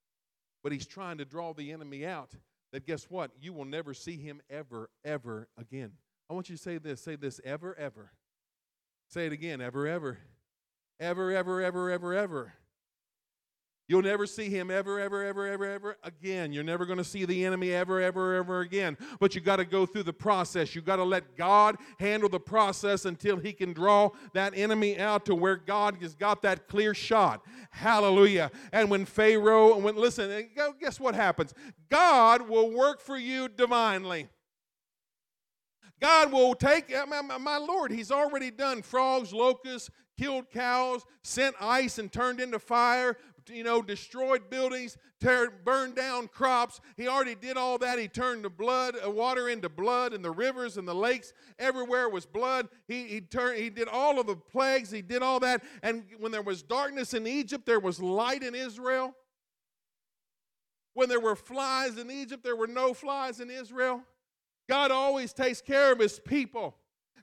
but 0.64 0.72
He's 0.72 0.88
trying 0.88 1.18
to 1.18 1.26
draw 1.26 1.54
the 1.54 1.74
enemy 1.74 2.06
out. 2.06 2.32
That 2.72 2.86
guess 2.86 3.04
what? 3.10 3.32
You 3.42 3.52
will 3.52 3.66
never 3.66 3.94
see 3.94 4.16
him 4.16 4.42
ever, 4.50 4.90
ever 5.04 5.50
again. 5.58 5.92
I 6.30 6.36
want 6.36 6.50
you 6.50 6.56
to 6.56 6.62
say 6.62 6.78
this. 6.78 7.02
Say 7.02 7.18
this 7.18 7.42
ever, 7.44 7.76
ever. 7.78 8.12
Say 9.10 9.26
it 9.26 9.34
again. 9.34 9.60
Ever, 9.60 9.88
ever. 9.88 10.20
Ever, 11.02 11.32
ever, 11.32 11.62
ever, 11.62 11.92
ever, 11.92 12.14
ever. 12.14 12.54
You'll 13.90 14.04
never 14.04 14.28
see 14.28 14.50
him 14.50 14.70
ever, 14.70 15.00
ever, 15.00 15.26
ever, 15.26 15.48
ever, 15.48 15.66
ever 15.66 15.98
again. 16.04 16.54
You're 16.54 16.64
never 16.64 16.86
going 16.86 17.00
to 17.00 17.04
see 17.04 17.26
the 17.26 17.44
enemy 17.44 17.74
ever, 17.74 18.00
ever, 18.00 18.36
ever 18.36 18.60
again. 18.60 18.96
But 19.20 19.34
you 19.34 19.42
got 19.42 19.56
to 19.56 19.66
go 19.66 19.88
through 19.88 20.04
the 20.04 20.14
process. 20.14 20.76
You 20.76 20.82
got 20.82 20.98
to 20.98 21.04
let 21.04 21.36
God 21.36 21.76
handle 22.00 22.30
the 22.30 22.40
process 22.40 23.06
until 23.06 23.38
he 23.38 23.52
can 23.52 23.74
draw 23.74 24.12
that 24.36 24.56
enemy 24.56 25.00
out 25.00 25.26
to 25.26 25.34
where 25.34 25.56
God 25.56 25.98
has 26.02 26.14
got 26.14 26.44
that 26.44 26.68
clear 26.68 26.94
shot. 26.94 27.44
Hallelujah. 27.72 28.52
And 28.72 28.92
when 28.92 29.06
Pharaoh, 29.06 29.74
and 29.74 29.84
when 29.84 29.96
listen, 29.96 30.48
guess 30.80 31.00
what 31.00 31.16
happens? 31.16 31.56
God 31.90 32.48
will 32.48 32.70
work 32.70 33.02
for 33.02 33.18
you 33.18 33.50
divinely. 33.50 34.30
God 36.00 36.32
will 36.32 36.54
take, 36.54 36.96
uh, 36.96 37.08
my 37.08 37.58
Lord, 37.58 37.92
He's 37.92 38.12
already 38.12 38.52
done 38.52 38.84
frogs, 38.84 39.34
locusts, 39.34 39.90
killed 40.20 40.50
cows, 40.52 41.06
sent 41.24 41.56
ice 41.62 41.98
and 41.98 42.12
turned 42.12 42.40
into 42.42 42.60
fire, 42.60 43.16
you 43.50 43.64
know, 43.64 43.82
destroyed 43.82 44.50
buildings, 44.50 44.98
tear, 45.20 45.50
burned 45.50 45.96
down 45.96 46.28
crops. 46.28 46.80
He 46.98 47.08
already 47.08 47.36
did 47.36 47.58
all 47.58 47.78
that. 47.80 48.00
He 48.00 48.08
turned 48.08 48.44
the 48.44 48.50
blood, 48.50 48.96
uh, 49.04 49.10
water 49.10 49.50
into 49.50 49.70
blood, 49.70 50.14
and 50.14 50.24
the 50.24 50.32
rivers 50.32 50.78
and 50.78 50.88
the 50.88 50.96
lakes 50.96 51.34
everywhere 51.58 52.10
was 52.10 52.26
blood. 52.26 52.70
He, 52.88 53.06
he 53.06 53.22
turned, 53.22 53.60
he 53.60 53.70
did 53.70 53.88
all 53.88 54.20
of 54.20 54.28
the 54.28 54.36
plagues. 54.36 54.92
He 54.92 55.02
did 55.02 55.22
all 55.22 55.40
that. 55.42 55.64
And 55.84 56.06
when 56.20 56.32
there 56.32 56.42
was 56.42 56.62
darkness 56.62 57.14
in 57.14 57.28
Egypt, 57.28 57.66
there 57.66 57.80
was 57.80 58.02
light 58.02 58.44
in 58.44 58.56
Israel. 58.56 59.16
When 60.94 61.10
there 61.10 61.20
were 61.20 61.36
flies 61.36 61.98
in 61.98 62.12
Egypt, 62.12 62.44
there 62.44 62.56
were 62.56 62.68
no 62.68 62.94
flies 62.94 63.40
in 63.40 63.50
Israel. 63.50 64.04
God 64.68 64.92
always 64.92 65.34
takes 65.34 65.62
care 65.62 65.92
of 65.92 66.00
his 66.00 66.20
people. 66.20 66.76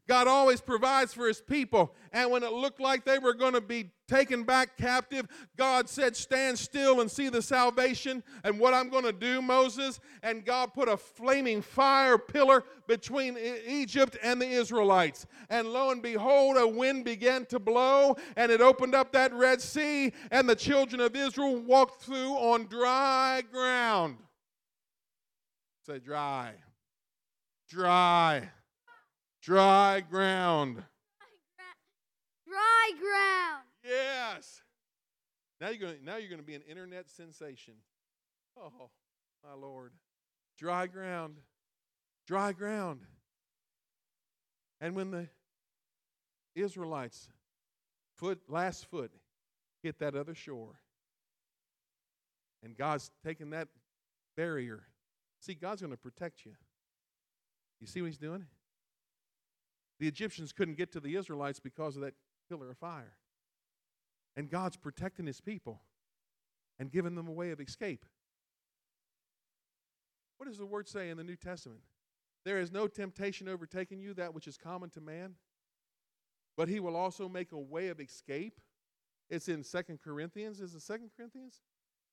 God 0.08 0.28
always 0.28 0.60
provides 0.60 1.12
for 1.12 1.26
his 1.26 1.40
people. 1.40 1.94
And 2.12 2.30
when 2.30 2.44
it 2.44 2.52
looked 2.52 2.80
like 2.80 3.04
they 3.04 3.18
were 3.18 3.34
going 3.34 3.54
to 3.54 3.60
be 3.60 3.90
taken 4.06 4.44
back 4.44 4.76
captive, 4.76 5.26
God 5.56 5.88
said, 5.88 6.16
Stand 6.16 6.58
still 6.58 7.00
and 7.00 7.10
see 7.10 7.28
the 7.28 7.42
salvation 7.42 8.22
and 8.44 8.60
what 8.60 8.72
I'm 8.72 8.88
going 8.88 9.04
to 9.04 9.12
do, 9.12 9.42
Moses. 9.42 9.98
And 10.22 10.44
God 10.44 10.74
put 10.74 10.88
a 10.88 10.96
flaming 10.96 11.60
fire 11.60 12.18
pillar 12.18 12.62
between 12.86 13.36
Egypt 13.66 14.16
and 14.22 14.40
the 14.40 14.46
Israelites. 14.46 15.26
And 15.50 15.68
lo 15.68 15.90
and 15.90 16.00
behold, 16.00 16.56
a 16.56 16.68
wind 16.68 17.04
began 17.04 17.44
to 17.46 17.58
blow, 17.58 18.16
and 18.36 18.52
it 18.52 18.60
opened 18.60 18.94
up 18.94 19.12
that 19.12 19.32
Red 19.34 19.60
Sea, 19.60 20.12
and 20.30 20.48
the 20.48 20.56
children 20.56 21.00
of 21.00 21.16
Israel 21.16 21.56
walked 21.56 22.02
through 22.02 22.32
on 22.34 22.66
dry 22.66 23.42
ground. 23.50 24.18
Say, 25.84 25.98
dry. 25.98 26.52
Dry. 27.68 28.48
Dry 29.46 30.00
ground. 30.00 30.82
Dry 32.48 32.90
ground. 33.00 33.62
Yes. 33.84 34.60
Now 35.60 35.68
you're 35.68 35.78
going. 35.78 36.04
Now 36.04 36.16
you're 36.16 36.28
going 36.28 36.40
to 36.40 36.46
be 36.46 36.56
an 36.56 36.64
internet 36.68 37.08
sensation. 37.08 37.74
Oh, 38.58 38.90
my 39.44 39.54
Lord. 39.54 39.92
Dry 40.58 40.88
ground. 40.88 41.36
Dry 42.26 42.50
ground. 42.54 43.02
And 44.80 44.96
when 44.96 45.12
the 45.12 45.28
Israelites 46.56 47.28
foot 48.16 48.40
last 48.48 48.86
foot 48.86 49.12
hit 49.80 50.00
that 50.00 50.16
other 50.16 50.34
shore, 50.34 50.80
and 52.64 52.76
God's 52.76 53.12
taking 53.24 53.50
that 53.50 53.68
barrier. 54.36 54.82
See, 55.38 55.54
God's 55.54 55.82
going 55.82 55.92
to 55.92 55.96
protect 55.96 56.44
you. 56.44 56.54
You 57.80 57.86
see 57.86 58.02
what 58.02 58.08
He's 58.08 58.18
doing? 58.18 58.46
The 59.98 60.08
Egyptians 60.08 60.52
couldn't 60.52 60.76
get 60.76 60.92
to 60.92 61.00
the 61.00 61.16
Israelites 61.16 61.60
because 61.60 61.96
of 61.96 62.02
that 62.02 62.14
pillar 62.48 62.70
of 62.70 62.78
fire. 62.78 63.16
And 64.36 64.50
God's 64.50 64.76
protecting 64.76 65.26
his 65.26 65.40
people 65.40 65.80
and 66.78 66.90
giving 66.90 67.14
them 67.14 67.28
a 67.28 67.32
way 67.32 67.50
of 67.50 67.60
escape. 67.60 68.04
What 70.36 70.46
does 70.46 70.58
the 70.58 70.66
word 70.66 70.86
say 70.86 71.08
in 71.08 71.16
the 71.16 71.24
New 71.24 71.36
Testament? 71.36 71.80
There 72.44 72.58
is 72.58 72.70
no 72.70 72.86
temptation 72.86 73.48
overtaking 73.48 74.00
you, 74.00 74.14
that 74.14 74.34
which 74.34 74.46
is 74.46 74.58
common 74.58 74.90
to 74.90 75.00
man, 75.00 75.34
but 76.56 76.68
he 76.68 76.78
will 76.78 76.94
also 76.94 77.28
make 77.28 77.52
a 77.52 77.58
way 77.58 77.88
of 77.88 78.00
escape. 78.00 78.60
It's 79.28 79.48
in 79.48 79.64
Second 79.64 80.00
Corinthians. 80.02 80.60
Is 80.60 80.74
it 80.74 80.82
Second 80.82 81.10
Corinthians? 81.16 81.62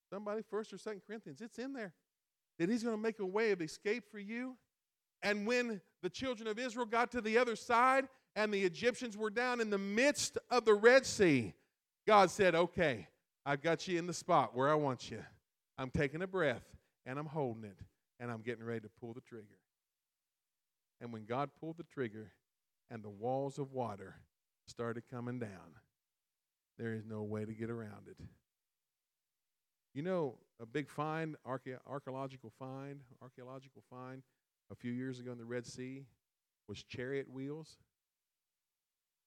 Somebody, 0.09 0.41
First 0.41 0.73
or 0.73 0.77
Second 0.77 1.01
Corinthians? 1.05 1.41
It's 1.41 1.59
in 1.59 1.73
there. 1.73 1.93
That 2.57 2.69
he's 2.69 2.83
going 2.83 2.95
to 2.95 3.01
make 3.01 3.19
a 3.19 3.25
way 3.25 3.51
of 3.51 3.61
escape 3.61 4.09
for 4.09 4.19
you. 4.19 4.55
And 5.23 5.47
when 5.47 5.81
the 6.01 6.09
children 6.09 6.47
of 6.47 6.59
Israel 6.59 6.85
got 6.85 7.11
to 7.11 7.21
the 7.21 7.37
other 7.37 7.55
side 7.55 8.07
and 8.35 8.53
the 8.53 8.63
Egyptians 8.63 9.15
were 9.17 9.29
down 9.29 9.61
in 9.61 9.69
the 9.69 9.77
midst 9.77 10.37
of 10.51 10.65
the 10.65 10.73
Red 10.73 11.05
Sea, 11.05 11.53
God 12.05 12.29
said, 12.29 12.53
Okay, 12.53 13.07
I've 13.45 13.61
got 13.61 13.87
you 13.87 13.97
in 13.97 14.05
the 14.05 14.13
spot 14.13 14.55
where 14.55 14.69
I 14.69 14.75
want 14.75 15.09
you. 15.09 15.23
I'm 15.77 15.89
taking 15.89 16.21
a 16.21 16.27
breath 16.27 16.63
and 17.05 17.17
I'm 17.17 17.25
holding 17.25 17.63
it 17.63 17.77
and 18.19 18.29
I'm 18.29 18.41
getting 18.41 18.63
ready 18.63 18.81
to 18.81 18.89
pull 18.99 19.13
the 19.13 19.21
trigger. 19.21 19.59
And 21.01 21.11
when 21.11 21.25
God 21.25 21.49
pulled 21.59 21.77
the 21.77 21.83
trigger 21.83 22.31
and 22.91 23.03
the 23.03 23.09
walls 23.09 23.57
of 23.57 23.71
water 23.71 24.15
started 24.67 25.03
coming 25.09 25.39
down, 25.39 25.79
there 26.77 26.93
is 26.93 27.05
no 27.05 27.23
way 27.23 27.45
to 27.45 27.53
get 27.53 27.69
around 27.69 28.07
it. 28.07 28.17
You 29.93 30.01
know, 30.01 30.35
a 30.59 30.65
big 30.65 30.89
find, 30.89 31.35
archaeological 31.45 32.51
find, 32.57 33.01
archaeological 33.21 33.83
find 33.89 34.23
a 34.73 34.75
few 34.75 34.91
years 34.91 35.19
ago 35.19 35.31
in 35.31 35.37
the 35.37 35.45
Red 35.45 35.67
Sea 35.67 36.03
was 36.67 36.81
chariot 36.83 37.31
wheels. 37.31 37.77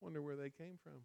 Wonder 0.01 0.21
where 0.21 0.35
they 0.35 0.51
came 0.51 0.77
from. 0.83 1.03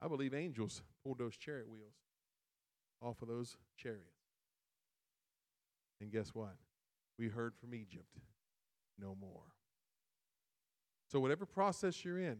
I 0.00 0.06
believe 0.06 0.32
angels 0.32 0.82
pulled 1.02 1.18
those 1.18 1.36
chariot 1.36 1.68
wheels 1.68 1.96
off 3.02 3.20
of 3.22 3.28
those 3.28 3.56
chariots. 3.76 4.04
And 6.00 6.12
guess 6.12 6.28
what? 6.32 6.54
We 7.18 7.28
heard 7.28 7.54
from 7.56 7.74
Egypt 7.74 8.18
no 8.98 9.16
more. 9.20 9.42
So, 11.10 11.18
whatever 11.18 11.44
process 11.44 12.04
you're 12.04 12.20
in, 12.20 12.38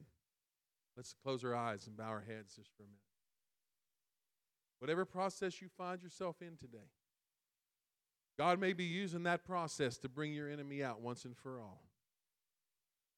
let's 0.97 1.13
close 1.13 1.45
our 1.45 1.57
eyes 1.57 1.87
and 1.89 1.97
bow 1.97 2.05
our 2.05 2.25
heads 2.27 2.55
just 2.55 2.71
for 2.77 2.85
a 2.85 2.87
minute. 2.87 3.10
Whatever 4.81 5.05
process 5.05 5.61
you 5.61 5.69
find 5.69 6.03
yourself 6.03 6.37
in 6.41 6.57
today, 6.57 6.91
God 8.39 8.59
may 8.59 8.73
be 8.73 8.85
using 8.85 9.25
that 9.25 9.45
process 9.45 9.99
to 9.99 10.09
bring 10.09 10.33
your 10.33 10.51
enemy 10.51 10.83
out 10.83 11.01
once 11.01 11.25
and 11.25 11.37
for 11.37 11.61
all. 11.61 11.83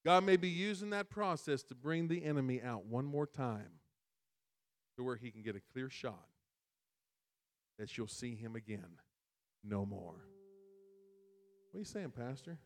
God 0.04 0.24
may 0.24 0.36
be 0.36 0.48
using 0.48 0.90
that 0.90 1.08
process 1.08 1.62
to 1.64 1.76
bring 1.76 2.08
the 2.08 2.24
enemy 2.24 2.60
out 2.60 2.86
one 2.86 3.04
more 3.04 3.26
time 3.26 3.78
to 4.96 5.04
where 5.04 5.14
he 5.14 5.30
can 5.30 5.42
get 5.42 5.54
a 5.54 5.60
clear 5.72 5.88
shot 5.88 6.26
that 7.78 7.96
you'll 7.96 8.08
see 8.08 8.34
him 8.34 8.56
again 8.56 8.98
no 9.62 9.86
more. 9.86 10.16
What 11.70 11.76
are 11.76 11.78
you 11.78 11.84
saying, 11.84 12.10
Pastor? 12.10 12.58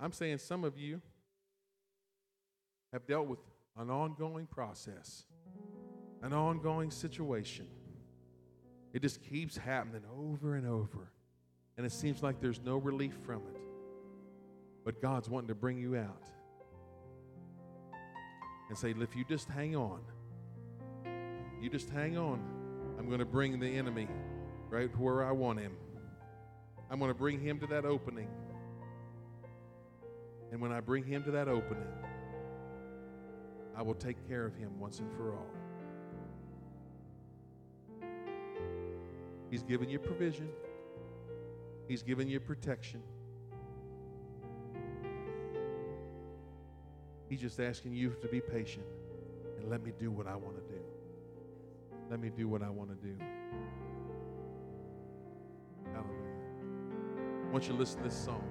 I'm 0.00 0.12
saying 0.12 0.38
some 0.38 0.64
of 0.64 0.76
you 0.76 1.00
have 2.92 3.06
dealt 3.06 3.28
with 3.28 3.38
an 3.78 3.90
ongoing 3.90 4.46
process, 4.46 5.24
an 6.22 6.32
ongoing 6.32 6.90
situation. 6.90 7.68
It 8.96 9.02
just 9.02 9.22
keeps 9.22 9.58
happening 9.58 10.00
over 10.18 10.54
and 10.54 10.66
over, 10.66 11.12
and 11.76 11.84
it 11.84 11.92
seems 11.92 12.22
like 12.22 12.40
there's 12.40 12.62
no 12.64 12.78
relief 12.78 13.12
from 13.26 13.42
it. 13.54 13.60
But 14.86 15.02
God's 15.02 15.28
wanting 15.28 15.48
to 15.48 15.54
bring 15.54 15.76
you 15.76 15.96
out 15.98 16.22
and 18.70 18.78
say, 18.78 18.94
if 18.98 19.14
you 19.14 19.22
just 19.28 19.50
hang 19.50 19.76
on, 19.76 20.00
you 21.60 21.68
just 21.68 21.90
hang 21.90 22.16
on. 22.16 22.40
I'm 22.98 23.04
going 23.08 23.18
to 23.18 23.26
bring 23.26 23.60
the 23.60 23.66
enemy 23.66 24.08
right 24.70 24.88
where 24.98 25.26
I 25.26 25.30
want 25.30 25.60
him. 25.60 25.76
I'm 26.90 26.98
going 26.98 27.10
to 27.10 27.18
bring 27.18 27.38
him 27.38 27.60
to 27.60 27.66
that 27.66 27.84
opening. 27.84 28.30
And 30.52 30.58
when 30.58 30.72
I 30.72 30.80
bring 30.80 31.04
him 31.04 31.22
to 31.24 31.30
that 31.32 31.48
opening, 31.48 31.84
I 33.76 33.82
will 33.82 33.92
take 33.92 34.26
care 34.26 34.46
of 34.46 34.56
him 34.56 34.80
once 34.80 35.00
and 35.00 35.12
for 35.12 35.34
all. 35.34 35.65
He's 39.50 39.62
given 39.62 39.88
you 39.88 39.98
provision, 39.98 40.48
He's 41.88 42.02
given 42.02 42.28
you 42.28 42.40
protection. 42.40 43.02
He's 47.28 47.40
just 47.40 47.58
asking 47.58 47.92
you 47.94 48.14
to 48.22 48.28
be 48.28 48.40
patient 48.40 48.86
and 49.58 49.68
let 49.68 49.82
me 49.82 49.92
do 49.98 50.10
what 50.10 50.26
I 50.26 50.36
want 50.36 50.56
to 50.56 50.62
do. 50.72 50.80
Let 52.08 52.20
me 52.20 52.30
do 52.30 52.48
what 52.48 52.62
I 52.62 52.70
want 52.70 52.90
to 52.90 53.06
do. 53.06 53.16
Hallelujah. 55.92 56.12
I 57.48 57.52
want 57.52 57.64
you 57.64 57.72
to 57.72 57.78
listen 57.78 57.98
to 57.98 58.04
this 58.04 58.16
song. 58.16 58.44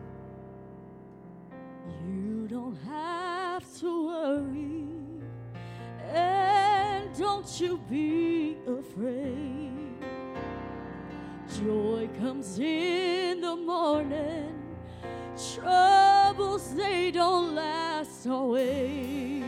You 2.05 2.47
don't 2.49 2.75
have 2.85 3.63
to 3.79 4.07
worry, 4.07 4.87
and 6.11 7.17
don't 7.17 7.61
you 7.61 7.79
be 7.89 8.57
afraid. 8.67 9.84
Joy 11.63 12.09
comes 12.19 12.59
in 12.59 13.39
the 13.39 13.55
morning, 13.55 14.61
troubles 15.53 16.75
they 16.75 17.11
don't 17.11 17.55
last 17.55 18.27
always. 18.27 19.45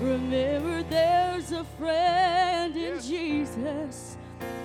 Remember, 0.00 0.82
there's 0.82 1.52
a 1.52 1.62
friend 1.78 2.76
in 2.76 3.00
Jesus 3.00 4.16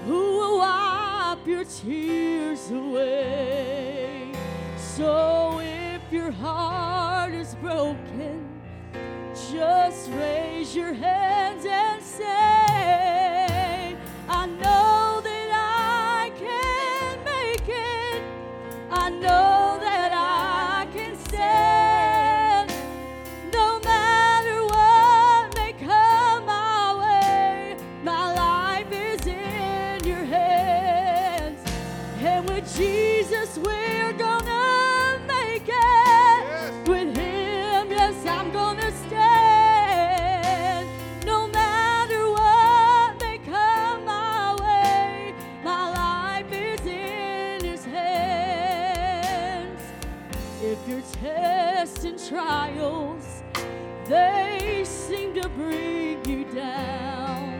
who 0.05 0.37
will 0.37 0.57
wipe 0.57 1.45
your 1.45 1.65
tears 1.65 2.71
away. 2.71 4.31
So 4.77 5.59
if 5.61 6.01
your 6.11 6.31
heart 6.31 7.33
is 7.33 7.53
broken, 7.55 8.47
just 9.51 10.09
raise 10.13 10.75
your 10.75 10.93
hands 10.93 11.65
and 11.65 12.01
say, 12.01 12.58
bring 55.59 56.23
you 56.25 56.45
down. 56.55 57.53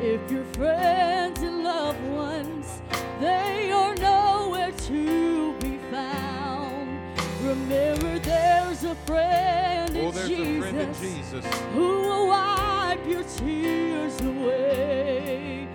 If 0.00 0.30
your 0.30 0.44
friends 0.58 1.40
and 1.42 1.64
loved 1.64 2.00
ones, 2.08 2.80
they 3.20 3.70
are 3.72 3.94
nowhere 3.96 4.72
to 4.90 5.52
be 5.60 5.78
found. 5.90 6.88
Remember, 7.42 8.18
there's 8.20 8.84
a 8.84 8.94
friend 9.06 9.90
Oh, 9.96 10.08
in 10.08 10.14
there's 10.14 10.30
a 10.30 10.36
Jesus 10.36 10.58
friend 10.60 10.76
in 10.78 10.94
Jesus. 10.94 11.44
who 11.74 11.88
will 12.06 12.28
wipe 12.28 13.04
your 13.08 13.24
tears 13.38 14.20
away. 14.20 15.68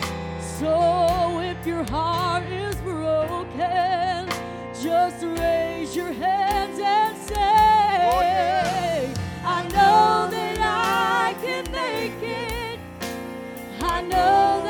So 0.59 1.39
if 1.51 1.65
your 1.65 1.83
heart 1.89 2.43
is 2.45 2.75
broken, 2.81 4.29
just 4.81 5.23
raise 5.23 5.95
your 5.95 6.13
hands 6.13 6.79
and 6.79 7.17
say, 7.17 7.35
Oh, 8.13 8.21
yeah. 8.21 8.90
I 13.83 14.01
know 14.01 14.60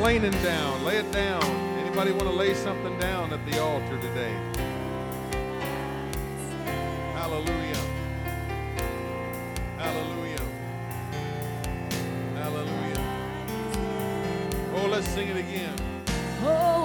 complaining 0.00 0.42
down. 0.42 0.82
Lay 0.82 0.96
it 0.96 1.12
down. 1.12 1.42
Anybody 1.78 2.12
want 2.12 2.24
to 2.24 2.30
lay 2.30 2.54
something 2.54 2.98
down 2.98 3.30
at 3.34 3.44
the 3.44 3.60
altar 3.60 4.00
today? 4.00 4.34
Hallelujah. 7.12 7.82
Hallelujah. 9.76 10.40
Hallelujah. 12.34 13.02
Oh, 14.74 14.88
let's 14.90 15.06
sing 15.06 15.28
it 15.28 15.36
again. 15.36 15.76
Oh. 16.44 16.79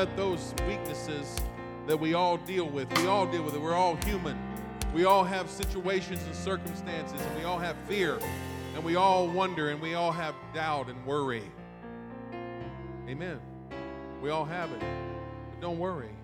Let 0.00 0.16
those 0.16 0.54
weaknesses 0.66 1.36
that 1.86 2.00
we 2.00 2.14
all 2.14 2.38
deal 2.38 2.66
with, 2.66 2.90
we 2.96 3.06
all 3.06 3.26
deal 3.26 3.42
with 3.42 3.54
it. 3.54 3.60
We're 3.60 3.74
all 3.74 3.96
human. 3.96 4.34
We 4.94 5.04
all 5.04 5.24
have 5.24 5.50
situations 5.50 6.22
and 6.24 6.34
circumstances, 6.34 7.20
and 7.20 7.38
we 7.38 7.44
all 7.44 7.58
have 7.58 7.76
fear, 7.86 8.18
and 8.74 8.82
we 8.82 8.96
all 8.96 9.28
wonder, 9.28 9.68
and 9.68 9.78
we 9.78 9.92
all 9.92 10.10
have 10.10 10.34
doubt 10.54 10.88
and 10.88 11.04
worry. 11.04 11.42
Amen. 13.10 13.40
We 14.22 14.30
all 14.30 14.46
have 14.46 14.72
it. 14.72 14.80
But 14.80 15.60
don't 15.60 15.78
worry. 15.78 16.14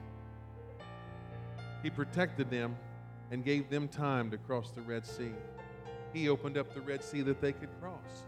He 1.82 1.90
protected 1.90 2.48
them 2.48 2.78
and 3.30 3.44
gave 3.44 3.68
them 3.68 3.88
time 3.88 4.30
to 4.30 4.38
cross 4.38 4.70
the 4.70 4.80
Red 4.80 5.04
Sea. 5.04 5.32
He 6.14 6.30
opened 6.30 6.56
up 6.56 6.72
the 6.72 6.80
Red 6.80 7.04
Sea 7.04 7.20
that 7.20 7.42
they 7.42 7.52
could 7.52 7.68
cross. 7.82 8.24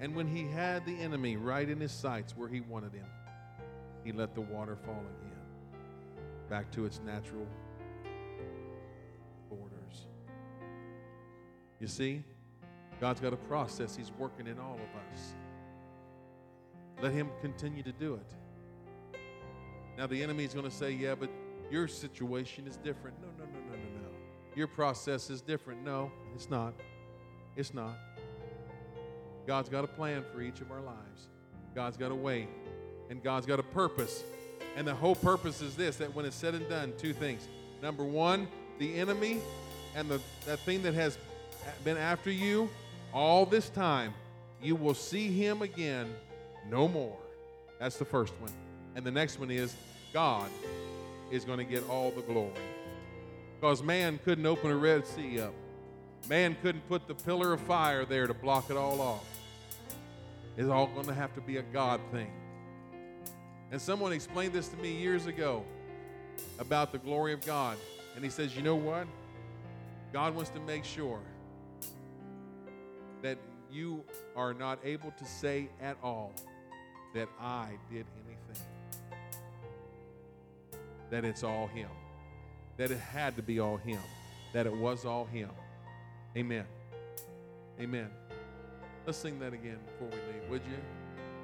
And 0.00 0.16
when 0.16 0.26
he 0.26 0.44
had 0.44 0.86
the 0.86 0.98
enemy 0.98 1.36
right 1.36 1.68
in 1.68 1.78
his 1.78 1.92
sights 1.92 2.34
where 2.36 2.48
he 2.48 2.60
wanted 2.60 2.94
him, 2.94 3.06
he 4.04 4.12
let 4.12 4.34
the 4.34 4.40
water 4.40 4.76
fall 4.76 5.04
again, 5.20 5.82
back 6.48 6.70
to 6.72 6.86
its 6.86 7.00
natural 7.04 7.46
borders. 9.50 10.06
You 11.80 11.86
see, 11.86 12.22
God's 13.00 13.20
got 13.20 13.32
a 13.32 13.36
process 13.36 13.96
He's 13.96 14.12
working 14.18 14.46
in 14.46 14.58
all 14.58 14.74
of 14.74 15.12
us. 15.12 15.34
Let 17.02 17.12
Him 17.12 17.30
continue 17.40 17.82
to 17.82 17.92
do 17.92 18.14
it. 18.14 19.18
Now, 19.96 20.06
the 20.06 20.22
enemy 20.22 20.44
is 20.44 20.52
going 20.52 20.68
to 20.68 20.74
say, 20.74 20.92
Yeah, 20.92 21.14
but 21.14 21.30
your 21.70 21.88
situation 21.88 22.66
is 22.66 22.76
different. 22.76 23.16
No, 23.20 23.28
no, 23.38 23.44
no, 23.50 23.60
no, 23.70 23.76
no, 23.76 24.02
no. 24.02 24.08
Your 24.54 24.66
process 24.66 25.30
is 25.30 25.40
different. 25.40 25.82
No, 25.82 26.12
it's 26.34 26.50
not. 26.50 26.74
It's 27.56 27.72
not. 27.72 27.96
God's 29.50 29.68
got 29.68 29.82
a 29.82 29.88
plan 29.88 30.22
for 30.32 30.40
each 30.42 30.60
of 30.60 30.70
our 30.70 30.80
lives. 30.80 31.26
God's 31.74 31.96
got 31.96 32.12
a 32.12 32.14
way, 32.14 32.46
and 33.08 33.20
God's 33.20 33.46
got 33.46 33.58
a 33.58 33.64
purpose. 33.64 34.22
And 34.76 34.86
the 34.86 34.94
whole 34.94 35.16
purpose 35.16 35.60
is 35.60 35.74
this 35.74 35.96
that 35.96 36.14
when 36.14 36.24
it's 36.24 36.36
said 36.36 36.54
and 36.54 36.68
done, 36.68 36.92
two 36.96 37.12
things. 37.12 37.48
Number 37.82 38.04
one, 38.04 38.46
the 38.78 38.94
enemy 38.94 39.40
and 39.96 40.08
the, 40.08 40.20
that 40.46 40.60
thing 40.60 40.82
that 40.82 40.94
has 40.94 41.18
been 41.82 41.96
after 41.96 42.30
you 42.30 42.70
all 43.12 43.44
this 43.44 43.70
time, 43.70 44.14
you 44.62 44.76
will 44.76 44.94
see 44.94 45.32
him 45.32 45.62
again 45.62 46.06
no 46.68 46.86
more. 46.86 47.18
That's 47.80 47.96
the 47.96 48.04
first 48.04 48.34
one. 48.38 48.52
And 48.94 49.04
the 49.04 49.10
next 49.10 49.40
one 49.40 49.50
is 49.50 49.74
God 50.12 50.48
is 51.32 51.44
going 51.44 51.58
to 51.58 51.64
get 51.64 51.82
all 51.88 52.12
the 52.12 52.22
glory. 52.22 52.52
Because 53.60 53.82
man 53.82 54.20
couldn't 54.24 54.46
open 54.46 54.70
a 54.70 54.76
Red 54.76 55.04
Sea 55.08 55.40
up. 55.40 55.54
Man 56.28 56.56
couldn't 56.62 56.86
put 56.86 57.08
the 57.08 57.16
pillar 57.16 57.52
of 57.52 57.60
fire 57.62 58.04
there 58.04 58.28
to 58.28 58.34
block 58.34 58.70
it 58.70 58.76
all 58.76 59.00
off. 59.00 59.26
It's 60.60 60.68
all 60.68 60.88
going 60.88 61.06
to 61.06 61.14
have 61.14 61.34
to 61.36 61.40
be 61.40 61.56
a 61.56 61.62
God 61.62 62.02
thing. 62.12 62.30
And 63.72 63.80
someone 63.80 64.12
explained 64.12 64.52
this 64.52 64.68
to 64.68 64.76
me 64.76 64.92
years 64.92 65.24
ago 65.24 65.64
about 66.58 66.92
the 66.92 66.98
glory 66.98 67.32
of 67.32 67.40
God. 67.46 67.78
And 68.14 68.22
he 68.22 68.28
says, 68.28 68.54
You 68.54 68.60
know 68.60 68.76
what? 68.76 69.06
God 70.12 70.34
wants 70.34 70.50
to 70.50 70.60
make 70.60 70.84
sure 70.84 71.20
that 73.22 73.38
you 73.72 74.04
are 74.36 74.52
not 74.52 74.78
able 74.84 75.12
to 75.12 75.24
say 75.24 75.70
at 75.80 75.96
all 76.02 76.30
that 77.14 77.30
I 77.40 77.70
did 77.90 78.04
anything. 78.26 78.62
That 81.08 81.24
it's 81.24 81.42
all 81.42 81.68
Him. 81.68 81.88
That 82.76 82.90
it 82.90 82.98
had 82.98 83.34
to 83.36 83.42
be 83.42 83.60
all 83.60 83.78
Him. 83.78 84.00
That 84.52 84.66
it 84.66 84.76
was 84.76 85.06
all 85.06 85.24
Him. 85.24 85.48
Amen. 86.36 86.66
Amen. 87.80 88.10
Let's 89.06 89.18
sing 89.18 89.38
that 89.40 89.52
again 89.52 89.78
before 89.86 90.08
we 90.08 90.32
leave, 90.32 90.50
would 90.50 90.62
you? 90.70 90.76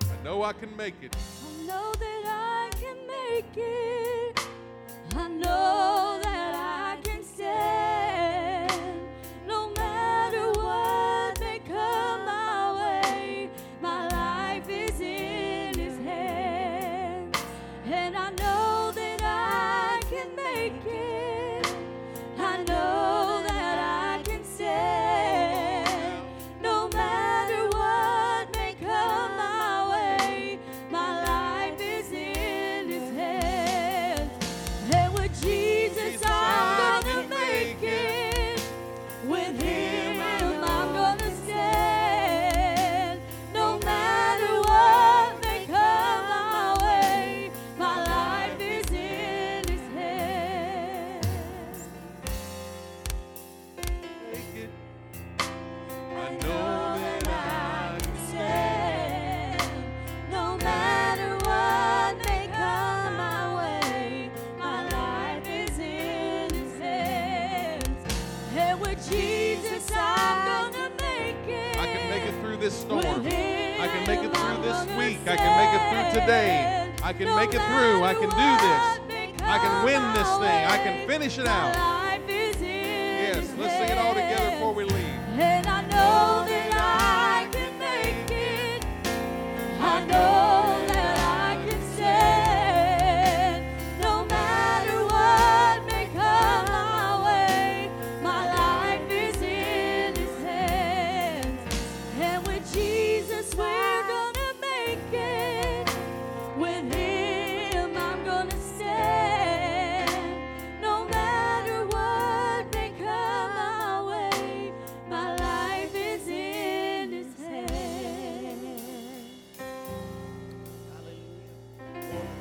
I 0.08 0.24
know 0.24 0.42
I 0.42 0.52
can 0.52 0.76
make 0.76 0.94
it. 1.02 1.16
I 1.16 1.66
know 1.66 1.92
that 1.98 2.22
I 2.26 2.70
can 2.80 2.96
make 3.06 3.56
it. 3.56 4.46
I 5.16 5.28
know 5.28 6.20
that 6.22 6.54
I 6.54 6.98
can 7.02 7.24
stand. 7.24 9.00
No 9.48 9.70
matter 9.70 10.50
what 10.60 11.40
may 11.40 11.58
come 11.60 12.26
my 12.26 13.00
way, 13.00 13.50
my 13.80 14.06
life 14.08 14.68
is 14.68 15.00
in 15.00 15.74
His 15.78 15.96
hands. 16.04 17.36
And 17.86 18.16
I 18.16 18.30
know 18.30 18.92
that 18.92 19.20
I 19.22 20.00
can 20.10 20.36
make 20.36 20.84
it. 20.86 20.95